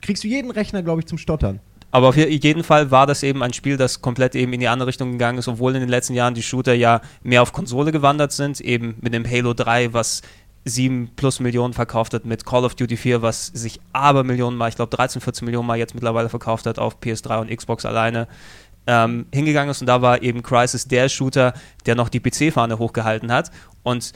kriegst 0.00 0.24
du 0.24 0.28
jeden 0.28 0.50
Rechner, 0.50 0.82
glaube 0.82 1.00
ich, 1.00 1.06
zum 1.06 1.18
Stottern. 1.18 1.60
Aber 1.90 2.08
auf 2.08 2.16
jeden 2.16 2.64
Fall 2.64 2.90
war 2.90 3.06
das 3.06 3.22
eben 3.22 3.40
ein 3.44 3.52
Spiel, 3.52 3.76
das 3.76 4.00
komplett 4.00 4.34
eben 4.34 4.52
in 4.52 4.58
die 4.58 4.66
andere 4.66 4.88
Richtung 4.88 5.12
gegangen 5.12 5.38
ist, 5.38 5.46
obwohl 5.46 5.74
in 5.76 5.80
den 5.80 5.88
letzten 5.88 6.14
Jahren 6.14 6.34
die 6.34 6.42
Shooter 6.42 6.74
ja 6.74 7.00
mehr 7.22 7.40
auf 7.40 7.52
Konsole 7.52 7.92
gewandert 7.92 8.32
sind, 8.32 8.60
eben 8.60 8.96
mit 9.00 9.14
dem 9.14 9.24
Halo 9.24 9.54
3, 9.54 9.92
was 9.92 10.22
7 10.64 11.10
plus 11.14 11.38
Millionen 11.38 11.72
verkauft 11.72 12.12
hat, 12.14 12.24
mit 12.24 12.44
Call 12.44 12.64
of 12.64 12.74
Duty 12.74 12.96
4, 12.96 13.22
was 13.22 13.46
sich 13.46 13.80
aber 13.92 14.24
Millionen 14.24 14.56
mal, 14.56 14.68
ich 14.70 14.74
glaube 14.76 14.96
13, 14.96 15.20
14 15.22 15.44
Millionen 15.44 15.68
mal 15.68 15.76
jetzt 15.78 15.94
mittlerweile 15.94 16.28
verkauft 16.28 16.66
hat 16.66 16.80
auf 16.80 16.96
PS3 17.00 17.40
und 17.42 17.54
Xbox 17.56 17.84
alleine, 17.84 18.26
ähm, 18.86 19.26
hingegangen 19.32 19.70
ist 19.70 19.80
und 19.80 19.86
da 19.86 20.02
war 20.02 20.22
eben 20.22 20.42
Crysis 20.42 20.86
der 20.88 21.08
Shooter, 21.08 21.54
der 21.86 21.94
noch 21.94 22.08
die 22.08 22.20
PC-Fahne 22.20 22.78
hochgehalten 22.78 23.32
hat 23.32 23.50
und 23.82 24.12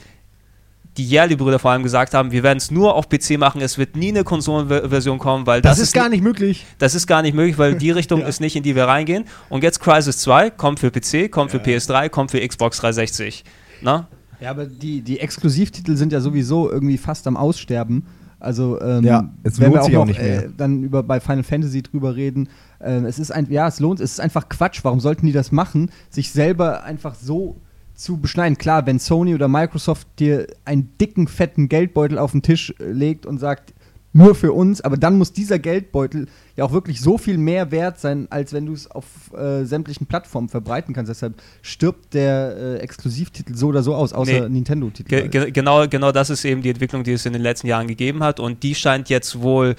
die 0.96 1.04
Yerli-Brüder 1.08 1.60
vor 1.60 1.70
allem 1.70 1.84
gesagt 1.84 2.12
haben, 2.12 2.32
wir 2.32 2.42
werden 2.42 2.58
es 2.58 2.72
nur 2.72 2.96
auf 2.96 3.08
PC 3.08 3.38
machen, 3.38 3.60
es 3.60 3.78
wird 3.78 3.94
nie 3.94 4.08
eine 4.08 4.24
Konsolenversion 4.24 5.18
kommen, 5.18 5.46
weil 5.46 5.60
Das, 5.62 5.76
das, 5.78 5.88
ist 5.88 5.92
gar 5.94 6.08
nicht 6.08 6.24
möglich. 6.24 6.66
das 6.78 6.96
ist 6.96 7.06
gar 7.06 7.22
nicht 7.22 7.34
möglich, 7.34 7.56
weil 7.56 7.76
die 7.76 7.90
Richtung 7.92 8.20
Ja. 8.22 8.26
ist 8.26 8.40
nicht, 8.40 8.56
in 8.56 8.64
die 8.64 8.74
wir 8.74 8.84
reingehen. 8.86 9.24
Und 9.48 9.62
jetzt 9.62 9.78
Crisis 9.78 10.18
2 10.18 10.50
kommt 10.50 10.80
für 10.80 10.90
PC, 10.90 11.30
kommt 11.30 11.52
für 11.52 11.58
PS3, 11.58 12.08
kommt 12.08 12.32
für 12.32 12.44
Xbox 12.46 12.78
360. 12.78 13.44
Na? 13.80 14.08
Ja, 14.40 14.50
aber 14.50 14.66
die, 14.66 15.00
die 15.02 15.20
Exklusivtitel 15.20 15.94
sind 15.96 16.12
ja 16.12 16.20
sowieso 16.20 16.68
irgendwie 16.70 16.98
fast 16.98 17.28
am 17.28 17.36
Aussterben. 17.36 18.04
Also, 18.40 18.80
ähm, 18.80 19.04
Ja, 19.04 19.30
wenn 19.42 19.72
lohnt 19.72 19.74
wir 19.74 19.82
auch 19.82 19.86
auch 19.86 19.90
noch, 19.90 20.06
nicht 20.06 20.20
mehr. 20.20 20.44
Äh, 20.44 20.48
dann 20.56 20.82
über 20.82 21.02
bei 21.02 21.20
Final 21.20 21.42
Fantasy 21.42 21.82
drüber 21.82 22.14
reden. 22.16 22.48
Ähm, 22.80 23.04
es 23.04 23.18
ist 23.18 23.30
ein, 23.30 23.50
ja, 23.50 23.66
es 23.66 23.80
lohnt, 23.80 24.00
es 24.00 24.12
ist 24.12 24.20
einfach 24.20 24.48
Quatsch. 24.48 24.80
Warum 24.84 25.00
sollten 25.00 25.26
die 25.26 25.32
das 25.32 25.50
machen? 25.50 25.90
Sich 26.10 26.30
selber 26.30 26.84
einfach 26.84 27.14
so 27.14 27.56
zu 27.94 28.18
beschneiden. 28.18 28.56
Klar, 28.56 28.86
wenn 28.86 29.00
Sony 29.00 29.34
oder 29.34 29.48
Microsoft 29.48 30.06
dir 30.20 30.46
einen 30.64 30.96
dicken, 30.98 31.26
fetten 31.26 31.68
Geldbeutel 31.68 32.16
auf 32.16 32.30
den 32.30 32.42
Tisch 32.42 32.72
äh, 32.78 32.84
legt 32.92 33.26
und 33.26 33.38
sagt, 33.38 33.74
nur 34.18 34.34
für 34.34 34.52
uns, 34.52 34.80
aber 34.80 34.96
dann 34.96 35.16
muss 35.16 35.32
dieser 35.32 35.58
Geldbeutel 35.58 36.26
ja 36.56 36.64
auch 36.64 36.72
wirklich 36.72 37.00
so 37.00 37.18
viel 37.18 37.38
mehr 37.38 37.70
wert 37.70 37.98
sein, 38.00 38.26
als 38.30 38.52
wenn 38.52 38.66
du 38.66 38.72
es 38.72 38.90
auf 38.90 39.04
äh, 39.32 39.64
sämtlichen 39.64 40.06
Plattformen 40.06 40.48
verbreiten 40.48 40.94
kannst. 40.94 41.08
Deshalb 41.08 41.34
stirbt 41.62 42.14
der 42.14 42.56
äh, 42.56 42.76
Exklusivtitel 42.78 43.54
so 43.54 43.68
oder 43.68 43.82
so 43.82 43.94
aus, 43.94 44.12
außer 44.12 44.48
Nee. 44.48 44.48
Nintendo-Titel. 44.48 45.08
Ge 45.08 45.28
ge 45.28 45.50
genau, 45.52 45.86
genau 45.86 46.12
das 46.12 46.30
ist 46.30 46.44
eben 46.44 46.62
die 46.62 46.70
Entwicklung, 46.70 47.04
die 47.04 47.12
es 47.12 47.24
in 47.26 47.32
den 47.32 47.42
letzten 47.42 47.68
Jahren 47.68 47.86
gegeben 47.86 48.22
hat. 48.22 48.40
Und 48.40 48.62
die 48.62 48.74
scheint 48.74 49.08
jetzt 49.08 49.40
wohl 49.40 49.76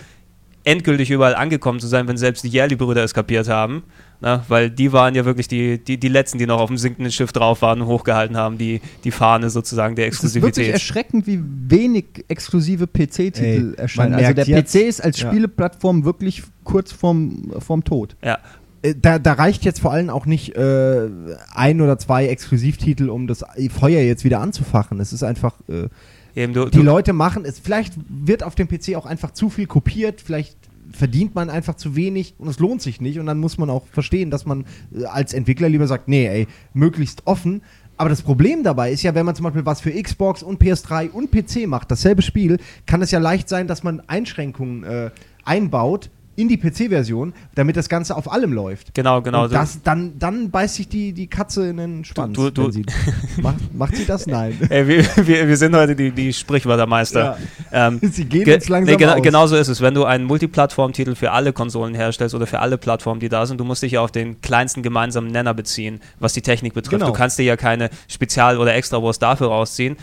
endgültig 0.64 1.12
überall 1.12 1.36
angekommen 1.36 1.80
zu 1.80 1.88
sein, 1.88 2.08
wenn 2.08 2.18
selbst 2.18 2.44
die 2.44 2.50
Yerli-Brüder 2.50 3.04
es 3.04 3.14
kapiert 3.14 3.50
haben. 3.50 3.84
Na, 4.22 4.44
weil 4.50 4.70
die 4.70 4.92
waren 4.92 5.16
ja 5.16 5.24
wirklich 5.24 5.48
die, 5.48 5.78
die, 5.78 5.98
die 5.98 6.08
Letzten, 6.10 6.40
die 6.40 6.46
noch 6.46 6.60
auf 6.60 6.68
dem 6.68 6.78
sinkenden 6.78 7.10
Schiff 7.12 7.32
drauf 7.32 7.62
waren 7.62 7.80
und 7.82 7.88
hochgehalten 7.88 8.36
haben, 8.36 8.58
die, 8.58 8.82
die 9.06 9.12
Fahne 9.12 9.50
sozusagen 9.50 9.96
der 9.96 10.08
Es 10.10 10.16
ist 10.16 10.36
wirklich 10.36 10.68
Exklusivität. 10.68 10.74
erschreckend, 10.74 11.28
wie 11.28 11.40
wenig 11.70 12.06
exklusive 12.28 12.86
PC-Titel 12.88 13.76
erscheinen. 13.78 14.16
Also 14.16 14.34
der 14.34 14.46
merkt 14.48 14.68
PC 14.70 14.74
jetzt- 14.74 14.76
ist 14.76 15.02
als 15.02 15.22
ja. 15.22 15.30
Spieleplattform 15.30 16.04
wirklich 16.04 16.44
kurz 16.66 16.92
vorm, 16.92 17.52
vorm 17.60 17.84
Tod. 17.86 18.18
Ja. 18.24 18.40
Äh, 18.82 18.94
Da, 18.96 19.20
da 19.20 19.34
reicht 19.34 19.64
jetzt 19.64 19.80
vor 19.80 19.94
allem 19.94 20.10
auch 20.10 20.26
nicht 20.26 20.54
äh, 20.56 21.10
ein 21.54 21.80
oder 21.80 21.98
zwei 21.98 22.28
Exklusivtitel, 22.28 23.10
um 23.10 23.26
das 23.28 23.46
Feuer 23.78 24.02
jetzt 24.02 24.26
wieder 24.26 24.42
anzufachen. 24.42 25.00
Es 25.00 25.14
ist 25.14 25.24
einfach, 25.24 25.56
äh, 25.70 25.88
Eben, 26.36 26.54
du, 26.54 26.66
die 26.66 26.78
du, 26.78 26.84
Leute 26.84 27.14
machen 27.14 27.46
es. 27.46 27.58
Vielleicht 27.60 27.94
wird 28.10 28.44
auf 28.44 28.56
dem 28.56 28.68
PC 28.68 28.96
auch 28.96 29.06
einfach 29.06 29.32
zu 29.32 29.50
viel 29.50 29.66
kopiert, 29.66 30.22
vielleicht 30.22 30.58
verdient 30.92 31.36
man 31.36 31.50
einfach 31.50 31.76
zu 31.76 31.96
wenig 31.96 32.36
und 32.38 32.48
es 32.48 32.60
lohnt 32.60 32.82
sich 32.82 33.02
nicht. 33.02 33.20
Und 33.20 33.26
dann 33.26 33.40
muss 33.40 33.58
man 33.58 33.70
auch 33.70 33.86
verstehen, 33.88 34.32
dass 34.32 34.46
man 34.46 34.66
äh, 34.94 35.06
als 35.06 35.34
Entwickler 35.34 35.70
lieber 35.70 35.88
sagt, 35.88 36.08
nee, 36.08 36.28
ey, 36.28 36.48
möglichst 36.74 37.26
offen. 37.26 37.62
Aber 37.98 38.10
das 38.10 38.22
Problem 38.22 38.64
dabei 38.64 38.92
ist 38.92 39.04
ja, 39.04 39.14
wenn 39.14 39.26
man 39.26 39.36
zum 39.36 39.44
Beispiel 39.44 39.66
was 39.66 39.82
für 39.82 39.92
Xbox 39.92 40.42
und 40.42 40.62
PS3 40.62 41.10
und 41.12 41.32
PC 41.32 41.68
macht, 41.68 41.92
dasselbe 41.92 42.22
Spiel, 42.22 42.58
kann 42.86 43.02
es 43.02 43.12
ja 43.12 43.20
leicht 43.20 43.50
sein, 43.50 43.68
dass 43.68 43.84
man 43.84 44.02
Einschränkungen 44.08 44.84
äh, 44.84 45.12
einbaut 45.44 46.10
in 46.40 46.48
die 46.48 46.58
PC-Version, 46.58 47.34
damit 47.56 47.76
das 47.76 47.90
Ganze 47.90 48.16
auf 48.16 48.32
allem 48.32 48.54
läuft. 48.54 48.94
genau, 48.94 49.22
genau. 49.22 49.44
und 49.44 49.54
das, 49.54 49.82
dann, 49.84 50.18
dann 50.18 50.50
beißt 50.52 50.76
sich 50.76 50.88
die, 50.88 51.12
die 51.12 51.28
Katze 51.28 51.68
in 51.68 51.78
den 51.78 52.06
Schwanz. 52.06 52.36
du- 52.36 52.50
du- 52.50 52.66
wenn 52.66 52.72
sie, 52.72 52.86
macht, 53.42 53.74
macht 53.74 53.96
sie 53.98 54.06
das? 54.06 54.26
Nein. 54.26 54.58
Ey, 54.70 54.88
wir, 54.88 55.06
wir, 55.28 55.48
wir 55.48 55.58
sind 55.58 55.76
heute 55.76 55.96
die, 55.96 56.12
die 56.12 56.32
Sprichwörtermeister. 56.32 57.38
Ähm, 57.72 58.00
Sie 58.12 58.26
gehen 58.26 58.46
ge 58.46 58.56
uns 58.56 58.70
langsam 58.70 58.94
nee, 58.94 58.98
gena 58.98 59.16
aus. 59.16 59.22
Genau 59.22 59.48
so 59.48 59.56
ist 59.58 59.68
es. 59.68 59.82
Wenn 59.82 59.94
du 59.94 60.06
einen 60.06 60.24
Multiplattform-Titel 60.26 61.16
für 61.16 61.32
alle 61.32 61.52
Konsolen 61.52 61.94
herstellst 61.94 62.34
oder 62.34 62.48
für 62.48 62.60
alle 62.60 62.78
Plattformen, 62.78 63.20
die 63.20 63.30
da 63.30 63.46
sind, 63.46 63.60
du 63.60 63.66
musst 63.66 63.84
dich 63.84 63.92
ja 63.94 64.02
auf 64.02 64.12
den 64.12 64.40
kleinsten 64.42 64.82
gemeinsamen 64.82 65.32
Nenner 65.32 65.54
beziehen, 65.54 66.00
was 66.20 66.34
die 66.34 66.42
Technik 66.42 66.74
betrifft. 66.74 67.02
Genau. 67.02 67.08
Du 67.08 67.14
kannst 67.14 67.38
dir 67.38 67.44
ja 67.44 67.58
keine 67.58 67.90
Spezial- 68.08 68.58
oder 68.58 68.74
Extrawurst 68.76 69.22
dafür 69.22 69.48
rausziehen. 69.48 69.98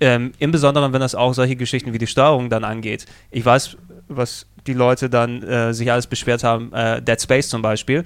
Ähm, 0.00 0.32
Im 0.38 0.50
Besonderen, 0.50 0.92
wenn 0.92 1.00
das 1.00 1.14
auch 1.14 1.32
solche 1.34 1.56
Geschichten 1.56 1.92
wie 1.92 1.98
die 1.98 2.06
Steuerung 2.06 2.50
dann 2.50 2.64
angeht. 2.64 3.06
Ich 3.30 3.44
weiß, 3.44 3.76
was 4.08 4.46
die 4.66 4.74
Leute 4.74 5.10
dann 5.10 5.42
äh, 5.42 5.74
sich 5.74 5.90
alles 5.90 6.06
beschwert 6.06 6.44
haben, 6.44 6.72
äh, 6.72 7.02
Dead 7.02 7.20
Space 7.20 7.48
zum 7.48 7.62
Beispiel. 7.62 8.04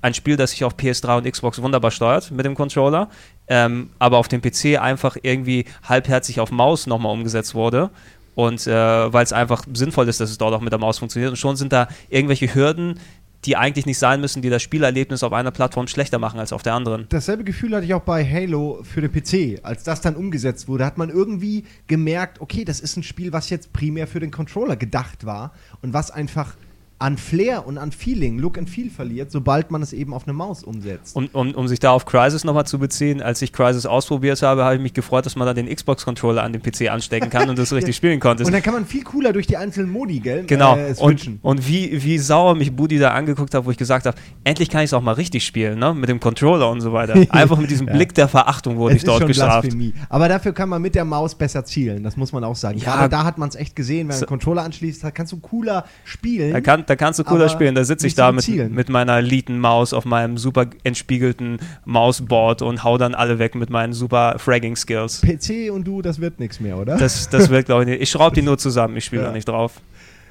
Ein 0.00 0.14
Spiel, 0.14 0.36
das 0.36 0.50
sich 0.50 0.64
auf 0.64 0.74
PS3 0.74 1.18
und 1.18 1.30
Xbox 1.30 1.62
wunderbar 1.62 1.92
steuert 1.92 2.30
mit 2.32 2.44
dem 2.44 2.54
Controller, 2.54 3.08
ähm, 3.46 3.90
aber 4.00 4.18
auf 4.18 4.26
dem 4.26 4.42
PC 4.42 4.80
einfach 4.80 5.16
irgendwie 5.22 5.66
halbherzig 5.84 6.40
auf 6.40 6.50
Maus 6.50 6.86
nochmal 6.86 7.12
umgesetzt 7.12 7.54
wurde. 7.54 7.90
Und 8.34 8.66
äh, 8.66 9.12
weil 9.12 9.24
es 9.24 9.32
einfach 9.32 9.64
sinnvoll 9.72 10.08
ist, 10.08 10.20
dass 10.20 10.30
es 10.30 10.38
dort 10.38 10.54
auch 10.54 10.60
mit 10.60 10.72
der 10.72 10.80
Maus 10.80 10.98
funktioniert. 10.98 11.30
Und 11.30 11.36
schon 11.36 11.56
sind 11.56 11.72
da 11.72 11.88
irgendwelche 12.08 12.54
Hürden, 12.54 12.98
die 13.44 13.56
eigentlich 13.56 13.86
nicht 13.86 13.98
sein 13.98 14.20
müssen, 14.20 14.42
die 14.42 14.50
das 14.50 14.62
Spielerlebnis 14.62 15.22
auf 15.22 15.32
einer 15.32 15.50
Plattform 15.50 15.88
schlechter 15.88 16.18
machen 16.18 16.38
als 16.38 16.52
auf 16.52 16.62
der 16.62 16.74
anderen. 16.74 17.06
Dasselbe 17.08 17.44
Gefühl 17.44 17.74
hatte 17.74 17.84
ich 17.84 17.94
auch 17.94 18.02
bei 18.02 18.24
Halo 18.24 18.82
für 18.82 19.00
den 19.00 19.10
PC. 19.10 19.64
Als 19.64 19.82
das 19.82 20.00
dann 20.00 20.14
umgesetzt 20.14 20.68
wurde, 20.68 20.86
hat 20.86 20.98
man 20.98 21.10
irgendwie 21.10 21.64
gemerkt, 21.86 22.40
okay, 22.40 22.64
das 22.64 22.80
ist 22.80 22.96
ein 22.96 23.02
Spiel, 23.02 23.32
was 23.32 23.50
jetzt 23.50 23.72
primär 23.72 24.06
für 24.06 24.20
den 24.20 24.30
Controller 24.30 24.76
gedacht 24.76 25.26
war 25.26 25.52
und 25.80 25.92
was 25.92 26.10
einfach 26.10 26.54
an 27.02 27.18
Flair 27.18 27.66
und 27.66 27.78
an 27.78 27.90
Feeling, 27.90 28.38
Look 28.38 28.56
and 28.58 28.70
Feel 28.70 28.88
verliert, 28.88 29.30
sobald 29.32 29.70
man 29.72 29.82
es 29.82 29.92
eben 29.92 30.14
auf 30.14 30.22
eine 30.26 30.32
Maus 30.32 30.62
umsetzt. 30.62 31.16
Um, 31.16 31.28
um, 31.32 31.50
um 31.52 31.66
sich 31.66 31.80
da 31.80 31.90
auf 31.90 32.06
Crysis 32.06 32.44
nochmal 32.44 32.64
zu 32.64 32.78
beziehen, 32.78 33.20
als 33.20 33.42
ich 33.42 33.52
Crysis 33.52 33.86
ausprobiert 33.86 34.40
habe, 34.42 34.64
habe 34.64 34.76
ich 34.76 34.80
mich 34.80 34.94
gefreut, 34.94 35.26
dass 35.26 35.34
man 35.34 35.46
da 35.46 35.52
den 35.54 35.68
Xbox-Controller 35.68 36.42
an 36.42 36.52
den 36.52 36.62
PC 36.62 36.88
anstecken 36.90 37.28
kann 37.28 37.50
und 37.50 37.58
das 37.58 37.72
richtig 37.74 37.96
spielen 37.96 38.20
konnte. 38.20 38.44
Und 38.44 38.52
dann 38.52 38.62
kann 38.62 38.72
man 38.74 38.86
viel 38.86 39.02
cooler 39.02 39.32
durch 39.32 39.46
die 39.48 39.56
einzelnen 39.56 39.90
Modi, 39.90 40.20
gell? 40.20 40.44
Genau. 40.46 40.76
Äh, 40.76 40.94
und 41.00 41.38
und 41.42 41.66
wie, 41.68 42.02
wie 42.04 42.18
sauer 42.18 42.54
mich 42.54 42.74
Budi 42.74 42.98
da 42.98 43.10
angeguckt 43.10 43.52
hat, 43.54 43.64
wo 43.66 43.70
ich 43.72 43.76
gesagt 43.76 44.06
habe, 44.06 44.16
endlich 44.44 44.70
kann 44.70 44.82
ich 44.82 44.86
es 44.90 44.94
auch 44.94 45.02
mal 45.02 45.12
richtig 45.14 45.44
spielen, 45.44 45.78
ne? 45.80 45.92
Mit 45.94 46.08
dem 46.08 46.20
Controller 46.20 46.70
und 46.70 46.80
so 46.80 46.92
weiter. 46.92 47.14
Einfach 47.30 47.58
mit 47.58 47.70
diesem 47.70 47.88
Ja. 47.88 47.94
Blick 47.94 48.14
der 48.14 48.28
Verachtung 48.28 48.76
wurde 48.76 48.94
Es 48.94 49.02
ich 49.02 49.04
dort 49.06 49.26
gestraft. 49.26 49.62
Blasphemie. 49.62 49.92
Aber 50.08 50.28
dafür 50.28 50.52
kann 50.52 50.68
man 50.68 50.80
mit 50.80 50.94
der 50.94 51.04
Maus 51.04 51.34
besser 51.34 51.64
zielen, 51.64 52.02
das 52.04 52.16
muss 52.16 52.32
man 52.32 52.44
auch 52.44 52.56
sagen. 52.56 52.78
Ja. 52.78 52.84
Gerade 52.94 53.08
da 53.08 53.24
hat 53.24 53.38
man 53.38 53.48
es 53.48 53.56
echt 53.56 53.74
gesehen, 53.74 54.00
wenn 54.02 54.06
man 54.08 54.16
So- 54.18 54.26
einen 54.26 54.28
Controller 54.28 54.62
anschließt, 54.62 55.04
kannst 55.14 55.32
du 55.32 55.40
cooler 55.40 55.84
spielen. 56.04 56.52
Da, 56.52 56.60
kann, 56.60 56.84
da 56.92 56.96
kannst 56.96 57.18
du 57.18 57.24
cooler 57.24 57.44
Aber 57.44 57.48
spielen. 57.48 57.74
Da 57.74 57.84
sitze 57.84 58.06
ich 58.06 58.14
da 58.14 58.26
mit 58.26 58.36
mit, 58.36 58.44
Zielen. 58.44 58.74
mit 58.74 58.88
meiner 58.90 59.22
Liten-Maus 59.22 59.94
auf 59.94 60.04
meinem 60.04 60.36
super 60.36 60.66
entspiegelten 60.84 61.58
Mausboard 61.86 62.60
und 62.62 62.84
hau 62.84 62.98
dann 62.98 63.14
alle 63.14 63.38
weg 63.38 63.54
mit 63.54 63.70
meinen 63.70 63.92
super 63.94 64.34
Fragging-Skills. 64.38 65.22
PC 65.22 65.72
und 65.72 65.84
du, 65.84 66.02
das 66.02 66.20
wird 66.20 66.38
nichts 66.38 66.60
mehr, 66.60 66.76
oder? 66.78 66.96
Das, 66.98 67.28
das 67.30 67.48
wird, 67.48 67.66
glaube 67.66 67.82
ich, 67.84 67.88
nicht. 67.88 68.02
Ich 68.02 68.10
schraube 68.10 68.34
die 68.34 68.42
nur 68.50 68.58
zusammen, 68.58 68.96
ich 68.96 69.04
spiele 69.04 69.22
Ja. 69.22 69.28
da 69.28 69.34
nicht 69.34 69.48
drauf. 69.48 69.80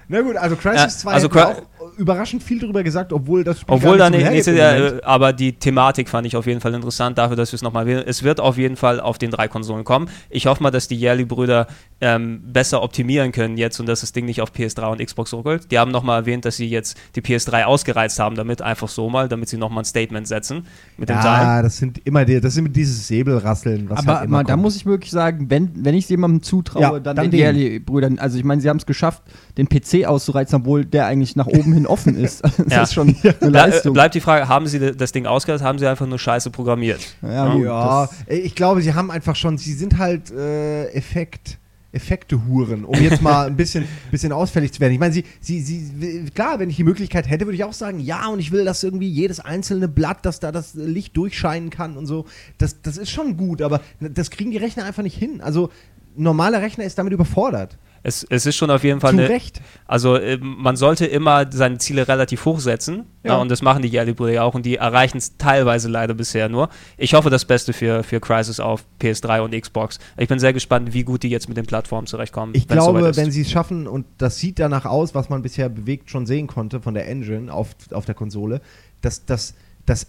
Na 0.07 0.21
gut, 0.21 0.35
also 0.35 0.55
Crisis 0.55 0.81
Ja, 0.81 0.87
2 0.89 1.11
also 1.13 1.29
Cry- 1.29 1.43
auch 1.45 1.61
überraschend 2.01 2.43
viel 2.43 2.59
drüber 2.59 2.83
gesagt, 2.83 3.13
obwohl 3.13 3.43
das 3.43 3.61
Spiel 3.61 3.75
Obwohl 3.75 3.97
gar 3.97 4.09
da 4.09 4.09
nicht 4.09 4.29
nicht, 4.29 4.43
so 4.43 4.51
nicht 4.51 4.59
hergibt 4.59 4.77
im 4.77 4.83
Moment. 4.83 5.03
äh, 5.03 5.05
aber 5.05 5.33
die 5.33 5.53
Thematik 5.53 6.09
fand 6.09 6.27
ich 6.27 6.35
auf 6.35 6.47
jeden 6.47 6.59
Fall 6.59 6.73
interessant 6.73 7.17
dafür, 7.17 7.35
dass 7.37 7.51
wir 7.51 7.55
es 7.55 7.61
nochmal 7.61 7.85
wählen. 7.85 8.03
Es 8.05 8.23
wird 8.23 8.39
auf 8.39 8.57
jeden 8.57 8.75
Fall 8.75 8.99
auf 8.99 9.17
den 9.17 9.31
drei 9.31 9.47
Konsolen 9.47 9.83
kommen. 9.83 10.09
Ich 10.29 10.47
hoffe 10.47 10.61
mal, 10.63 10.71
dass 10.71 10.87
die 10.87 10.95
Yearly-Brüder 10.99 11.67
ähm, 12.01 12.41
besser 12.51 12.81
optimieren 12.83 13.31
können 13.31 13.57
jetzt 13.57 13.79
und 13.79 13.85
dass 13.87 14.01
das 14.01 14.11
Ding 14.11 14.25
nicht 14.25 14.41
auf 14.41 14.51
PS3 14.51 14.91
und 14.91 15.05
Xbox 15.05 15.33
ruckelt. 15.33 15.71
Die 15.71 15.77
haben 15.79 15.91
nochmal 15.91 16.21
erwähnt, 16.21 16.45
dass 16.45 16.57
sie 16.57 16.67
jetzt 16.67 16.97
die 17.15 17.21
PS3 17.21 17.63
ausgereizt 17.65 18.17
haben, 18.19 18.35
damit 18.35 18.61
einfach 18.61 18.87
so 18.89 19.09
mal, 19.09 19.29
damit 19.29 19.49
sie 19.49 19.57
nochmal 19.57 19.83
ein 19.83 19.85
Statement 19.85 20.27
setzen 20.27 20.65
mit 20.97 21.09
dem 21.09 21.17
Teil. 21.17 21.43
Ja, 21.43 21.61
das 21.61 21.77
sind 21.77 21.99
immer 22.05 22.25
die, 22.25 22.41
das 22.41 22.55
sind 22.55 22.75
dieses 22.75 23.07
Säbelrasseln, 23.07 23.89
was 23.89 23.99
Aber 23.99 24.15
halt 24.15 24.25
immer 24.25 24.37
mal, 24.37 24.43
da 24.43 24.57
muss 24.57 24.75
ich 24.75 24.85
wirklich 24.87 25.11
sagen, 25.11 25.49
wenn, 25.49 25.69
wenn 25.85 25.93
ich 25.93 26.05
es 26.05 26.09
jemandem 26.09 26.41
zutraue, 26.41 26.81
Ja, 26.81 26.99
dann, 26.99 27.15
dann 27.15 27.29
den. 27.31 27.39
Yearly-Brüdern. 27.39 28.17
Also 28.17 28.37
ich 28.37 28.43
meine, 28.43 28.61
sie 28.61 28.69
haben 28.69 28.77
es 28.77 28.85
geschafft, 28.87 29.21
den 29.57 29.67
PC 29.69 30.05
auszureizen, 30.07 30.61
obwohl 30.61 30.85
der 30.85 31.05
eigentlich 31.05 31.35
nach 31.35 31.47
oben 31.47 31.73
hin 31.73 31.85
offen 31.91 32.15
ist. 32.15 32.41
Das 32.57 32.73
Ja. 32.73 32.83
ist 32.83 32.93
schon 32.93 33.15
eine 33.23 33.35
äh, 33.41 33.47
Leistung. 33.47 33.93
bleibt 33.93 34.15
die 34.15 34.21
Frage, 34.21 34.47
haben 34.47 34.67
sie 34.67 34.79
das 34.95 35.11
Ding 35.11 35.25
ausgereizt, 35.25 35.63
haben 35.63 35.77
sie 35.79 35.87
einfach 35.87 36.07
nur 36.07 36.17
scheiße 36.19 36.49
programmiert? 36.49 37.01
ja, 37.21 37.53
gut, 37.53 37.65
ja, 37.65 38.09
ich 38.27 38.55
glaube, 38.55 38.81
sie 38.81 38.93
haben 38.93 39.11
einfach 39.11 39.35
schon, 39.35 39.57
sie 39.57 39.73
sind 39.73 39.97
halt 39.97 40.31
äh, 40.31 40.87
Effekt. 40.93 41.57
Effekte-Huren, 41.93 42.85
um 42.85 42.95
jetzt 43.01 43.21
mal 43.21 43.47
ein 43.47 43.57
bisschen, 43.57 43.85
bisschen 44.11 44.31
ausfällig 44.31 44.71
zu 44.71 44.79
werden. 44.79 44.93
Ich 44.93 44.99
meine, 44.99 45.13
sie, 45.13 45.25
sie, 45.41 45.59
sie, 45.61 46.25
klar, 46.33 46.57
wenn 46.59 46.69
ich 46.69 46.77
die 46.77 46.85
Möglichkeit 46.85 47.29
hätte, 47.29 47.45
würde 47.45 47.55
ich 47.55 47.65
auch 47.65 47.73
sagen, 47.73 47.99
ja, 47.99 48.27
und 48.27 48.39
ich 48.39 48.51
will, 48.53 48.63
dass 48.63 48.81
irgendwie 48.81 49.09
jedes 49.09 49.41
einzelne 49.41 49.89
Blatt, 49.89 50.25
dass 50.25 50.39
da 50.39 50.53
das 50.53 50.73
Licht 50.73 51.17
durchscheinen 51.17 51.69
kann 51.69 51.97
und 51.97 52.05
so. 52.05 52.25
Das, 52.57 52.81
das 52.81 52.95
ist 52.97 53.09
schon 53.11 53.35
gut, 53.35 53.61
aber 53.61 53.81
das 53.99 54.31
kriegen 54.31 54.51
die 54.51 54.57
Rechner 54.57 54.85
einfach 54.85 55.03
nicht 55.03 55.17
hin. 55.17 55.41
Also, 55.41 55.69
normaler 56.15 56.61
Rechner 56.61 56.85
ist 56.85 56.97
damit 56.97 57.11
überfordert. 57.13 57.77
Es, 58.03 58.25
es 58.29 58.45
ist 58.45 58.55
schon 58.55 58.71
auf 58.71 58.83
jeden 58.83 58.99
Fall 58.99 59.11
Zu 59.11 59.19
eine, 59.19 59.29
Recht. 59.29 59.61
Also 59.85 60.15
äh, 60.15 60.37
man 60.41 60.75
sollte 60.75 61.05
immer 61.05 61.45
seine 61.51 61.77
Ziele 61.77 62.07
relativ 62.07 62.45
hoch 62.45 62.59
setzen. 62.59 63.05
Ja. 63.23 63.33
Ja. 63.33 63.37
und 63.37 63.49
das 63.49 63.61
machen 63.61 63.83
die 63.83 63.89
ja 63.89 64.03
auch 64.41 64.55
und 64.55 64.65
die 64.65 64.77
erreichen 64.77 65.17
es 65.17 65.37
teilweise 65.37 65.87
leider 65.87 66.13
bisher 66.13 66.49
nur. 66.49 66.69
Ich 66.97 67.13
hoffe 67.13 67.29
das 67.29 67.45
Beste 67.45 67.73
für, 67.73 68.03
für 68.03 68.19
Crysis 68.19 68.59
auf 68.59 68.83
PS3 68.99 69.41
und 69.41 69.59
Xbox. 69.59 69.99
Ich 70.17 70.27
bin 70.27 70.39
sehr 70.39 70.53
gespannt, 70.53 70.93
wie 70.93 71.03
gut 71.03 71.23
die 71.23 71.29
jetzt 71.29 71.47
mit 71.47 71.57
den 71.57 71.65
Plattformen 71.65 72.07
zurechtkommen. 72.07 72.55
Ich 72.55 72.67
glaube, 72.67 73.15
wenn 73.15 73.31
sie 73.31 73.41
es 73.41 73.51
schaffen, 73.51 73.87
und 73.87 74.05
das 74.17 74.37
sieht 74.37 74.59
danach 74.59 74.85
aus, 74.85 75.13
was 75.13 75.29
man 75.29 75.41
bisher 75.43 75.69
bewegt 75.69 76.09
schon 76.09 76.25
sehen 76.25 76.47
konnte 76.47 76.81
von 76.81 76.93
der 76.93 77.07
Engine 77.07 77.53
auf, 77.53 77.69
auf 77.91 78.05
der 78.05 78.15
Konsole, 78.15 78.61
dass 79.01 79.25
das 79.25 79.53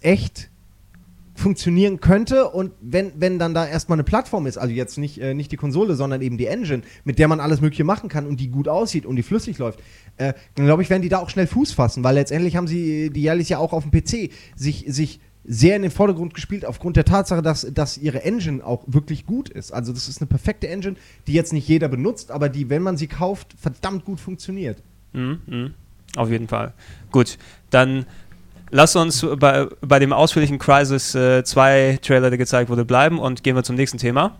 echt 0.01 0.49
funktionieren 1.35 1.99
könnte 1.99 2.49
und 2.49 2.73
wenn, 2.81 3.11
wenn 3.17 3.39
dann 3.39 3.53
da 3.53 3.65
erstmal 3.65 3.95
eine 3.95 4.03
Plattform 4.03 4.45
ist, 4.45 4.57
also 4.57 4.73
jetzt 4.73 4.97
nicht, 4.97 5.19
äh, 5.19 5.33
nicht 5.33 5.51
die 5.51 5.57
Konsole, 5.57 5.95
sondern 5.95 6.21
eben 6.21 6.37
die 6.37 6.45
Engine, 6.45 6.83
mit 7.03 7.17
der 7.17 7.27
man 7.27 7.39
alles 7.39 7.59
Mögliche 7.59 7.83
machen 7.83 8.09
kann 8.09 8.27
und 8.27 8.39
die 8.39 8.49
gut 8.49 8.67
aussieht 8.67 9.05
und 9.05 9.15
die 9.15 9.23
flüssig 9.23 9.57
läuft, 9.57 9.79
äh, 10.17 10.33
dann 10.55 10.65
glaube 10.65 10.83
ich, 10.83 10.89
werden 10.89 11.01
die 11.01 11.09
da 11.09 11.19
auch 11.19 11.29
schnell 11.29 11.47
Fuß 11.47 11.71
fassen, 11.71 12.03
weil 12.03 12.15
letztendlich 12.15 12.55
haben 12.55 12.67
sie 12.67 13.09
die 13.09 13.21
jährlich 13.21 13.49
ja 13.49 13.57
auch 13.57 13.73
auf 13.73 13.83
dem 13.83 13.91
PC 13.91 14.31
sich, 14.55 14.85
sich 14.87 15.19
sehr 15.43 15.75
in 15.75 15.81
den 15.81 15.91
Vordergrund 15.91 16.33
gespielt, 16.33 16.65
aufgrund 16.65 16.95
der 16.95 17.05
Tatsache, 17.05 17.41
dass, 17.41 17.67
dass 17.73 17.97
ihre 17.97 18.23
Engine 18.23 18.65
auch 18.65 18.83
wirklich 18.87 19.25
gut 19.25 19.49
ist. 19.49 19.73
Also 19.73 19.91
das 19.91 20.07
ist 20.07 20.21
eine 20.21 20.27
perfekte 20.27 20.69
Engine, 20.69 20.95
die 21.27 21.33
jetzt 21.33 21.51
nicht 21.51 21.67
jeder 21.67 21.89
benutzt, 21.89 22.31
aber 22.31 22.47
die, 22.47 22.69
wenn 22.69 22.81
man 22.81 22.95
sie 22.95 23.07
kauft, 23.07 23.55
verdammt 23.59 24.05
gut 24.05 24.19
funktioniert. 24.19 24.81
Mhm, 25.11 25.41
mhm. 25.45 25.73
Auf 26.15 26.29
jeden 26.29 26.47
Fall. 26.47 26.73
Gut, 27.11 27.37
dann 27.71 28.05
lass 28.73 28.95
uns 28.95 29.25
bei, 29.37 29.67
bei 29.79 29.99
dem 29.99 30.11
ausführlichen 30.11 30.59
Crysis 30.59 31.11
2 31.11 31.99
Trailer, 32.01 32.29
der 32.29 32.37
gezeigt 32.37 32.69
wurde, 32.69 32.83
bleiben 32.83 33.19
und 33.19 33.43
gehen 33.43 33.55
wir 33.55 33.63
zum 33.63 33.75
nächsten 33.75 33.97
Thema. 33.97 34.37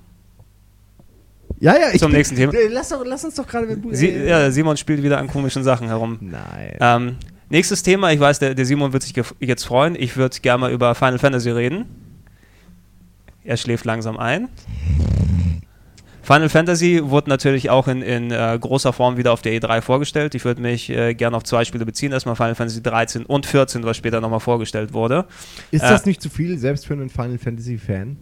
Ja, 1.60 1.76
ja, 1.80 1.91
ich 1.93 2.00
Zum 2.00 2.12
nächsten 2.12 2.36
Thema. 2.36 2.54
Äh, 2.54 2.67
Lass, 2.67 2.89
doch, 2.89 3.06
lass 3.06 3.24
uns 3.24 3.36
doch 3.36 3.48
gerade. 3.48 3.78
Sie, 3.91 4.10
äh, 4.10 4.28
ja, 4.28 4.52
Simon 4.52 4.76
spielt 4.76 5.02
wieder 5.02 5.17
an 5.17 5.30
komischen 5.30 5.63
Sachen 5.63 5.88
herum. 5.88 6.17
Nein. 6.19 6.76
Ähm, 6.82 7.15
nächstes 7.50 7.84
Thema, 7.84 8.12
ich 8.12 8.19
weiß, 8.19 8.39
der, 8.39 8.54
der 8.54 8.65
Simon 8.65 8.91
wird 8.91 9.04
sich 9.04 9.13
jetzt 9.39 9.63
freuen. 9.63 9.96
Ich 9.96 10.17
würde 10.17 10.38
gerne 10.41 10.60
mal 10.60 10.72
über 10.74 10.93
Final 10.93 11.19
Fantasy 11.19 11.52
reden. 11.52 11.86
Er 13.46 13.56
schläft 13.56 13.86
langsam 13.86 14.17
ein. 14.17 14.50
Final 16.23 16.47
Fantasy 16.47 17.01
wurde 17.03 17.29
natürlich 17.29 17.69
auch 17.69 17.89
in, 17.89 18.01
in 18.01 18.31
äh, 18.31 18.57
großer 18.59 18.93
Form 18.93 19.17
wieder 19.17 19.33
auf 19.33 19.41
der 19.41 19.59
E3 19.59 19.81
vorgestellt. 19.81 20.36
Ich 20.36 20.45
würde 20.45 20.62
mich 20.62 20.89
äh, 20.89 21.13
gerne 21.13 21.36
auf 21.36 21.43
zwei 21.43 21.65
Spiele 21.65 21.86
beziehen. 21.86 22.13
Erstmal 22.13 22.38
Final 22.38 22.55
Fantasy 22.55 22.81
13 22.81 23.25
und 23.25 23.45
14, 23.45 23.83
was 23.83 23.97
später 23.97 24.21
nochmal 24.21 24.39
vorgestellt 24.39 24.93
wurde. 24.93 25.25
Ist 25.71 25.83
äh, 25.83 25.89
das 25.89 26.05
nicht 26.05 26.21
zu 26.21 26.29
viel, 26.29 26.57
selbst 26.57 26.88
für 26.88 26.93
einen 26.93 27.09
Final 27.09 27.38
Fantasy 27.38 27.77
Fan? 27.77 28.15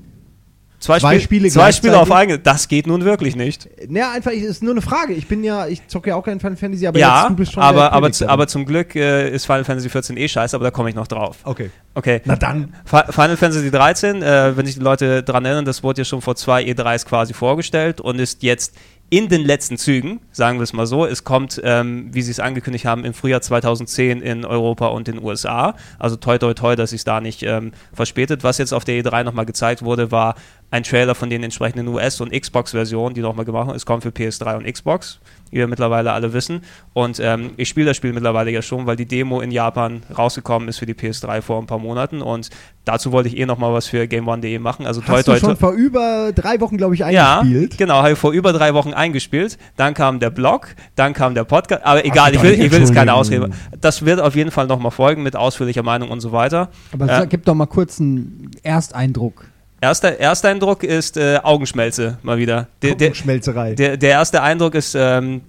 Zwei, 0.81 0.97
Zwei 0.99 1.13
Spiel- 1.19 1.21
Spiele 1.21 1.49
zwei 1.49 1.71
Spiele 1.71 1.99
auf 1.99 2.11
eigene. 2.11 2.39
Das 2.39 2.67
geht 2.67 2.87
nun 2.87 3.05
wirklich 3.05 3.35
nicht. 3.35 3.69
Naja, 3.87 4.11
einfach, 4.13 4.31
es 4.31 4.41
ist 4.43 4.63
nur 4.63 4.71
eine 4.73 4.81
Frage. 4.81 5.13
Ich 5.13 5.27
bin 5.27 5.43
ja, 5.43 5.67
ich 5.67 5.85
zocke 5.87 6.09
ja 6.09 6.15
auch 6.15 6.23
kein 6.25 6.39
Final 6.39 6.57
Fantasy, 6.57 6.87
aber 6.87 6.97
ja, 6.99 7.21
jetzt, 7.21 7.29
du 7.29 7.35
bist 7.35 7.51
schon 7.53 7.61
aber, 7.61 7.93
aber, 7.93 8.11
zu, 8.11 8.27
aber 8.27 8.47
zum 8.47 8.65
Glück 8.65 8.95
äh, 8.95 9.29
ist 9.29 9.45
Final 9.45 9.63
Fantasy 9.63 9.89
14 9.89 10.17
eh 10.17 10.27
scheiße, 10.27 10.55
aber 10.55 10.65
da 10.65 10.71
komme 10.71 10.89
ich 10.89 10.95
noch 10.95 11.05
drauf. 11.07 11.37
Okay. 11.43 11.69
Okay. 11.93 12.21
Na 12.25 12.35
dann. 12.35 12.73
Fi- 12.83 13.11
Final 13.11 13.37
Fantasy 13.37 13.69
13, 13.69 14.23
äh, 14.23 14.57
wenn 14.57 14.65
sich 14.65 14.75
die 14.75 14.81
Leute 14.81 15.21
dran 15.21 15.45
erinnern, 15.45 15.65
das 15.65 15.83
wurde 15.83 16.01
ja 16.01 16.05
schon 16.05 16.21
vor 16.21 16.35
zwei 16.35 16.63
E3s 16.63 17.05
quasi 17.05 17.33
vorgestellt 17.35 18.01
und 18.01 18.17
ist 18.19 18.41
jetzt 18.41 18.73
in 19.11 19.27
den 19.27 19.41
letzten 19.41 19.77
Zügen, 19.77 20.21
sagen 20.31 20.59
wir 20.59 20.63
es 20.63 20.71
mal 20.71 20.87
so. 20.87 21.05
Es 21.05 21.25
kommt, 21.25 21.59
ähm, 21.65 22.07
wie 22.13 22.21
sie 22.21 22.31
es 22.31 22.39
angekündigt 22.39 22.85
haben, 22.85 23.03
im 23.03 23.13
Frühjahr 23.13 23.41
2010 23.41 24.21
in 24.21 24.45
Europa 24.45 24.87
und 24.87 25.05
den 25.05 25.21
USA. 25.21 25.75
Also 25.99 26.15
toi 26.15 26.37
toi 26.37 26.53
toi, 26.53 26.77
dass 26.77 26.91
sich 26.91 27.03
da 27.03 27.19
nicht 27.19 27.43
ähm, 27.43 27.73
verspätet. 27.91 28.45
Was 28.45 28.57
jetzt 28.57 28.73
auf 28.73 28.85
der 28.85 29.03
E3 29.03 29.25
nochmal 29.25 29.45
gezeigt 29.45 29.83
wurde, 29.83 30.11
war 30.11 30.35
ein 30.71 30.83
Trailer 30.83 31.13
von 31.13 31.29
den 31.29 31.43
entsprechenden 31.43 31.89
US- 31.89 32.21
und 32.21 32.31
Xbox-Versionen, 32.31 33.13
die 33.13 33.19
nochmal 33.19 33.43
gemacht 33.43 33.67
haben. 33.67 33.75
Es 33.75 33.85
kommt 33.85 34.03
für 34.03 34.11
PS3 34.11 34.55
und 34.55 34.71
Xbox, 34.71 35.19
wie 35.51 35.57
wir 35.57 35.67
mittlerweile 35.67 36.11
alle 36.13 36.33
wissen. 36.33 36.61
Und 36.93 37.19
ähm, 37.21 37.51
ich 37.57 37.69
spiele 37.69 37.87
das 37.87 37.97
Spiel 37.97 38.13
mittlerweile 38.13 38.51
ja 38.51 38.61
schon, 38.61 38.85
weil 38.87 38.95
die 38.95 39.05
Demo 39.05 39.41
in 39.41 39.51
Japan 39.51 40.01
rausgekommen 40.17 40.67
ist 40.69 40.79
für 40.79 40.85
die 40.85 40.93
PS3 40.95 41.41
vor 41.41 41.59
ein 41.61 41.67
paar 41.67 41.77
Monaten. 41.79 42.21
Und 42.21 42.49
dazu 42.85 43.11
wollte 43.11 43.29
ich 43.29 43.37
eh 43.37 43.45
nochmal 43.45 43.73
was 43.73 43.87
für 43.87 44.07
GameOne.de 44.07 44.57
machen. 44.59 44.85
Also 44.87 45.01
toi 45.01 45.17
Hast 45.17 45.25
toi 45.25 45.33
du 45.35 45.39
schon 45.39 45.49
toi. 45.51 45.55
vor 45.57 45.71
über 45.73 46.31
drei 46.33 46.59
Wochen, 46.61 46.77
glaube 46.77 46.93
ich, 46.95 47.01
Ja, 47.01 47.39
eingespielt? 47.41 47.77
genau, 47.77 47.95
habe 47.97 48.13
ich 48.13 48.17
vor 48.17 48.31
über 48.31 48.53
drei 48.53 48.73
Wochen 48.73 48.93
eingespielt. 48.93 49.57
Dann 49.75 49.93
kam 49.93 50.19
der 50.19 50.29
Blog, 50.31 50.69
dann 50.95 51.13
kam 51.13 51.35
der 51.35 51.43
Podcast. 51.43 51.83
Aber 51.85 52.05
egal, 52.05 52.31
geht 52.31 52.39
ich 52.39 52.43
will, 52.43 52.65
ich 52.65 52.71
will 52.71 52.79
jetzt 52.79 52.93
keine 52.95 53.13
Ausrede. 53.13 53.49
Das 53.79 54.05
wird 54.05 54.19
auf 54.21 54.35
jeden 54.35 54.51
Fall 54.51 54.67
nochmal 54.67 54.91
folgen 54.91 55.21
mit 55.23 55.35
ausführlicher 55.35 55.83
Meinung 55.83 56.09
und 56.09 56.21
so 56.21 56.31
weiter. 56.31 56.69
Aber 56.93 57.05
Ja. 57.07 57.19
sag- 57.19 57.29
gib 57.29 57.45
doch 57.45 57.53
mal 57.55 57.65
kurz 57.67 57.99
einen 57.99 58.51
Ersteindruck. 58.63 59.45
Erster, 59.81 60.19
erster 60.19 60.49
Eindruck 60.49 60.83
ist 60.83 61.17
äh, 61.17 61.39
Augenschmelze 61.41 62.19
mal 62.21 62.37
wieder. 62.37 62.67
Der, 62.83 62.93
der, 62.93 63.15
Schmelzerei. 63.15 63.73
der, 63.73 63.97
der 63.97 64.11
erste 64.11 64.43
Eindruck 64.43 64.75
ist, 64.75 64.93
ähm, 64.93 65.41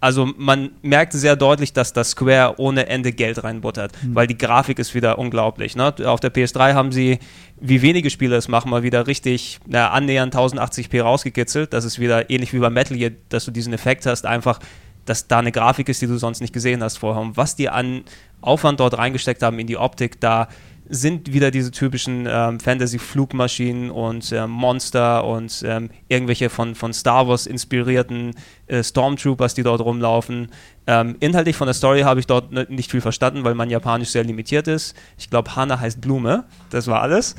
also 0.00 0.26
man 0.38 0.70
merkt 0.80 1.12
sehr 1.12 1.36
deutlich, 1.36 1.74
dass 1.74 1.92
das 1.92 2.10
Square 2.10 2.54
ohne 2.56 2.86
Ende 2.88 3.12
Geld 3.12 3.44
reinbuttert, 3.44 3.92
weil 4.12 4.26
die 4.26 4.38
Grafik 4.38 4.78
ist 4.78 4.94
wieder 4.94 5.18
unglaublich. 5.18 5.76
Ne? 5.76 5.94
Auf 6.04 6.20
der 6.20 6.32
PS3 6.32 6.72
haben 6.72 6.92
sie, 6.92 7.18
wie 7.60 7.82
wenige 7.82 8.08
Spiele 8.08 8.36
es 8.36 8.48
machen, 8.48 8.70
mal 8.70 8.82
wieder 8.82 9.06
richtig 9.06 9.60
na, 9.66 9.90
annähernd 9.90 10.34
1080p 10.34 11.02
rausgekitzelt. 11.02 11.74
Das 11.74 11.84
ist 11.84 11.98
wieder 11.98 12.30
ähnlich 12.30 12.54
wie 12.54 12.58
bei 12.58 12.70
Metal 12.70 12.96
Gear, 12.96 13.12
dass 13.28 13.44
du 13.44 13.50
diesen 13.50 13.74
Effekt 13.74 14.06
hast, 14.06 14.24
einfach, 14.24 14.60
dass 15.04 15.28
da 15.28 15.40
eine 15.40 15.52
Grafik 15.52 15.90
ist, 15.90 16.00
die 16.00 16.06
du 16.06 16.16
sonst 16.16 16.40
nicht 16.40 16.54
gesehen 16.54 16.82
hast 16.82 16.96
vorher. 16.98 17.22
Und 17.22 17.36
was 17.36 17.54
die 17.56 17.68
an 17.68 18.04
Aufwand 18.40 18.80
dort 18.80 18.96
reingesteckt 18.96 19.42
haben 19.42 19.58
in 19.58 19.66
die 19.66 19.76
Optik, 19.76 20.20
da 20.20 20.48
sind 20.88 21.32
wieder 21.32 21.50
diese 21.50 21.70
typischen 21.70 22.26
ähm, 22.28 22.60
Fantasy-Flugmaschinen 22.60 23.90
und 23.90 24.30
ähm, 24.32 24.50
Monster 24.50 25.24
und 25.24 25.62
ähm, 25.66 25.90
irgendwelche 26.08 26.50
von, 26.50 26.74
von 26.74 26.92
Star 26.92 27.26
Wars 27.26 27.46
inspirierten 27.46 28.34
äh, 28.66 28.82
Stormtroopers, 28.82 29.54
die 29.54 29.62
dort 29.62 29.80
rumlaufen. 29.80 30.48
Ähm, 30.86 31.16
inhaltlich 31.20 31.56
von 31.56 31.66
der 31.66 31.74
Story 31.74 32.02
habe 32.02 32.20
ich 32.20 32.26
dort 32.26 32.52
nicht 32.70 32.90
viel 32.90 33.00
verstanden, 33.00 33.44
weil 33.44 33.54
mein 33.54 33.70
Japanisch 33.70 34.10
sehr 34.10 34.24
limitiert 34.24 34.68
ist. 34.68 34.94
Ich 35.16 35.30
glaube, 35.30 35.56
Hana 35.56 35.80
heißt 35.80 36.00
Blume. 36.00 36.44
Das 36.70 36.86
war 36.86 37.00
alles. 37.00 37.34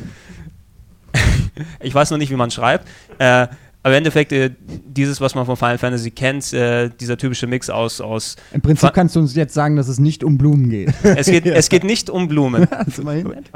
ich 1.81 1.93
weiß 1.93 2.11
noch 2.11 2.17
nicht, 2.17 2.31
wie 2.31 2.35
man 2.35 2.51
schreibt. 2.51 2.87
Äh, 3.19 3.47
Aber 3.85 3.93
im 3.93 3.99
Endeffekt, 3.99 4.31
äh, 4.31 4.49
dieses, 4.67 5.21
was 5.21 5.35
man 5.35 5.45
von 5.45 5.57
Final 5.57 5.77
Fantasy 5.77 6.09
kennt, 6.09 6.51
äh, 6.53 6.89
dieser 6.89 7.19
typische 7.19 7.45
Mix 7.45 7.69
aus. 7.69 8.01
aus 8.01 8.35
Im 8.51 8.59
Prinzip 8.59 8.87
Fa- 8.87 8.89
kannst 8.89 9.15
du 9.15 9.19
uns 9.19 9.35
jetzt 9.35 9.53
sagen, 9.53 9.75
dass 9.75 9.87
es 9.87 9.99
nicht 9.99 10.23
um 10.23 10.39
Blumen 10.39 10.71
geht. 10.71 10.91
es, 11.03 11.27
geht, 11.27 11.45
es 11.45 11.69
geht 11.69 11.83
nicht 11.83 12.09
um 12.09 12.27
Blumen. 12.27 12.67
Also. 12.75 13.03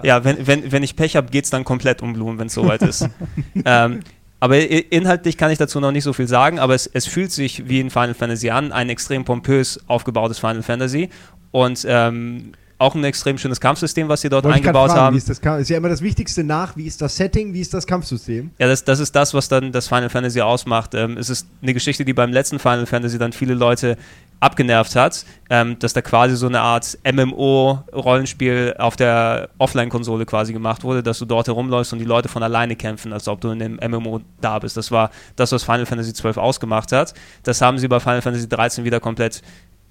Ja, 0.04 0.24
wenn, 0.24 0.45
wenn, 0.45 0.72
wenn 0.72 0.84
ich 0.84 0.95
Pech 0.95 1.16
habe, 1.16 1.32
geht 1.32 1.45
es 1.45 1.49
dann 1.49 1.64
komplett 1.64 2.04
um 2.04 2.14
Blumen, 2.14 2.38
wenn 2.38 2.45
es 2.45 2.54
soweit 2.54 2.84
ist. 2.84 3.10
ähm, 3.66 4.01
aber 4.39 4.60
inhaltlich 4.60 5.36
kann 5.36 5.49
ich 5.49 5.58
dazu 5.58 5.80
noch 5.80 5.91
nicht 5.91 6.04
so 6.04 6.14
viel 6.14 6.28
sagen, 6.28 6.60
aber 6.60 6.76
es, 6.76 6.86
es 6.86 7.08
fühlt 7.08 7.32
sich 7.32 7.68
wie 7.68 7.80
ein 7.80 7.89
Final 7.89 8.14
Fantasy 8.14 8.51
an, 8.51 8.72
ein 8.72 8.89
extrem 8.89 9.26
pompös 9.26 9.80
aufgebautes 9.88 10.38
Final 10.38 10.62
Fantasy 10.62 11.10
und 11.49 11.88
ähm, 11.89 12.51
auch 12.80 12.96
ein 12.96 13.04
extrem 13.04 13.38
schönes 13.38 13.60
Kampfsystem, 13.60 14.08
was 14.10 14.22
sie 14.22 14.30
dort 14.30 14.46
Wollte 14.46 14.56
eingebaut 14.58 14.90
fragen, 14.90 15.02
haben. 15.02 15.14
Wie 15.14 15.18
ist, 15.20 15.30
das, 15.30 15.40
Kamp- 15.42 15.60
ist 15.60 15.70
ja 15.70 15.78
immer 15.78 15.90
das 15.90 16.02
Wichtigste 16.02 16.44
nach, 16.44 16.76
wie 16.78 16.88
ist 16.88 17.02
das 17.02 17.16
Setting, 17.16 17.54
wie 17.54 17.60
ist 17.62 17.74
das 17.74 17.86
Kampfsystem? 17.86 18.52
Ja, 18.58 18.68
das, 18.68 18.84
das 18.84 19.00
ist 19.00 19.16
das, 19.16 19.34
was 19.34 19.48
dann 19.50 19.72
das 19.72 19.88
Final 19.88 20.10
Fantasy 20.10 20.42
ausmacht. 20.42 20.96
Ähm, 20.96 21.18
es 21.18 21.30
ist 21.30 21.46
eine 21.62 21.74
Geschichte, 21.74 22.06
die 22.06 22.14
beim 22.14 22.32
letzten 22.32 22.58
Final 22.58 22.86
Fantasy 22.86 23.18
dann 23.20 23.34
viele 23.34 23.54
Leute 23.54 23.98
abgenervt 24.42 24.96
hat, 24.96 25.26
ähm, 25.50 25.78
dass 25.80 25.92
da 25.92 26.02
quasi 26.02 26.38
so 26.38 26.48
eine 26.48 26.62
Art 26.62 26.98
MMO-Rollenspiel 27.04 28.76
auf 28.78 28.96
der 28.96 29.50
Offline-Konsole 29.58 30.26
quasi 30.26 30.54
gemacht 30.54 30.84
wurde, 30.84 31.04
dass 31.04 31.20
du 31.20 31.26
dort 31.26 31.48
herumläufst 31.48 31.94
und 31.94 32.00
die 32.00 32.06
Leute 32.06 32.30
von 32.30 32.44
alleine 32.44 32.76
kämpfen, 32.76 33.14
als 33.14 33.28
ob 33.28 33.42
du 33.42 33.50
in 33.52 33.60
dem 33.60 33.80
MMO 33.86 34.22
da 34.42 34.60
bist. 34.60 34.78
Das 34.78 34.92
war 34.92 35.12
das, 35.36 35.52
was 35.52 35.64
Final 35.64 35.86
Fantasy 35.86 36.14
XII 36.14 36.38
ausgemacht 36.38 36.92
hat. 36.92 37.14
Das 37.44 37.62
haben 37.62 37.78
sie 37.80 37.88
bei 37.88 38.00
Final 38.00 38.22
Fantasy 38.22 38.48
XIII 38.48 38.86
wieder 38.86 39.00
komplett 39.00 39.42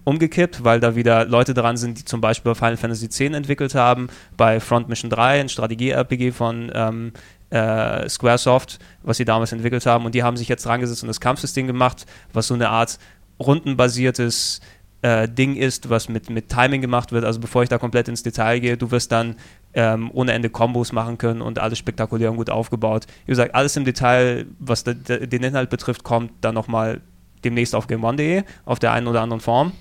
umgekippt, 0.08 0.64
weil 0.64 0.80
da 0.80 0.96
wieder 0.96 1.26
Leute 1.26 1.52
dran 1.52 1.76
sind, 1.76 1.98
die 1.98 2.04
zum 2.04 2.22
Beispiel 2.22 2.52
bei 2.52 2.54
Final 2.54 2.76
Fantasy 2.78 3.04
X 3.06 3.20
entwickelt 3.20 3.74
haben, 3.74 4.08
bei 4.36 4.58
Front 4.58 4.88
Mission 4.88 5.10
3, 5.10 5.40
ein 5.40 5.48
Strategie-RPG 5.50 6.32
von 6.32 6.72
ähm, 6.74 7.12
äh, 7.50 8.08
Squaresoft, 8.08 8.78
was 9.02 9.18
sie 9.18 9.26
damals 9.26 9.52
entwickelt 9.52 9.84
haben. 9.84 10.06
Und 10.06 10.14
die 10.14 10.22
haben 10.22 10.38
sich 10.38 10.48
jetzt 10.48 10.64
dran 10.64 10.80
gesetzt 10.80 11.02
und 11.02 11.08
das 11.08 11.20
Kampfsystem 11.20 11.66
gemacht, 11.66 12.06
was 12.32 12.46
so 12.46 12.54
eine 12.54 12.70
Art 12.70 12.98
rundenbasiertes 13.38 14.60
äh, 15.02 15.28
Ding 15.28 15.56
ist, 15.56 15.90
was 15.90 16.08
mit, 16.08 16.30
mit 16.30 16.48
Timing 16.48 16.80
gemacht 16.80 17.12
wird. 17.12 17.26
Also 17.26 17.38
bevor 17.38 17.62
ich 17.62 17.68
da 17.68 17.76
komplett 17.76 18.08
ins 18.08 18.22
Detail 18.22 18.60
gehe, 18.60 18.78
du 18.78 18.90
wirst 18.90 19.12
dann 19.12 19.36
ähm, 19.74 20.10
ohne 20.14 20.32
Ende 20.32 20.48
Kombos 20.48 20.92
machen 20.92 21.18
können 21.18 21.42
und 21.42 21.58
alles 21.58 21.78
spektakulär 21.78 22.30
und 22.30 22.38
gut 22.38 22.48
aufgebaut. 22.48 23.06
Wie 23.26 23.32
gesagt, 23.32 23.54
alles 23.54 23.76
im 23.76 23.84
Detail, 23.84 24.46
was 24.58 24.84
de, 24.84 24.94
de, 24.94 25.26
den 25.26 25.42
Inhalt 25.44 25.68
betrifft, 25.68 26.02
kommt 26.02 26.32
dann 26.40 26.54
nochmal 26.54 27.02
demnächst 27.44 27.74
auf 27.74 27.86
GameOne.de, 27.86 28.42
auf 28.64 28.78
der 28.78 28.92
einen 28.92 29.06
oder 29.06 29.20
anderen 29.20 29.40
Form. 29.40 29.72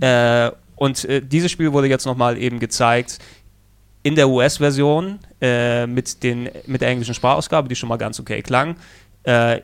Äh, 0.00 0.50
und 0.76 1.04
äh, 1.04 1.20
dieses 1.22 1.50
Spiel 1.50 1.72
wurde 1.72 1.88
jetzt 1.88 2.04
nochmal 2.06 2.36
eben 2.38 2.58
gezeigt 2.60 3.18
in 4.02 4.14
der 4.16 4.28
US-Version 4.28 5.18
äh, 5.40 5.86
mit, 5.86 6.22
den- 6.22 6.50
mit 6.66 6.80
der 6.82 6.88
englischen 6.88 7.14
Sprachausgabe, 7.14 7.68
die 7.68 7.74
schon 7.76 7.88
mal 7.88 7.96
ganz 7.96 8.20
okay 8.20 8.42
klang. 8.42 8.76
Äh, 9.22 9.60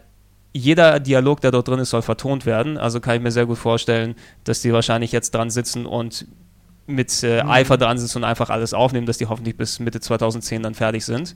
jeder 0.53 0.99
Dialog, 0.99 1.41
der 1.43 1.51
dort 1.51 1.69
drin 1.69 1.79
ist, 1.79 1.91
soll 1.91 2.03
vertont 2.03 2.47
werden. 2.47 2.77
Also 2.79 3.01
kann 3.01 3.17
ich 3.17 3.23
mir 3.23 3.31
sehr 3.31 3.47
gut 3.47 3.59
vorstellen, 3.59 4.15
dass 4.45 4.63
die 4.63 4.73
wahrscheinlich 4.73 5.13
jetzt 5.13 5.35
dran 5.35 5.51
sitzen 5.51 5.87
und 5.87 6.27
mit 6.87 7.23
äh, 7.23 7.41
Eifer 7.43 7.77
dran 7.77 7.99
sitzen 7.99 8.19
und 8.19 8.25
einfach 8.25 8.51
alles 8.51 8.75
aufnehmen, 8.75 9.07
dass 9.07 9.19
die 9.19 9.27
hoffentlich 9.27 9.57
bis 9.57 9.79
Mitte 9.79 10.01
2010 10.01 10.63
dann 10.63 10.75
fertig 10.75 11.05
sind, 11.05 11.35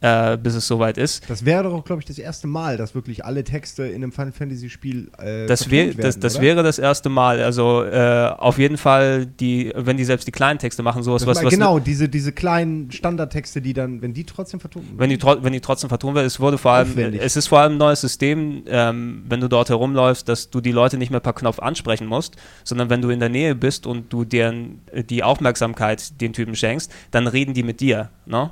äh, 0.00 0.36
bis 0.38 0.54
es 0.54 0.66
soweit 0.66 0.96
ist. 0.98 1.28
Das 1.28 1.44
wäre 1.44 1.64
doch, 1.64 1.84
glaube 1.84 2.00
ich, 2.00 2.06
das 2.06 2.18
erste 2.18 2.46
Mal, 2.46 2.76
dass 2.76 2.94
wirklich 2.94 3.24
alle 3.24 3.44
Texte 3.44 3.84
in 3.84 3.96
einem 3.96 4.12
Final 4.12 4.32
Fantasy 4.32 4.70
Spiel 4.70 5.10
äh, 5.18 5.46
Das, 5.46 5.70
wär, 5.70 5.88
werden, 5.88 6.00
das, 6.00 6.18
das 6.18 6.40
wäre 6.40 6.62
das 6.62 6.78
erste 6.78 7.08
Mal. 7.08 7.42
Also 7.42 7.84
äh, 7.84 8.30
auf 8.38 8.58
jeden 8.58 8.78
Fall, 8.78 9.26
die, 9.26 9.72
wenn 9.76 9.96
die 9.96 10.04
selbst 10.04 10.26
die 10.26 10.32
kleinen 10.32 10.58
Texte 10.58 10.82
machen, 10.82 11.02
sowas, 11.02 11.26
was, 11.26 11.44
was 11.44 11.52
genau, 11.52 11.78
diese, 11.78 12.08
diese 12.08 12.32
kleinen 12.32 12.90
Standardtexte, 12.90 13.60
die 13.60 13.72
dann, 13.72 14.00
wenn 14.02 14.14
die 14.14 14.24
trotzdem 14.24 14.60
vertont 14.60 14.86
wenn 14.96 15.10
die, 15.10 15.18
tro 15.18 15.36
wenn 15.42 15.52
die 15.52 15.60
trotzdem 15.60 15.88
vertont 15.88 16.14
werden, 16.14 16.26
es 16.26 16.40
wurde 16.40 16.58
vor 16.58 16.72
allem, 16.72 16.90
Aufwendig. 16.90 17.20
es 17.22 17.36
ist 17.36 17.48
vor 17.48 17.60
allem 17.60 17.74
ein 17.74 17.78
neues 17.78 18.00
System, 18.00 18.64
ähm, 18.66 19.24
wenn 19.28 19.40
du 19.40 19.48
dort 19.48 19.68
herumläufst, 19.68 20.28
dass 20.28 20.50
du 20.50 20.60
die 20.60 20.72
Leute 20.72 20.96
nicht 20.96 21.10
mehr 21.10 21.20
per 21.20 21.32
Knopf 21.32 21.58
ansprechen 21.58 22.06
musst, 22.06 22.36
sondern 22.64 22.90
wenn 22.90 23.02
du 23.02 23.10
in 23.10 23.20
der 23.20 23.28
Nähe 23.28 23.54
bist 23.54 23.86
und 23.86 24.12
du 24.12 24.24
deren 24.24 24.80
äh, 24.92 25.04
die 25.04 25.22
Aufmerksamkeit 25.22 26.20
den 26.20 26.32
Typen 26.32 26.54
schenkst, 26.54 26.90
dann 27.10 27.26
reden 27.26 27.54
die 27.54 27.62
mit 27.62 27.80
dir, 27.80 28.10
ne? 28.26 28.50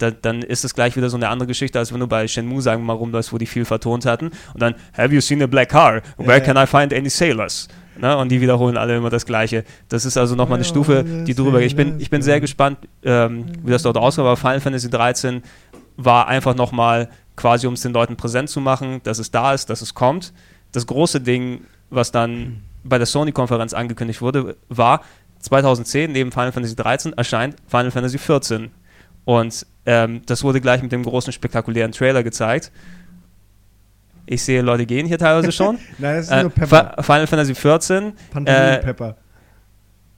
Da, 0.00 0.10
dann 0.10 0.42
ist 0.42 0.64
es 0.64 0.74
gleich 0.74 0.96
wieder 0.96 1.10
so 1.10 1.16
eine 1.16 1.28
andere 1.28 1.46
Geschichte, 1.46 1.78
als 1.78 1.92
wenn 1.92 2.00
du 2.00 2.06
bei 2.06 2.26
Shenmue, 2.26 2.62
sagen 2.62 2.82
wir 2.82 2.86
mal, 2.86 2.92
rumläufst, 2.94 3.32
wo 3.32 3.38
die 3.38 3.46
viel 3.46 3.64
vertont 3.64 4.06
hatten. 4.06 4.30
Und 4.54 4.62
dann, 4.62 4.74
have 4.96 5.14
you 5.14 5.20
seen 5.20 5.42
a 5.42 5.46
black 5.46 5.70
car? 5.70 6.02
Where 6.16 6.38
Ja, 6.38 6.40
can 6.40 6.56
I 6.56 6.66
find 6.66 6.94
any 6.94 7.10
sailors? 7.10 7.68
Ne? 8.00 8.16
Und 8.16 8.30
die 8.30 8.40
wiederholen 8.40 8.76
alle 8.76 8.96
immer 8.96 9.10
das 9.10 9.26
Gleiche. 9.26 9.64
Das 9.88 10.04
ist 10.04 10.16
also 10.16 10.34
nochmal 10.34 10.56
eine 10.56 10.64
Stufe, 10.64 11.04
die 11.04 11.34
drüber 11.34 11.58
geht. 11.58 11.68
Ich 11.68 11.76
bin, 11.76 12.00
ich 12.00 12.08
bin 12.08 12.22
sehr 12.22 12.40
gespannt, 12.40 12.78
ähm, 13.02 13.46
wie 13.62 13.70
das 13.70 13.82
dort 13.82 13.98
aussieht, 13.98 14.20
aber 14.20 14.36
Final 14.36 14.60
Fantasy 14.60 14.88
13 14.88 15.42
war 15.96 16.28
einfach 16.28 16.54
nochmal 16.54 17.10
quasi, 17.36 17.66
um 17.66 17.74
es 17.74 17.82
den 17.82 17.92
Leuten 17.92 18.16
präsent 18.16 18.48
zu 18.48 18.60
machen, 18.60 19.00
dass 19.02 19.18
es 19.18 19.30
da 19.30 19.52
ist, 19.52 19.68
dass 19.68 19.82
es 19.82 19.94
kommt. 19.94 20.32
Das 20.72 20.86
große 20.86 21.20
Ding, 21.20 21.62
was 21.90 22.10
dann 22.10 22.62
bei 22.84 22.96
der 22.96 23.06
Sony-Konferenz 23.06 23.74
angekündigt 23.74 24.22
wurde, 24.22 24.56
war 24.68 25.02
2010, 25.40 26.12
neben 26.12 26.32
Final 26.32 26.52
Fantasy 26.52 26.76
13, 26.76 27.12
erscheint 27.14 27.56
Final 27.66 27.90
Fantasy 27.90 28.18
14. 28.18 28.70
Und 29.30 29.64
ähm, 29.86 30.22
das 30.26 30.42
wurde 30.42 30.60
gleich 30.60 30.82
mit 30.82 30.90
dem 30.90 31.04
großen, 31.04 31.32
spektakulären 31.32 31.92
Trailer 31.92 32.24
gezeigt. 32.24 32.72
Ich 34.26 34.42
sehe, 34.42 34.60
Leute 34.60 34.86
gehen 34.86 35.06
hier 35.06 35.18
teilweise 35.18 35.52
schon. 35.58 35.78
Nein, 35.98 36.16
das 36.16 36.24
ist 36.26 36.32
äh, 36.32 36.42
nur 36.42 36.50
Pepper. 36.50 36.94
Fi- 36.96 37.02
Final 37.04 37.26
Fantasy 37.28 37.54
14 37.54 38.12
Pantomim-Pepper. 38.32 39.16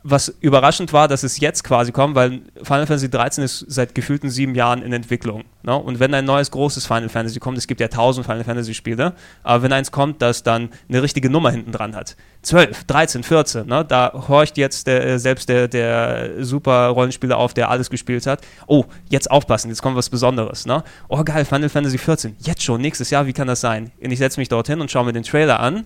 Was 0.05 0.29
überraschend 0.41 0.93
war, 0.93 1.07
dass 1.09 1.23
es 1.23 1.39
jetzt 1.39 1.63
quasi 1.63 1.93
kommt, 1.93 2.15
weil 2.15 2.43
Final 2.63 2.87
Fantasy 2.87 3.09
13 3.09 3.45
ist 3.45 3.65
seit 3.69 3.95
gefühlten 3.95 4.31
sieben 4.31 4.55
Jahren 4.55 4.83
in 4.83 4.93
Entwicklung. 4.93 5.45
Ne? 5.63 5.77
Und 5.77 6.01
wenn 6.01 6.13
ein 6.15 6.25
neues 6.25 6.51
großes 6.51 6.87
Final 6.87 7.09
Fantasy 7.09 7.39
kommt, 7.39 7.57
es 7.59 7.67
gibt 7.67 7.81
ja 7.81 7.89
tausend 7.89 8.27
Final 8.27 8.45
Fantasy 8.45 8.75
Spiele, 8.75 9.15
aber 9.43 9.63
wenn 9.63 9.73
eins 9.73 9.93
kommt, 9.93 10.21
das 10.21 10.43
dann 10.43 10.71
eine 10.89 11.03
richtige 11.03 11.31
Nummer 11.31 11.51
hinten 11.51 11.73
dran 11.73 11.95
hat, 11.95 12.17
12, 12.43 12.85
13, 12.85 13.23
14, 13.23 13.67
ne? 13.67 13.85
da 13.85 14.13
horcht 14.29 14.59
jetzt 14.59 14.89
der, 14.89 15.05
äh, 15.05 15.19
selbst 15.19 15.49
der, 15.49 15.69
der 15.69 16.45
super 16.45 16.89
Rollenspieler 16.89 17.37
auf, 17.37 17.55
der 17.55 17.71
alles 17.71 17.89
gespielt 17.89 18.27
hat. 18.27 18.41
Oh, 18.67 18.85
jetzt 19.09 19.31
aufpassen, 19.31 19.69
jetzt 19.69 19.83
kommt 19.83 19.97
was 19.97 20.11
Besonderes. 20.11 20.67
Ne? 20.67 20.83
Oh 21.09 21.23
geil, 21.23 21.45
Final 21.45 21.69
Fantasy 21.69 21.99
14, 21.99 22.37
jetzt 22.41 22.63
schon, 22.63 22.81
nächstes 22.81 23.11
Jahr, 23.11 23.27
wie 23.27 23.33
kann 23.33 23.47
das 23.47 23.61
sein? 23.61 23.93
Und 24.03 24.11
ich 24.11 24.19
setze 24.19 24.41
mich 24.41 24.49
dorthin 24.49 24.81
und 24.81 24.91
schaue 24.91 25.05
mir 25.05 25.13
den 25.13 25.23
Trailer 25.23 25.61
an 25.61 25.85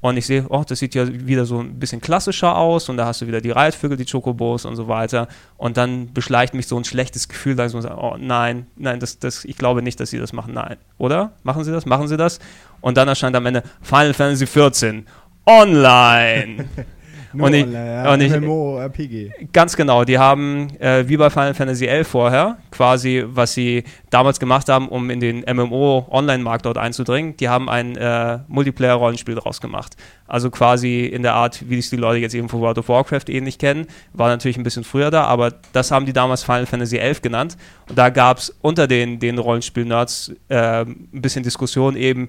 und 0.00 0.16
ich 0.16 0.26
sehe, 0.26 0.46
oh, 0.48 0.62
das 0.66 0.78
sieht 0.78 0.94
ja 0.94 1.08
wieder 1.08 1.44
so 1.44 1.58
ein 1.58 1.78
bisschen 1.78 2.00
klassischer 2.00 2.56
aus 2.56 2.88
und 2.88 2.96
da 2.96 3.06
hast 3.06 3.20
du 3.20 3.26
wieder 3.26 3.40
die 3.40 3.50
Reitvögel, 3.50 3.96
die 3.96 4.04
Chocobos 4.04 4.64
und 4.64 4.76
so 4.76 4.86
weiter. 4.86 5.26
Und 5.56 5.76
dann 5.76 6.12
beschleicht 6.12 6.54
mich 6.54 6.68
so 6.68 6.76
ein 6.78 6.84
schlechtes 6.84 7.28
Gefühl, 7.28 7.56
da 7.56 7.66
ich 7.66 7.72
so 7.72 7.78
oh 7.78 8.16
nein, 8.16 8.66
nein, 8.76 9.00
das, 9.00 9.18
das, 9.18 9.44
ich 9.44 9.58
glaube 9.58 9.82
nicht, 9.82 9.98
dass 9.98 10.10
sie 10.10 10.18
das 10.18 10.32
machen. 10.32 10.54
Nein. 10.54 10.76
Oder? 10.98 11.32
Machen 11.42 11.64
sie 11.64 11.72
das? 11.72 11.84
Machen 11.84 12.06
sie 12.06 12.16
das? 12.16 12.38
Und 12.80 12.96
dann 12.96 13.08
erscheint 13.08 13.34
am 13.34 13.44
Ende 13.46 13.64
Final 13.82 14.14
Fantasy 14.14 14.46
14 14.46 15.06
online. 15.46 16.68
und 17.34 17.52
ich- 17.54 17.66
ja, 17.66 18.12
und 18.12 18.20
ich- 18.20 18.32
MMO-RPG. 18.32 19.30
Ganz 19.52 19.76
genau, 19.76 20.04
die 20.04 20.18
haben 20.18 20.68
äh, 20.80 21.08
wie 21.08 21.16
bei 21.16 21.30
Final 21.30 21.54
Fantasy 21.54 21.86
11 21.86 22.08
vorher 22.08 22.56
quasi, 22.70 23.24
was 23.26 23.54
sie 23.54 23.84
damals 24.10 24.38
gemacht 24.40 24.68
haben, 24.68 24.88
um 24.88 25.10
in 25.10 25.20
den 25.20 25.44
MMO-Online-Markt 25.46 26.66
dort 26.66 26.78
einzudringen, 26.78 27.36
die 27.36 27.48
haben 27.48 27.68
ein 27.68 27.96
äh, 27.96 28.38
Multiplayer-Rollenspiel 28.48 29.34
draus 29.34 29.60
gemacht. 29.60 29.96
Also 30.26 30.50
quasi 30.50 31.06
in 31.06 31.22
der 31.22 31.34
Art, 31.34 31.64
wie 31.68 31.78
es 31.78 31.88
die 31.90 31.96
Leute 31.96 32.18
jetzt 32.20 32.34
eben 32.34 32.48
von 32.48 32.60
World 32.60 32.78
of 32.78 32.88
Warcraft 32.88 33.28
ähnlich 33.28 33.58
kennen, 33.58 33.86
war 34.12 34.28
natürlich 34.28 34.56
ein 34.58 34.62
bisschen 34.62 34.84
früher 34.84 35.10
da, 35.10 35.24
aber 35.24 35.54
das 35.72 35.90
haben 35.90 36.04
die 36.06 36.12
damals 36.12 36.42
Final 36.42 36.66
Fantasy 36.66 36.98
11 36.98 37.22
genannt. 37.22 37.56
Und 37.88 37.96
da 37.96 38.10
gab 38.10 38.38
es 38.38 38.54
unter 38.60 38.86
den, 38.86 39.18
den 39.20 39.38
Rollenspiel-Nerds 39.38 40.32
äh, 40.48 40.82
ein 40.82 41.08
bisschen 41.12 41.42
Diskussion 41.42 41.96
eben, 41.96 42.28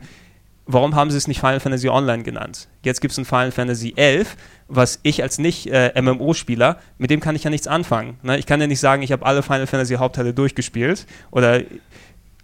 warum 0.72 0.96
haben 0.96 1.10
sie 1.10 1.18
es 1.18 1.28
nicht 1.28 1.40
Final 1.40 1.60
Fantasy 1.60 1.90
Online 1.90 2.22
genannt? 2.24 2.68
Jetzt 2.84 3.02
gibt 3.02 3.12
es 3.12 3.18
ein 3.18 3.26
Final 3.26 3.52
Fantasy 3.52 3.94
11, 3.96 4.38
was 4.68 5.00
ich 5.02 5.24
als 5.24 5.40
nicht 5.40 5.66
äh, 5.68 6.00
MMO-Spieler, 6.00 6.78
mit 7.00 7.10
dem 7.10 7.20
kann 7.20 7.36
ich 7.36 7.44
ja 7.44 7.50
nichts 7.50 7.66
anfangen. 7.68 8.18
Ne? 8.22 8.38
Ich 8.38 8.46
kann 8.46 8.62
ja 8.62 8.68
nicht 8.68 8.80
sagen, 8.80 9.02
ich 9.02 9.12
habe 9.12 9.26
alle 9.26 9.42
Final 9.42 9.66
Fantasy 9.68 9.96
Hauptteile 9.96 10.34
durchgespielt 10.34 11.08
oder 11.32 11.62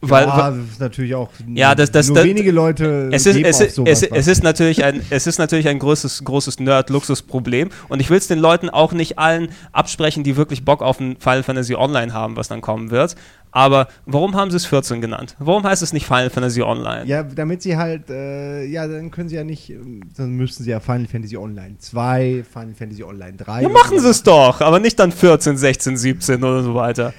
weil, 0.01 0.27
ja, 0.27 0.51
das 0.51 0.57
ist 0.71 0.79
natürlich 0.79 1.15
auch. 1.15 1.29
Ja, 1.53 1.73
das- 1.73 1.89
das- 1.89 2.07
nur 2.07 2.17
das- 2.17 2.25
wenige 2.25 2.51
Leute. 2.51 3.09
es 3.11 3.25
ist, 3.25 3.37
es, 3.41 3.59
ist, 3.61 3.79
es, 3.79 4.03
es 4.03 4.27
ist 4.27 4.43
natürlich 4.43 4.83
ein, 4.83 5.01
es 5.09 5.25
ist 5.25 5.39
natürlich 5.39 5.67
ein 5.67 5.79
großes, 5.79 6.23
großes 6.23 6.59
Nerd-Luxus-Problem 6.59 7.69
und 7.89 7.99
ich 8.01 8.09
will 8.11 8.17
es 8.17 8.27
den 8.27 8.37
Leuten 8.39 8.69
auch 8.69 8.91
nicht 8.91 9.17
allen 9.17 9.49
absprechen, 9.71 10.23
die 10.23 10.35
wirklich 10.35 10.63
Bock 10.65 10.81
auf 10.83 10.99
ein 10.99 11.15
Final 11.19 11.43
Fantasy 11.43 11.75
Online 11.75 12.13
haben, 12.13 12.35
was 12.35 12.47
dann 12.49 12.61
kommen 12.61 12.91
wird. 12.91 13.15
Aber 13.55 13.87
warum 14.05 14.35
haben 14.35 14.51
sie 14.51 14.57
es 14.57 14.65
14 14.65 14.99
genannt? 14.99 15.37
Warum 15.39 15.63
heißt 15.63 15.81
es 15.81 15.93
nicht 15.93 16.05
Final 16.05 16.29
Fantasy 16.29 16.61
Online? 16.61 17.05
Ja, 17.05 17.23
damit 17.23 17.61
sie 17.61 17.77
halt, 17.77 18.09
äh, 18.09 18.65
ja, 18.65 18.85
dann 18.85 19.11
können 19.11 19.29
sie 19.29 19.37
ja 19.37 19.45
nicht, 19.45 19.69
ähm, 19.69 20.01
dann 20.17 20.31
müssten 20.31 20.65
sie 20.65 20.71
ja 20.71 20.81
Final 20.81 21.07
Fantasy 21.07 21.37
Online 21.37 21.77
2, 21.79 22.43
Final 22.51 22.75
Fantasy 22.77 23.01
Online 23.05 23.37
3. 23.37 23.61
Ja, 23.61 23.69
machen 23.69 23.97
sie 23.97 24.09
es 24.09 24.21
doch, 24.23 24.59
aber 24.59 24.81
nicht 24.81 24.99
dann 24.99 25.13
14, 25.13 25.55
16, 25.55 25.95
17 25.95 26.43
oder 26.43 26.63
so 26.63 26.75
weiter. 26.75 27.13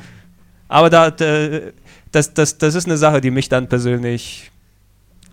Aber 0.68 0.90
da, 0.90 1.10
da, 1.10 1.48
das, 2.12 2.34
das, 2.34 2.58
das 2.58 2.74
ist 2.74 2.84
eine 2.84 2.98
Sache, 2.98 3.22
die 3.22 3.30
mich 3.30 3.48
dann 3.48 3.66
persönlich 3.66 4.50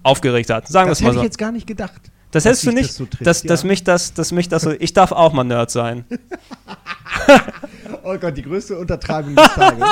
aufgeregt 0.04 0.52
hat. 0.52 0.70
Sagen 0.70 0.88
wir 0.88 0.94
es 0.94 1.00
Das 1.00 1.04
mal 1.04 1.10
hätte 1.10 1.18
ich 1.18 1.20
so. 1.20 1.26
jetzt 1.26 1.38
gar 1.38 1.52
nicht 1.52 1.68
gedacht. 1.68 2.00
Das 2.32 2.46
hättest 2.46 2.66
du 2.66 2.72
nicht, 2.72 2.88
das 2.92 2.96
so 2.96 3.06
trifft, 3.08 3.28
dass, 3.28 3.44
ja. 3.44 3.50
dass 3.50 3.66
mich 3.66 3.84
das, 3.84 4.14
dass 4.14 4.32
mich 4.32 4.48
das 4.48 4.62
so, 4.62 4.72
ich 4.80 4.94
darf 4.94 5.12
auch 5.12 5.34
mal 5.34 5.44
Nerd 5.44 5.70
sein. 5.70 6.06
Oh 8.04 8.18
Gott, 8.18 8.38
die 8.38 8.42
größte 8.42 8.78
Untertreibung 8.78 9.36
des 9.36 9.48
Tages. 9.56 9.86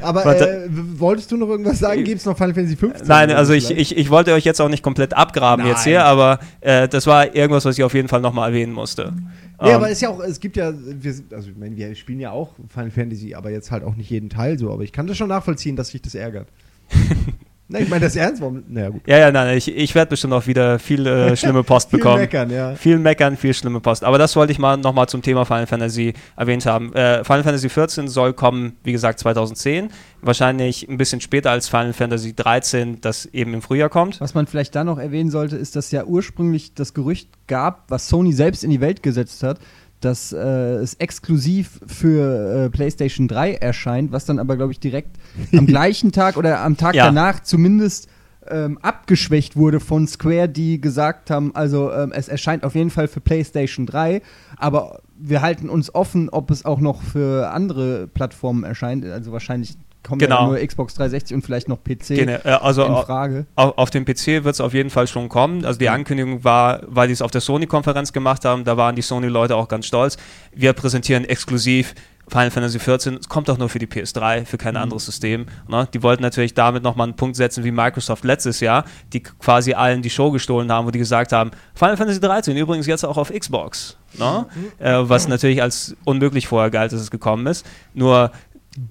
Aber 0.00 0.40
äh, 0.40 0.68
wolltest 0.68 1.30
du 1.30 1.36
noch 1.36 1.48
irgendwas 1.48 1.78
sagen? 1.78 2.04
Gibt 2.04 2.20
es 2.20 2.26
noch 2.26 2.36
Final 2.36 2.54
Fantasy 2.54 2.76
15? 2.76 3.06
Nein, 3.06 3.30
also 3.30 3.52
so 3.52 3.56
ich, 3.56 3.70
ich, 3.70 3.96
ich 3.96 4.10
wollte 4.10 4.32
euch 4.32 4.44
jetzt 4.44 4.60
auch 4.60 4.68
nicht 4.68 4.82
komplett 4.82 5.14
abgraben 5.14 5.64
Nein. 5.64 5.72
jetzt 5.72 5.84
hier, 5.84 6.04
aber 6.04 6.38
äh, 6.60 6.88
das 6.88 7.06
war 7.06 7.34
irgendwas, 7.34 7.64
was 7.64 7.78
ich 7.78 7.84
auf 7.84 7.94
jeden 7.94 8.08
Fall 8.08 8.20
nochmal 8.20 8.50
erwähnen 8.50 8.72
musste. 8.72 9.12
Nee, 9.60 9.70
Ähm, 9.70 9.76
aber 9.76 9.86
es 9.86 9.92
ist 9.92 10.00
ja 10.02 10.10
auch, 10.10 10.20
es 10.20 10.40
gibt 10.40 10.56
ja, 10.56 10.72
wir, 10.74 11.14
also 11.32 11.50
ich 11.50 11.56
meine, 11.56 11.76
wir 11.76 11.94
spielen 11.94 12.20
ja 12.20 12.30
auch 12.30 12.50
Final 12.68 12.90
Fantasy, 12.90 13.34
aber 13.34 13.50
jetzt 13.50 13.70
halt 13.70 13.84
auch 13.84 13.94
nicht 13.94 14.10
jeden 14.10 14.28
Teil 14.28 14.58
so. 14.58 14.72
Aber 14.72 14.82
ich 14.82 14.92
kann 14.92 15.06
das 15.06 15.16
schon 15.16 15.28
nachvollziehen, 15.28 15.76
dass 15.76 15.88
sich 15.88 16.02
das 16.02 16.14
ärgert. 16.14 16.48
Nein, 17.68 17.82
ich 17.82 17.88
meine 17.88 18.04
das 18.04 18.14
ernst, 18.14 18.40
warum? 18.40 18.62
Naja, 18.68 18.90
gut. 18.90 19.02
ja, 19.06 19.18
ja, 19.18 19.32
nein, 19.32 19.56
ich, 19.56 19.74
ich 19.74 19.94
werde 19.96 20.10
bestimmt 20.10 20.32
auch 20.34 20.46
wieder 20.46 20.78
viel 20.78 21.04
äh, 21.04 21.36
schlimme 21.36 21.64
Post 21.64 21.90
Viel 21.90 21.98
bekommen. 21.98 22.20
meckern, 22.20 22.48
ja. 22.50 22.74
Viel 22.76 22.98
meckern, 22.98 23.36
viel 23.36 23.54
schlimme 23.54 23.80
Post. 23.80 24.04
Aber 24.04 24.18
das 24.18 24.36
wollte 24.36 24.52
ich 24.52 24.60
mal 24.60 24.76
nochmal 24.76 25.08
zum 25.08 25.20
Thema 25.20 25.44
Final 25.44 25.66
Fantasy 25.66 26.14
erwähnt 26.36 26.64
haben. 26.64 26.92
Äh, 26.94 27.24
Final 27.24 27.42
Fantasy 27.42 27.68
14 27.68 28.06
soll 28.06 28.34
kommen, 28.34 28.76
wie 28.84 28.92
gesagt, 28.92 29.18
2010. 29.18 29.88
Wahrscheinlich 30.22 30.88
ein 30.88 30.96
bisschen 30.96 31.20
später 31.20 31.50
als 31.50 31.68
Final 31.68 31.92
Fantasy 31.92 32.34
13, 32.36 33.00
das 33.00 33.26
eben 33.26 33.52
im 33.52 33.62
Frühjahr 33.62 33.88
kommt. 33.88 34.20
Was 34.20 34.34
man 34.34 34.46
vielleicht 34.46 34.74
da 34.76 34.84
noch 34.84 34.98
erwähnen 34.98 35.30
sollte, 35.30 35.56
ist, 35.56 35.74
dass 35.74 35.90
ja 35.90 36.04
ursprünglich 36.04 36.74
das 36.74 36.94
Gerücht 36.94 37.28
gab, 37.48 37.84
was 37.88 38.08
Sony 38.08 38.32
selbst 38.32 38.62
in 38.62 38.70
die 38.70 38.80
Welt 38.80 39.02
gesetzt 39.02 39.42
hat, 39.42 39.58
dass 40.06 40.32
äh, 40.32 40.38
es 40.38 40.94
exklusiv 40.94 41.80
für 41.86 42.66
äh, 42.66 42.70
PlayStation 42.70 43.28
3 43.28 43.54
erscheint, 43.54 44.12
was 44.12 44.24
dann 44.24 44.38
aber, 44.38 44.56
glaube 44.56 44.72
ich, 44.72 44.80
direkt 44.80 45.16
am 45.52 45.66
gleichen 45.74 46.12
Tag 46.12 46.36
oder 46.36 46.60
am 46.60 46.76
Tag 46.76 46.94
Ja. 46.94 47.06
danach 47.06 47.40
zumindest 47.40 48.08
ähm, 48.48 48.78
abgeschwächt 48.78 49.56
wurde 49.56 49.80
von 49.80 50.06
Square, 50.06 50.48
die 50.48 50.80
gesagt 50.80 51.30
haben, 51.30 51.54
also 51.54 51.92
ähm, 51.92 52.12
es 52.14 52.28
erscheint 52.28 52.62
auf 52.64 52.74
jeden 52.76 52.90
Fall 52.90 53.08
für 53.08 53.20
PlayStation 53.20 53.86
3, 53.86 54.22
aber 54.56 55.00
wir 55.18 55.42
halten 55.42 55.68
uns 55.68 55.94
offen, 55.94 56.28
ob 56.28 56.50
es 56.50 56.64
auch 56.64 56.78
noch 56.78 57.02
für 57.02 57.50
andere 57.50 58.06
Plattformen 58.06 58.62
erscheint. 58.64 59.04
Also 59.04 59.32
wahrscheinlich 59.32 59.76
kommt 60.06 60.22
ja 60.22 60.28
Genau. 60.28 60.46
nur 60.46 60.58
Xbox 60.58 60.94
360 60.94 61.34
und 61.34 61.42
vielleicht 61.42 61.68
noch 61.68 61.78
PC 61.82 62.14
Gene- 62.16 62.44
äh, 62.44 62.50
also 62.50 62.84
in 62.84 62.92
Frage. 62.94 63.46
auf, 63.56 63.76
auf 63.78 63.90
dem 63.90 64.04
PC 64.04 64.44
wird 64.44 64.54
es 64.54 64.60
auf 64.60 64.72
jeden 64.74 64.90
Fall 64.90 65.06
schon 65.06 65.28
kommen. 65.28 65.64
Also 65.64 65.78
die 65.78 65.88
Ankündigung 65.88 66.44
war, 66.44 66.80
weil 66.86 67.08
die 67.08 67.12
es 67.12 67.22
auf 67.22 67.30
der 67.30 67.40
Sony-Konferenz 67.40 68.12
gemacht 68.12 68.44
haben, 68.44 68.64
da 68.64 68.76
waren 68.76 68.94
die 68.96 69.02
Sony-Leute 69.02 69.56
auch 69.56 69.68
ganz 69.68 69.86
stolz. 69.86 70.16
Wir 70.54 70.72
präsentieren 70.72 71.24
exklusiv 71.24 71.94
Final 72.28 72.50
Fantasy 72.50 72.80
14. 72.80 73.14
Es 73.20 73.28
kommt 73.28 73.48
auch 73.50 73.56
nur 73.58 73.68
für 73.68 73.78
die 73.78 73.86
PS3, 73.86 74.44
für 74.46 74.58
kein 74.58 74.76
anderes 74.76 75.06
System. 75.06 75.46
Ne? 75.68 75.86
Die 75.94 76.02
wollten 76.02 76.24
natürlich 76.24 76.54
damit 76.54 76.82
nochmal 76.82 77.06
einen 77.06 77.14
Punkt 77.14 77.36
setzen 77.36 77.62
wie 77.62 77.70
Microsoft 77.70 78.24
letztes 78.24 78.58
Jahr, 78.58 78.84
die 79.12 79.20
quasi 79.22 79.74
allen 79.74 80.02
die 80.02 80.10
Show 80.10 80.32
gestohlen 80.32 80.72
haben, 80.72 80.86
wo 80.88 80.90
die 80.90 80.98
gesagt 80.98 81.30
haben, 81.30 81.52
Final 81.74 81.96
Fantasy 81.96 82.18
13 82.18 82.56
übrigens 82.56 82.88
jetzt 82.88 83.04
auch 83.04 83.16
auf 83.16 83.32
Xbox. 83.32 83.96
Ne? 84.18 84.44
Äh, 84.80 84.94
was 85.02 85.28
natürlich 85.28 85.62
als 85.62 85.94
unmöglich 86.04 86.48
vorher 86.48 86.70
galt, 86.70 86.90
dass 86.92 87.00
es 87.00 87.12
gekommen 87.12 87.46
ist. 87.46 87.64
Nur 87.94 88.32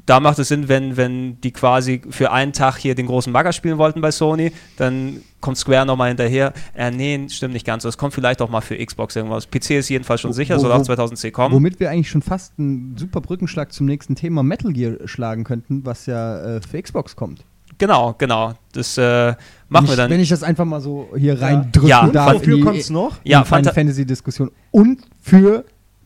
da 0.05 0.19
macht 0.19 0.39
es 0.39 0.47
Sinn, 0.47 0.67
wenn, 0.67 0.97
wenn 0.97 1.39
die 1.41 1.51
quasi 1.51 2.01
für 2.09 2.31
einen 2.31 2.53
Tag 2.53 2.77
hier 2.77 2.95
den 2.95 3.05
großen 3.05 3.31
Bagger 3.33 3.53
spielen 3.53 3.77
wollten 3.77 4.01
bei 4.01 4.11
Sony, 4.11 4.51
dann 4.77 5.21
kommt 5.41 5.57
Square 5.57 5.85
nochmal 5.85 6.07
hinterher. 6.09 6.53
Äh, 6.75 6.91
nee, 6.91 7.27
stimmt 7.29 7.53
nicht 7.53 7.65
ganz. 7.65 7.83
Das 7.83 7.97
kommt 7.97 8.13
vielleicht 8.13 8.41
auch 8.41 8.49
mal 8.49 8.61
für 8.61 8.77
Xbox 8.83 9.15
irgendwas. 9.15 9.47
PC 9.49 9.71
ist 9.71 9.89
jedenfalls 9.89 10.21
schon 10.21 10.31
Wo- 10.31 10.33
sicher, 10.33 10.55
wo- 10.57 10.59
soll 10.61 10.71
auch 10.71 10.79
wo- 10.79 10.83
2010 10.83 11.31
kommen. 11.31 11.53
Womit 11.53 11.79
wir 11.79 11.89
eigentlich 11.91 12.09
schon 12.09 12.21
fast 12.21 12.53
einen 12.57 12.95
super 12.97 13.21
Brückenschlag 13.21 13.71
zum 13.73 13.85
nächsten 13.85 14.15
Thema 14.15 14.41
Metal 14.43 14.73
Gear 14.73 14.95
schlagen 15.05 15.43
könnten, 15.43 15.85
was 15.85 16.05
ja 16.07 16.55
äh, 16.57 16.61
für 16.61 16.81
Xbox 16.81 17.15
kommt. 17.15 17.45
Genau, 17.77 18.15
genau. 18.17 18.53
Das 18.71 18.97
äh, 18.97 19.01
machen 19.01 19.37
wenn 19.69 19.83
wir 19.87 19.89
ich, 19.91 19.95
dann. 19.97 20.09
Wenn 20.09 20.19
ich 20.21 20.29
das 20.29 20.43
einfach 20.43 20.63
mal 20.65 20.79
so 20.79 21.09
hier 21.17 21.41
reindrücken 21.41 21.89
Ja, 21.89 22.07
darf. 22.07 22.27
fand- 22.29 22.39
Wofür 22.41 22.55
die- 22.55 22.61
kommt's 22.61 22.89
noch? 22.89 23.17
Ja, 23.23 23.39
in 23.39 23.45
Final 23.45 23.61
Fanta- 23.63 23.73
Fantasy-Diskussion. 23.73 24.49
Und 24.71 25.01
für 25.21 25.65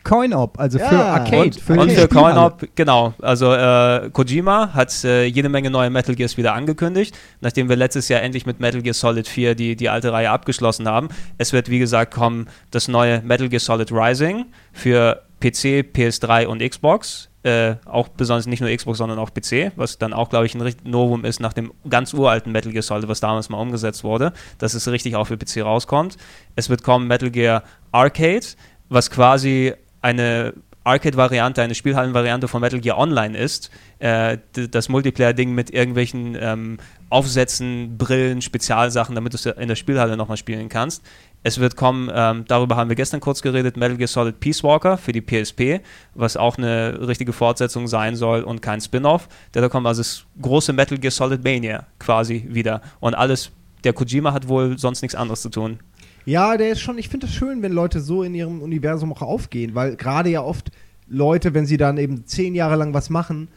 Coin-Op, 0.09 0.59
also 0.59 0.79
für 0.79 0.95
Ja, 0.95 1.13
Arcade. 1.13 1.41
und, 1.43 1.55
für 1.55 1.79
und 1.79 1.91
für. 1.91 2.07
Coin-Op, 2.07 2.67
genau. 2.73 3.13
Also 3.21 3.53
äh, 3.53 4.09
Kojima 4.11 4.73
hat 4.73 5.03
äh, 5.03 5.25
jede 5.25 5.49
Menge 5.49 5.69
neue 5.69 5.89
Metal 5.91 6.15
Gears 6.15 6.35
wieder 6.35 6.53
angekündigt, 6.53 7.15
nachdem 7.41 7.69
wir 7.69 7.75
letztes 7.75 8.09
Jahr 8.09 8.21
endlich 8.21 8.45
mit 8.47 8.59
Metal 8.59 8.81
Gear 8.81 8.95
Solid 8.95 9.27
4 9.27 9.53
die, 9.53 9.75
die 9.75 9.87
alte 9.89 10.11
Reihe 10.11 10.31
abgeschlossen 10.31 10.87
haben. 10.87 11.09
Es 11.37 11.53
wird, 11.53 11.69
wie 11.69 11.77
gesagt, 11.79 12.13
kommen 12.13 12.47
das 12.71 12.87
neue 12.87 13.21
Metal 13.21 13.49
Gear 13.49 13.59
Solid 13.59 13.91
Rising 13.91 14.47
für 14.73 15.21
PC, 15.41 15.85
PS3 15.95 16.47
und 16.47 16.61
Xbox. 16.67 17.29
Äh, 17.43 17.75
auch 17.85 18.09
besonders 18.09 18.47
nicht 18.47 18.59
nur 18.59 18.75
Xbox, 18.75 18.97
sondern 18.97 19.17
auch 19.19 19.29
PC, 19.33 19.71
was 19.77 19.97
dann 19.97 20.11
auch, 20.11 20.29
glaube 20.29 20.45
ich, 20.45 20.55
ein 20.55 20.61
richtig 20.61 20.85
Novum 20.85 21.23
ist 21.23 21.39
nach 21.39 21.53
dem 21.53 21.71
ganz 21.89 22.13
uralten 22.13 22.51
Metal 22.51 22.71
Gear 22.71 22.81
Solid, 22.81 23.07
was 23.07 23.21
damals 23.21 23.47
mal 23.47 23.59
umgesetzt 23.61 24.03
wurde, 24.03 24.33
dass 24.57 24.73
es 24.73 24.87
richtig 24.89 25.15
auch 25.15 25.25
für 25.25 25.37
PC 25.37 25.63
rauskommt. 25.63 26.17
Es 26.55 26.69
wird 26.69 26.83
kommen 26.83 27.07
Metal 27.07 27.29
Gear 27.31 27.63
Arcade, 27.93 28.45
was 28.89 29.09
quasi 29.09 29.73
eine 30.01 30.53
Arcade-Variante, 30.83 31.61
eine 31.61 31.75
Spielhallen-Variante 31.75 32.47
von 32.47 32.61
Metal 32.61 32.79
Gear 32.79 32.97
Online 32.97 33.37
ist. 33.37 33.69
Äh, 33.99 34.37
das 34.53 34.89
Multiplayer-Ding 34.89 35.53
mit 35.53 35.69
irgendwelchen 35.71 36.37
ähm, 36.39 36.77
Aufsätzen, 37.09 37.97
Brillen, 37.97 38.41
Spezialsachen, 38.41 39.13
damit 39.15 39.33
du 39.33 39.37
es 39.37 39.45
in 39.45 39.67
der 39.67 39.75
Spielhalle 39.75 40.17
nochmal 40.17 40.37
spielen 40.37 40.69
kannst. 40.69 41.03
Es 41.43 41.59
wird 41.59 41.75
kommen, 41.75 42.11
ähm, 42.13 42.45
darüber 42.47 42.75
haben 42.75 42.89
wir 42.89 42.95
gestern 42.95 43.19
kurz 43.19 43.41
geredet, 43.41 43.77
Metal 43.77 43.97
Gear 43.97 44.07
Solid 44.07 44.39
Peace 44.39 44.63
Walker 44.63 44.97
für 44.97 45.11
die 45.11 45.21
PSP, 45.21 45.81
was 46.13 46.35
auch 46.35 46.57
eine 46.57 47.07
richtige 47.07 47.33
Fortsetzung 47.33 47.87
sein 47.87 48.15
soll 48.15 48.41
und 48.41 48.61
kein 48.61 48.81
Spin-off. 48.81 49.29
Da 49.51 49.67
kommt 49.69 49.87
also 49.87 50.01
das 50.01 50.25
große 50.41 50.73
Metal 50.73 50.97
Gear 50.97 51.11
Solid 51.11 51.43
Mania 51.43 51.85
quasi 51.99 52.45
wieder. 52.49 52.81
Und 52.99 53.15
alles, 53.15 53.51
der 53.83 53.93
Kojima 53.93 54.33
hat 54.33 54.47
wohl 54.47 54.77
sonst 54.77 55.01
nichts 55.01 55.15
anderes 55.15 55.41
zu 55.41 55.49
tun. 55.49 55.79
Ja, 56.25 56.57
der 56.57 56.69
ist 56.69 56.81
schon, 56.81 56.97
ich 56.97 57.09
finde 57.09 57.27
es 57.27 57.33
schön, 57.33 57.61
wenn 57.61 57.71
Leute 57.71 58.01
so 58.01 58.23
in 58.23 58.35
ihrem 58.35 58.61
Universum 58.61 59.11
auch 59.13 59.21
aufgehen, 59.21 59.75
weil 59.75 59.95
gerade 59.95 60.29
ja 60.29 60.41
oft 60.41 60.71
Leute, 61.07 61.53
wenn 61.53 61.65
sie 61.65 61.77
dann 61.77 61.97
eben 61.97 62.25
zehn 62.25 62.53
Jahre 62.55 62.75
lang 62.75 62.93
was 62.93 63.09
machen, 63.09 63.47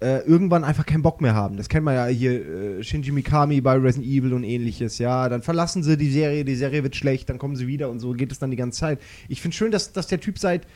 äh, 0.00 0.18
irgendwann 0.26 0.64
einfach 0.64 0.86
keinen 0.86 1.02
Bock 1.02 1.20
mehr 1.20 1.34
haben. 1.34 1.56
Das 1.56 1.68
kennt 1.68 1.84
man 1.84 1.94
ja 1.94 2.06
hier, 2.06 2.32
äh, 2.32 2.82
Shinji 2.82 3.12
Mikami 3.12 3.60
bei 3.60 3.74
Resident 3.74 4.06
Evil 4.06 4.34
und 4.34 4.44
ähnliches, 4.44 4.98
ja. 4.98 5.28
Dann 5.28 5.42
verlassen 5.42 5.82
sie 5.82 5.96
die 5.96 6.10
Serie, 6.10 6.44
die 6.44 6.56
Serie 6.56 6.82
wird 6.82 6.96
schlecht, 6.96 7.28
dann 7.30 7.38
kommen 7.38 7.56
sie 7.56 7.66
wieder 7.66 7.90
und 7.90 8.00
so 8.00 8.12
geht 8.12 8.32
es 8.32 8.38
dann 8.38 8.50
die 8.50 8.56
ganze 8.56 8.80
Zeit. 8.80 9.00
Ich 9.28 9.40
finde 9.40 9.56
schön, 9.56 9.70
dass, 9.70 9.92
dass 9.92 10.06
der 10.06 10.20
Typ 10.20 10.38
seit, 10.38 10.66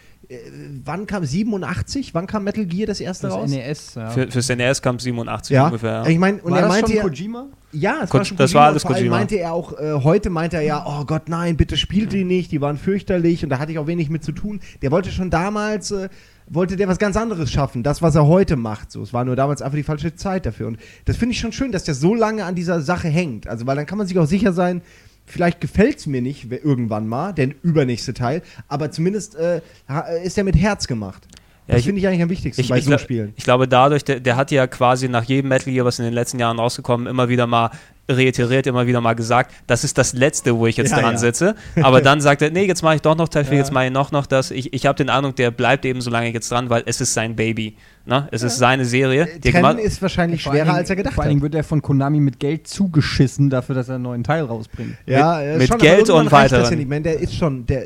wann 0.84 1.06
kam, 1.06 1.24
87? 1.24 2.12
Wann 2.14 2.26
kam 2.26 2.44
Metal 2.44 2.66
Gear 2.66 2.86
das 2.86 3.00
erste 3.00 3.28
Das 3.28 3.36
raus? 3.36 3.50
NES, 3.50 3.94
ja. 3.94 4.10
Für, 4.10 4.30
fürs 4.30 4.48
NES 4.48 4.82
kam 4.82 4.98
87 4.98 5.54
ja, 5.54 5.66
ungefähr. 5.66 6.04
ich 6.06 6.18
meine, 6.18 6.42
und 6.42 6.50
War 6.52 6.58
er 6.58 6.62
das 6.62 6.72
meinte 6.72 6.88
schon 6.88 6.96
ja, 6.96 7.02
Kojima? 7.02 7.46
ja, 7.72 7.96
es 8.02 8.10
Ko- 8.10 8.18
war 8.18 8.24
schon 8.24 8.36
das 8.36 8.50
Kojima 8.50 8.60
war 8.60 8.66
und 8.66 8.70
alles 8.72 8.82
Kojima. 8.84 9.16
meinte 9.16 9.36
er 9.36 9.52
auch, 9.52 9.72
äh, 9.78 9.92
heute 10.04 10.30
meinte 10.30 10.56
er 10.56 10.62
ja, 10.62 10.84
oh 10.86 11.04
Gott, 11.04 11.28
nein, 11.28 11.56
bitte 11.56 11.76
spielt 11.76 12.12
die 12.12 12.24
nicht, 12.24 12.52
die 12.52 12.60
waren 12.60 12.76
fürchterlich 12.76 13.42
und 13.42 13.48
da 13.50 13.58
hatte 13.58 13.72
ich 13.72 13.78
auch 13.78 13.86
wenig 13.86 14.10
mit 14.10 14.22
zu 14.22 14.32
tun. 14.32 14.60
Der 14.82 14.90
wollte 14.90 15.10
schon 15.10 15.30
damals, 15.30 15.90
äh, 15.92 16.08
wollte 16.46 16.76
der 16.76 16.88
was 16.88 16.98
ganz 16.98 17.16
anderes 17.16 17.50
schaffen, 17.50 17.82
das, 17.82 18.02
was 18.02 18.14
er 18.14 18.26
heute 18.26 18.56
macht. 18.56 18.90
So, 18.92 19.02
es 19.02 19.12
war 19.12 19.24
nur 19.24 19.36
damals 19.36 19.62
einfach 19.62 19.76
die 19.76 19.82
falsche 19.82 20.14
Zeit 20.14 20.44
dafür. 20.46 20.66
Und 20.68 20.78
das 21.06 21.16
finde 21.16 21.32
ich 21.34 21.40
schon 21.40 21.52
schön, 21.52 21.72
dass 21.72 21.84
der 21.84 21.94
so 21.94 22.14
lange 22.14 22.44
an 22.44 22.54
dieser 22.54 22.80
Sache 22.80 23.08
hängt. 23.08 23.46
Also, 23.46 23.66
weil 23.66 23.76
dann 23.76 23.86
kann 23.86 23.98
man 23.98 24.06
sich 24.06 24.18
auch 24.18 24.26
sicher 24.26 24.52
sein, 24.52 24.82
vielleicht 25.28 25.60
gefällt 25.60 25.98
es 25.98 26.06
mir 26.06 26.22
nicht 26.22 26.50
irgendwann 26.50 27.06
mal, 27.06 27.32
der 27.32 27.50
übernächste 27.62 28.14
Teil, 28.14 28.42
aber 28.68 28.90
zumindest 28.90 29.34
äh, 29.36 29.60
ha- 29.88 30.00
ist 30.24 30.36
er 30.38 30.44
mit 30.44 30.56
Herz 30.56 30.86
gemacht. 30.86 31.22
Ja, 31.66 31.74
das 31.74 31.84
finde 31.84 32.00
ich 32.00 32.06
eigentlich 32.08 32.22
am 32.22 32.30
wichtigsten 32.30 32.62
Ich, 32.62 32.68
bei 32.70 32.78
ich, 32.78 32.86
so 32.86 32.96
Spielen. 32.96 33.34
ich 33.36 33.44
glaube, 33.44 33.68
dadurch, 33.68 34.02
der, 34.02 34.20
der 34.20 34.36
hat 34.36 34.50
ja 34.50 34.66
quasi 34.66 35.06
nach 35.08 35.24
jedem 35.24 35.48
Metal 35.50 35.70
Gear, 35.70 35.84
was 35.84 35.98
in 35.98 36.06
den 36.06 36.14
letzten 36.14 36.38
Jahren 36.38 36.58
rausgekommen, 36.58 37.06
immer 37.06 37.28
wieder 37.28 37.46
mal 37.46 37.70
reiteriert, 38.10 38.66
immer 38.66 38.86
wieder 38.86 39.02
mal 39.02 39.12
gesagt, 39.12 39.52
das 39.66 39.84
ist 39.84 39.98
das 39.98 40.14
Letzte, 40.14 40.56
wo 40.56 40.66
ich 40.66 40.78
jetzt 40.78 40.92
Ja, 40.92 41.00
dran 41.00 41.12
ja. 41.12 41.18
sitze. 41.18 41.54
Aber 41.82 42.00
dann 42.02 42.22
sagt 42.22 42.40
er, 42.40 42.50
nee, 42.50 42.64
jetzt 42.64 42.82
mache 42.82 42.94
ich 42.94 43.02
doch 43.02 43.14
noch 43.16 43.28
Teil 43.28 43.44
4, 43.44 43.52
Ja. 43.52 43.58
jetzt 43.58 43.70
mache 43.70 43.84
ich 43.84 43.92
noch, 43.92 44.12
noch 44.12 44.24
das. 44.24 44.50
Ich, 44.50 44.72
ich 44.72 44.86
habe 44.86 44.96
den 44.96 45.10
Eindruck, 45.10 45.36
der 45.36 45.50
bleibt 45.50 45.84
eben 45.84 46.00
so 46.00 46.08
lange 46.08 46.32
jetzt 46.32 46.50
dran, 46.50 46.70
weil 46.70 46.84
es 46.86 47.02
ist 47.02 47.12
sein 47.12 47.36
Baby. 47.36 47.76
Ne? 48.08 48.26
Es 48.32 48.42
ist 48.42 48.56
seine 48.56 48.86
Serie. 48.86 49.28
die 49.44 49.52
Trennen 49.52 49.78
ist 49.78 50.00
wahrscheinlich 50.00 50.42
Vor 50.42 50.52
allen 50.52 50.58
schwerer, 50.60 50.66
Dingen- 50.72 50.78
als 50.78 50.90
er 50.90 50.96
gedacht 50.96 51.14
Vor 51.14 51.24
allen 51.24 51.28
hat. 51.28 51.30
Dingen 51.32 51.42
wird 51.42 51.54
er 51.54 51.62
von 51.62 51.82
Konami 51.82 52.20
mit 52.20 52.40
Geld 52.40 52.66
zugeschissen 52.66 53.50
dafür, 53.50 53.74
dass 53.74 53.88
er 53.90 53.96
einen 53.96 54.04
neuen 54.04 54.24
Teil 54.24 54.44
rausbringt. 54.44 54.94
Ja, 55.06 55.40
Mit- 55.40 55.58
mit 55.58 55.68
schon, 55.68 55.78
Geld 55.78 56.08
und 56.08 56.32
das. 56.32 56.70
Ja 56.70 56.70
nicht. 56.76 56.84
Ich 56.84 56.88
meine, 56.88 57.02
der 57.02 57.20
ist 57.20 57.34
schon, 57.34 57.66
der 57.66 57.82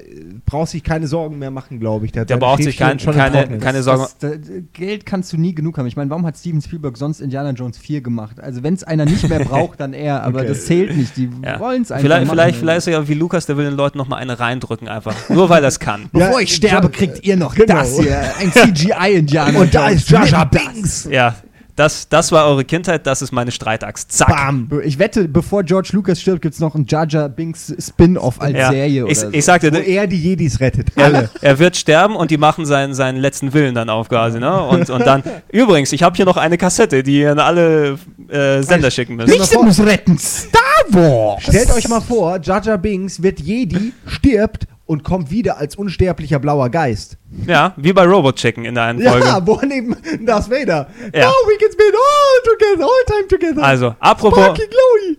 braucht 0.46 0.70
sich 0.70 0.84
keine 0.84 1.08
Sorgen 1.08 1.38
mehr 1.40 1.50
machen, 1.50 1.80
glaube 1.80 2.06
ich. 2.06 2.12
Der 2.12 2.24
seine 2.28 2.38
braucht 2.38 2.62
sich 2.62 2.76
kein- 2.76 3.00
schon 3.00 3.14
keine- 3.16 3.58
keine- 3.58 3.78
Das- 3.78 3.84
Sorge- 3.84 4.02
das, 4.02 4.18
das, 4.18 4.38
Geld 4.72 5.06
kannst 5.06 5.32
du 5.32 5.36
nie 5.38 5.54
genug 5.56 5.76
haben. 5.76 5.86
Ich 5.88 5.96
meine, 5.96 6.08
warum 6.10 6.24
hat 6.24 6.36
Steven 6.36 6.62
Spielberg 6.62 6.96
sonst 6.96 7.20
Indiana 7.20 7.50
Jones 7.50 7.76
4 7.78 8.00
gemacht? 8.00 8.38
Also 8.38 8.62
wenn 8.62 8.74
es 8.74 8.84
einer 8.84 9.04
nicht 9.04 9.28
mehr 9.28 9.40
braucht, 9.44 9.80
dann 9.80 9.92
er, 9.92 10.22
aber 10.22 10.38
Okay. 10.40 10.48
das 10.48 10.66
zählt 10.66 10.96
nicht. 10.96 11.16
Die 11.16 11.28
Ja. 11.44 11.58
wollen 11.58 11.82
es 11.82 11.90
einfach 11.90 12.02
Vielleicht, 12.02 12.26
machen. 12.26 12.36
vielleicht, 12.38 12.56
vielleicht 12.58 12.78
ist 12.78 12.86
er 12.86 12.92
ja 12.92 13.08
wie 13.08 13.14
Lukas, 13.14 13.46
der 13.46 13.56
will 13.56 13.64
den 13.64 13.74
Leuten 13.74 13.98
nochmal 13.98 14.20
eine 14.20 14.38
reindrücken, 14.38 14.86
einfach. 14.86 15.16
Nur 15.28 15.48
weil 15.48 15.64
er 15.64 15.68
es 15.68 15.80
kann. 15.80 16.08
Bevor 16.12 16.30
Ja, 16.34 16.38
ich 16.38 16.54
sterbe, 16.54 16.86
Ja, 16.86 16.92
kriegt 16.92 17.26
ihr 17.26 17.36
noch 17.36 17.56
genau. 17.56 17.74
das 17.74 17.98
hier. 17.98 18.20
Ein 18.38 18.52
CGI-Indianer. 18.52 19.58
Und 19.58 19.74
da 19.74 19.88
ist 19.88 20.11
Das. 20.12 20.50
Binks. 20.50 21.08
Ja, 21.10 21.34
das, 21.74 22.06
das 22.10 22.30
war 22.32 22.46
eure 22.48 22.66
Kindheit, 22.66 23.06
das 23.06 23.22
ist 23.22 23.32
meine 23.32 23.50
Streitaxt. 23.50 24.12
Zack. 24.12 24.28
Bam. 24.28 24.68
Ich 24.84 24.98
wette, 24.98 25.26
bevor 25.26 25.62
George 25.64 25.88
Lucas 25.92 26.20
stirbt, 26.20 26.42
gibt 26.42 26.52
es 26.52 26.60
noch 26.60 26.74
einen 26.74 26.84
Jar 26.86 27.06
Binks 27.30 27.74
Spin-off 27.78 28.40
als 28.42 28.52
Ja. 28.58 28.70
Serie 28.70 29.06
Ich, 29.08 29.18
oder 29.18 29.28
so. 29.28 29.28
ich 29.32 29.44
sagte, 29.44 29.72
Wo 29.72 29.78
er 29.78 30.06
die 30.06 30.18
Jedis 30.22 30.60
rettet. 30.60 30.88
Er, 30.96 31.04
Alle. 31.06 31.30
er 31.40 31.58
wird 31.58 31.76
sterben 31.78 32.14
und 32.14 32.30
die 32.30 32.36
machen 32.36 32.66
seinen, 32.66 32.92
seinen 32.92 33.16
letzten 33.16 33.54
Willen 33.54 33.74
dann 33.74 33.88
auf 33.88 34.10
quasi, 34.10 34.38
ne? 34.38 34.62
Und, 34.66 34.90
und 34.90 35.06
dann, 35.06 35.22
übrigens, 35.50 35.92
ich 35.94 36.02
habe 36.02 36.14
hier 36.14 36.26
noch 36.26 36.36
eine 36.36 36.58
Kassette, 36.58 37.02
die 37.02 37.20
ihr 37.20 37.32
an 37.32 37.38
alle 37.38 37.98
äh, 38.28 38.62
Sender 38.62 38.90
schicken 38.90 39.16
müsst. 39.16 39.28
Licht- 39.34 39.62
muss 39.62 39.80
retten. 39.80 40.18
Star 40.18 40.60
Wars. 40.90 41.42
Stellt 41.44 41.70
euch 41.74 41.88
mal 41.88 42.02
vor, 42.02 42.38
Jar 42.42 42.76
Binks 42.76 43.22
wird 43.22 43.40
Jedi, 43.40 43.94
stirbt 44.06 44.66
und 44.92 45.04
kommt 45.04 45.30
wieder 45.30 45.56
als 45.56 45.74
unsterblicher 45.76 46.38
blauer 46.38 46.68
Geist. 46.68 47.16
Ja, 47.46 47.72
wie 47.76 47.92
bei 47.94 48.04
Robot 48.04 48.36
Chicken 48.36 48.66
in 48.66 48.74
der 48.74 48.84
einen 48.84 49.00
Folge. 49.02 49.26
Ja, 49.26 49.40
wo 49.46 49.58
neben 49.66 49.96
Darth 50.26 50.50
Vader. 50.50 50.86
Ja. 51.14 51.28
Oh, 51.30 51.48
we 51.48 51.56
can 51.58 51.72
spend 51.72 51.94
all 51.94 52.52
together, 52.52 52.84
all 52.84 53.04
time 53.06 53.26
together. 53.28 53.62
Also, 53.64 53.94
apropos, 53.98 54.54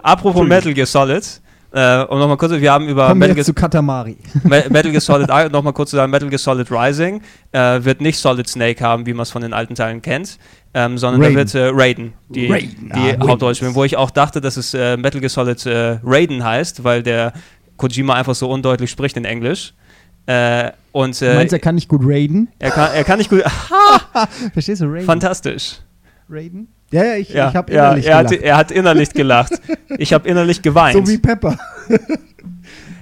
apropos 0.01 0.47
Metal 0.47 0.73
Gear 0.73 0.85
Solid, 0.85 1.23
äh, 1.75 2.03
um 2.03 2.19
nochmal 2.19 2.37
kurz, 2.37 2.51
wir 2.51 2.71
haben 2.71 2.87
über 2.87 3.07
Kommen 3.07 3.19
wir 3.21 3.27
Metal 3.29 3.35
Gear, 3.35 3.45
zu 3.45 3.53
Katamari. 3.55 4.15
Me- 4.43 4.65
Metal 4.69 4.91
Gear 4.91 5.01
Solid, 5.01 5.27
nochmal 5.51 5.73
kurz 5.73 5.89
zu 5.89 5.95
sagen, 5.95 6.11
Metal 6.11 6.29
Gear 6.29 6.37
Solid 6.39 6.69
Rising 6.71 7.21
äh, 7.51 7.83
wird 7.83 7.99
nicht 8.01 8.19
Solid 8.19 8.47
Snake 8.47 8.83
haben, 8.83 9.07
wie 9.07 9.13
man 9.13 9.23
es 9.23 9.31
von 9.31 9.41
den 9.41 9.53
alten 9.53 9.73
Teilen 9.73 10.01
kennt, 10.03 10.37
ähm, 10.75 10.99
sondern 10.99 11.21
Raiden. 11.23 11.35
da 11.35 11.39
wird 11.53 11.55
äh, 11.55 11.71
Raiden, 11.73 12.13
die, 12.29 12.45
Raiden. 12.51 12.91
die 12.95 13.17
Ah, 13.19 13.27
Hauptrolle 13.27 13.55
spielen, 13.55 13.73
wo 13.73 13.83
ich 13.83 13.97
auch 13.97 14.11
dachte, 14.11 14.39
dass 14.39 14.55
es 14.57 14.75
äh, 14.75 14.97
Metal 14.97 15.19
Gear 15.19 15.29
Solid 15.29 15.65
äh, 15.65 15.97
Raiden 16.03 16.43
heißt, 16.43 16.83
weil 16.83 17.01
der 17.01 17.33
Kojima 17.83 18.13
einfach 18.13 18.35
so 18.35 18.49
undeutlich 18.49 18.89
spricht 18.89 19.17
in 19.17 19.25
Englisch. 19.25 19.73
Äh, 20.25 20.71
und 20.93 21.19
Du 21.19 21.25
äh, 21.25 21.35
meinst, 21.35 21.51
er 21.51 21.59
kann 21.59 21.75
nicht 21.75 21.89
gut 21.89 22.01
raiden? 22.03 22.47
er, 22.59 22.71
kann, 22.71 22.91
er 22.93 23.03
kann 23.03 23.17
nicht 23.17 23.29
gut. 23.29 23.43
Verstehst 24.53 24.81
du, 24.81 24.85
raiden? 24.85 25.05
Fantastisch. 25.05 25.79
Raiden? 26.29 26.69
Ja, 26.91 27.03
ja, 27.03 27.15
ich, 27.15 27.29
Ja, 27.29 27.49
ich 27.49 27.55
habe 27.55 27.73
ja, 27.73 27.85
innerlich 27.87 28.05
er, 28.07 28.17
hat, 28.17 28.27
gelacht. 28.29 28.43
er 28.45 28.57
hat 28.57 28.71
innerlich 28.71 29.09
gelacht. 29.11 29.53
Ich 29.97 30.13
habe 30.13 30.29
innerlich 30.29 30.61
geweint. 30.61 31.05
So 31.05 31.11
wie 31.11 31.17
Pepper. 31.17 31.57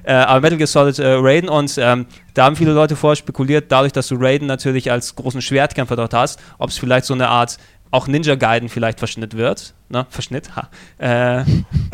Äh, 0.03 0.13
aber 0.13 0.41
Metal 0.41 0.57
Gear 0.57 0.65
Solid 0.65 0.97
äh, 0.97 1.13
Raiden 1.13 1.47
und 1.47 1.77
ähm, 1.77 2.07
da 2.33 2.45
haben 2.45 2.55
viele 2.55 2.73
Leute 2.73 2.95
vorher 2.95 3.15
spekuliert, 3.15 3.71
dadurch, 3.71 3.93
dass 3.93 4.07
du 4.07 4.15
Raiden 4.15 4.47
natürlich 4.47 4.91
als 4.91 5.15
großen 5.15 5.43
Schwertkämpfer 5.43 5.95
dort 5.95 6.15
hast, 6.15 6.39
ob 6.57 6.71
es 6.71 6.77
vielleicht 6.79 7.05
so 7.05 7.13
eine 7.13 7.29
Art 7.29 7.59
auch 7.91 8.07
Ninja 8.07 8.35
Gaiden 8.35 8.69
vielleicht 8.69 8.99
Verschnitt 8.99 9.35
wird. 9.35 9.73
Ne? 9.89 10.05
Verschnitt? 10.09 10.55
Ha. 10.55 10.69
Äh, 10.97 11.43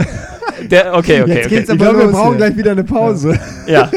der, 0.69 0.95
okay, 0.95 1.23
okay, 1.23 1.33
Jetzt 1.33 1.45
okay. 1.45 1.49
geht's 1.49 1.69
aber 1.69 1.75
ich 1.77 1.89
glaube, 1.89 1.99
wir 1.99 2.11
brauchen 2.11 2.37
gleich 2.37 2.55
wieder 2.55 2.71
eine 2.71 2.83
Pause. 2.83 3.39
Ja. 3.67 3.91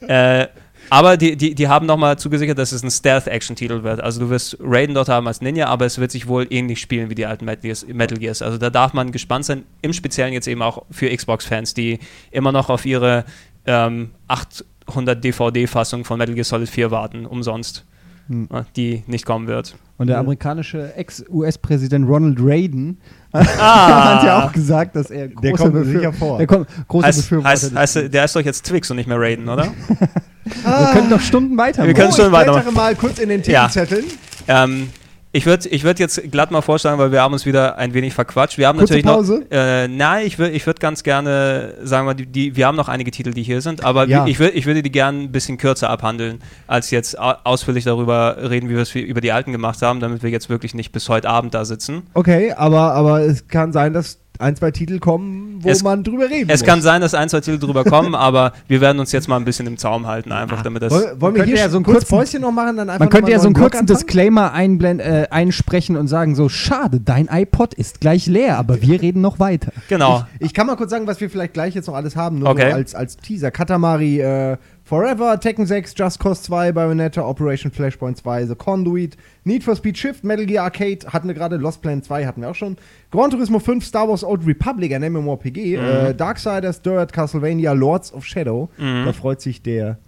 äh, 0.06 0.46
aber 0.90 1.16
die, 1.16 1.36
die, 1.36 1.54
die 1.54 1.68
haben 1.68 1.86
nochmal 1.86 2.18
zugesichert, 2.18 2.58
dass 2.58 2.72
es 2.72 2.82
ein 2.82 2.90
Stealth-Action-Titel 2.90 3.82
wird. 3.82 4.00
Also 4.00 4.20
du 4.20 4.30
wirst 4.30 4.56
Raiden 4.60 4.94
dort 4.94 5.08
haben 5.08 5.26
als 5.26 5.40
Ninja, 5.40 5.66
aber 5.66 5.86
es 5.86 5.98
wird 5.98 6.10
sich 6.10 6.28
wohl 6.28 6.46
ähnlich 6.50 6.80
spielen 6.80 7.10
wie 7.10 7.14
die 7.14 7.26
alten 7.26 7.44
Metal 7.44 7.62
Gears. 7.62 7.86
Metal 7.88 8.18
Gears. 8.18 8.42
Also 8.42 8.58
da 8.58 8.70
darf 8.70 8.92
man 8.92 9.10
gespannt 9.10 9.44
sein, 9.44 9.64
im 9.82 9.92
Speziellen 9.92 10.32
jetzt 10.32 10.46
eben 10.46 10.62
auch 10.62 10.84
für 10.90 11.14
Xbox-Fans, 11.14 11.74
die 11.74 11.98
immer 12.30 12.52
noch 12.52 12.68
auf 12.70 12.86
ihre 12.86 13.24
ähm, 13.66 14.10
800 14.28 15.24
DVD-Fassung 15.24 16.04
von 16.04 16.18
Metal 16.18 16.34
Gear 16.34 16.44
Solid 16.44 16.68
4 16.68 16.90
warten, 16.90 17.26
umsonst. 17.26 17.84
Hm. 18.28 18.48
Die 18.76 19.02
nicht 19.06 19.26
kommen 19.26 19.46
wird. 19.46 19.76
Und 19.98 20.06
der 20.08 20.14
Ja. 20.16 20.20
amerikanische 20.20 20.94
Ex-US-Präsident 20.96 22.08
Ronald 22.08 22.38
Reagan 22.40 22.96
Ah. 23.32 24.16
hat 24.16 24.24
ja 24.24 24.44
auch 24.46 24.52
gesagt, 24.52 24.96
dass 24.96 25.10
er 25.10 25.28
großer 25.28 25.56
kommt 25.56 25.74
Befür- 25.74 25.84
sicher 25.98 26.12
vor. 26.12 26.38
Der 26.38 26.46
kommt, 26.46 26.68
großer 26.88 27.06
Heißt, 27.06 27.18
Befürworter 27.22 27.48
heißt, 27.50 27.74
heißt, 27.74 28.12
der 28.14 28.24
ist 28.24 28.34
doch 28.36 28.40
jetzt 28.40 28.64
Twix 28.64 28.90
und 28.90 28.96
nicht 28.96 29.06
mehr 29.08 29.20
Raiden, 29.20 29.48
oder? 29.48 29.66
Wir 30.44 30.90
können 30.92 31.10
noch 31.10 31.20
Stunden 31.20 31.56
weitermachen. 31.56 31.88
Wir 31.88 31.94
können 31.94 32.10
oh, 32.12 32.16
schon 32.16 32.26
ich 32.26 32.32
weitermachen. 32.32 32.74
mal 32.74 32.94
kurz 32.94 33.18
in 33.18 33.28
den 33.28 33.42
Ja. 33.42 33.68
Themenzetteln. 33.68 34.04
Ähm, 34.46 34.88
ich 35.36 35.46
würde 35.46 35.68
ich 35.68 35.82
würd 35.82 35.98
jetzt 35.98 36.30
glatt 36.30 36.52
mal 36.52 36.62
vorschlagen, 36.62 36.96
weil 36.98 37.10
wir 37.10 37.20
haben 37.20 37.32
uns 37.32 37.44
wieder 37.44 37.76
ein 37.76 37.92
wenig 37.92 38.14
verquatscht. 38.14 38.56
Wir 38.56 38.68
haben 38.68 38.78
Kurze 38.78 38.92
natürlich 38.94 39.04
Pause? 39.04 39.40
noch. 39.40 39.46
Äh, 39.50 39.88
nein, 39.88 40.26
ich 40.26 40.38
würde 40.38 40.52
ich 40.54 40.64
würd 40.64 40.78
ganz 40.78 41.02
gerne 41.02 41.74
sagen, 41.82 42.06
wir, 42.06 42.14
die, 42.14 42.26
die, 42.26 42.56
wir 42.56 42.66
haben 42.68 42.76
noch 42.76 42.88
einige 42.88 43.10
Titel, 43.10 43.32
die 43.32 43.42
hier 43.42 43.60
sind, 43.60 43.84
aber 43.84 44.06
Ja. 44.06 44.26
ich, 44.26 44.38
würd, 44.38 44.54
ich 44.54 44.64
würde 44.66 44.82
die 44.82 44.92
gerne 44.92 45.22
ein 45.24 45.32
bisschen 45.32 45.58
kürzer 45.58 45.90
abhandeln, 45.90 46.40
als 46.68 46.92
jetzt 46.92 47.18
au- 47.18 47.34
ausführlich 47.42 47.82
darüber 47.82 48.36
reden, 48.48 48.68
wie 48.68 48.74
wir 48.74 48.82
es 48.82 48.94
über 48.94 49.20
die 49.20 49.32
alten 49.32 49.50
gemacht 49.50 49.82
haben, 49.82 49.98
damit 49.98 50.22
wir 50.22 50.30
jetzt 50.30 50.48
wirklich 50.48 50.72
nicht 50.72 50.92
bis 50.92 51.08
heute 51.08 51.28
Abend 51.28 51.52
da 51.52 51.64
sitzen. 51.64 52.04
Okay, 52.14 52.52
aber, 52.52 52.92
aber 52.94 53.20
es 53.22 53.48
kann 53.48 53.72
sein, 53.72 53.92
dass 53.92 54.18
ein, 54.40 54.56
zwei 54.56 54.70
Titel 54.72 54.98
kommen, 54.98 55.58
wo 55.62 55.68
Es- 55.68 55.82
man 55.82 56.02
drüber 56.02 56.28
reden 56.28 56.50
Es 56.50 56.60
muss. 56.60 56.68
kann 56.68 56.82
sein, 56.82 57.00
dass 57.00 57.14
ein, 57.14 57.28
zwei 57.28 57.40
Titel 57.40 57.58
drüber 57.58 57.84
kommen, 57.84 58.14
aber 58.16 58.52
wir 58.66 58.80
werden 58.80 58.98
uns 58.98 59.12
jetzt 59.12 59.28
mal 59.28 59.36
ein 59.36 59.44
bisschen 59.44 59.66
im 59.66 59.78
Zaum 59.78 60.06
halten, 60.06 60.32
einfach 60.32 60.62
damit 60.62 60.82
das. 60.82 60.92
Woll- 60.92 61.14
Wollen 61.20 61.34
wir 61.36 61.44
hier 61.44 61.56
ja 61.56 61.68
so 61.68 61.76
ein 61.78 61.84
einen 61.84 61.84
kurz 61.84 61.98
kurzen- 62.08 62.16
Päuschen 62.16 62.40
noch 62.42 62.50
machen? 62.52 62.76
Dann 62.76 62.90
einfach 62.90 62.98
Man 63.00 63.08
könnte 63.10 63.30
ja 63.30 63.38
so 63.38 63.46
einen 63.46 63.54
kurzen 63.54 63.80
anfangen? 63.80 63.86
Disclaimer 63.98 64.52
einblend, 64.52 65.00
äh, 65.00 65.28
einsprechen 65.30 65.96
und 65.96 66.08
sagen 66.08 66.34
so, 66.34 66.48
schade, 66.48 67.00
dein 67.00 67.28
iPod 67.30 67.74
ist 67.74 68.00
gleich 68.00 68.26
leer, 68.26 68.58
aber 68.58 68.82
wir 68.82 69.00
reden 69.00 69.20
noch 69.20 69.38
weiter. 69.38 69.72
Genau. 69.88 70.24
Ich 70.40 70.52
kann 70.52 70.66
mal 70.66 70.76
kurz 70.76 70.90
sagen, 70.90 71.06
was 71.06 71.20
wir 71.20 71.30
vielleicht 71.30 71.52
gleich 71.54 71.74
jetzt 71.74 71.86
noch 71.86 71.94
alles 71.94 72.16
haben, 72.16 72.40
nur 72.40 72.48
Okay. 72.50 72.70
so 72.70 72.76
als, 72.76 72.94
als 72.94 73.16
Teaser. 73.18 73.50
Katamari 73.52 74.20
äh, 74.20 74.56
Forever, 74.82 75.40
Tekken 75.40 75.64
6, 75.64 75.94
Just 75.96 76.18
Cause 76.18 76.42
2, 76.42 76.72
Bayonetta, 76.72 77.22
Operation 77.22 77.72
Flashpoint 77.72 78.18
2, 78.18 78.46
The 78.46 78.54
Conduit, 78.54 79.16
Need 79.46 79.62
for 79.62 79.76
Speed 79.76 79.98
Shift, 79.98 80.24
Metal 80.24 80.46
Gear 80.46 80.64
Arcade 80.64 81.00
hatten 81.12 81.28
wir 81.28 81.34
gerade, 81.34 81.56
Lost 81.56 81.82
Plan 81.82 82.02
2 82.02 82.26
hatten 82.26 82.40
wir 82.40 82.48
auch 82.50 82.54
schon, 82.54 82.76
Gran 83.10 83.30
Turismo 83.30 83.58
5, 83.58 83.84
Star 83.84 84.08
Wars 84.08 84.24
Old 84.24 84.46
Republic, 84.46 84.92
ein 84.94 85.02
MMORPG, 85.12 85.74
äh, 85.76 86.14
Darksiders, 86.14 86.80
Dirt, 86.80 87.12
Castlevania, 87.12 87.72
Lords 87.72 88.12
of 88.12 88.24
Shadow. 88.24 88.70
Mhm. 88.78 89.04
Da 89.04 89.12
freut 89.12 89.42
sich 89.42 89.60
der, 89.62 89.98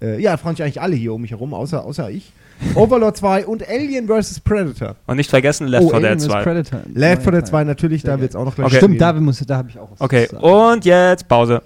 äh, 0.00 0.18
ja, 0.20 0.36
freuen 0.38 0.56
sich 0.56 0.64
eigentlich 0.64 0.80
alle 0.80 0.96
hier 0.96 1.12
um 1.12 1.20
mich 1.20 1.32
herum, 1.32 1.52
außer, 1.52 1.84
außer 1.84 2.10
ich. 2.10 2.32
Overlord 2.74 3.16
2 3.16 3.46
und 3.46 3.68
Alien 3.68 4.08
vs. 4.08 4.40
Predator. 4.40 4.96
Und 5.06 5.16
nicht 5.18 5.30
vergessen, 5.30 5.68
Left 5.68 5.90
4 5.90 5.92
Dead 5.92 6.02
Oh, 6.02 6.06
Alien 6.06 6.18
vs. 6.18 6.26
2. 6.28 6.42
Predator. 6.42 6.80
Left 6.94 7.22
4 7.22 7.32
Dead 7.32 7.46
2 7.46 7.56
Sehr 7.58 7.64
natürlich, 7.66 8.02
da 8.02 8.12
geil. 8.12 8.20
wird 8.22 8.30
es 8.30 8.36
auch 8.36 8.44
noch 8.46 8.54
gleich 8.54 8.66
Okay. 8.68 8.76
Stimmt, 8.78 9.00
da, 9.00 9.12
muss, 9.12 9.38
da 9.46 9.56
habe 9.58 9.68
ich 9.68 9.78
auch 9.78 9.90
was 9.92 10.00
Okay, 10.00 10.26
zu 10.28 10.36
sagen. 10.36 10.44
und 10.72 10.84
jetzt 10.86 11.28
Pause. 11.28 11.62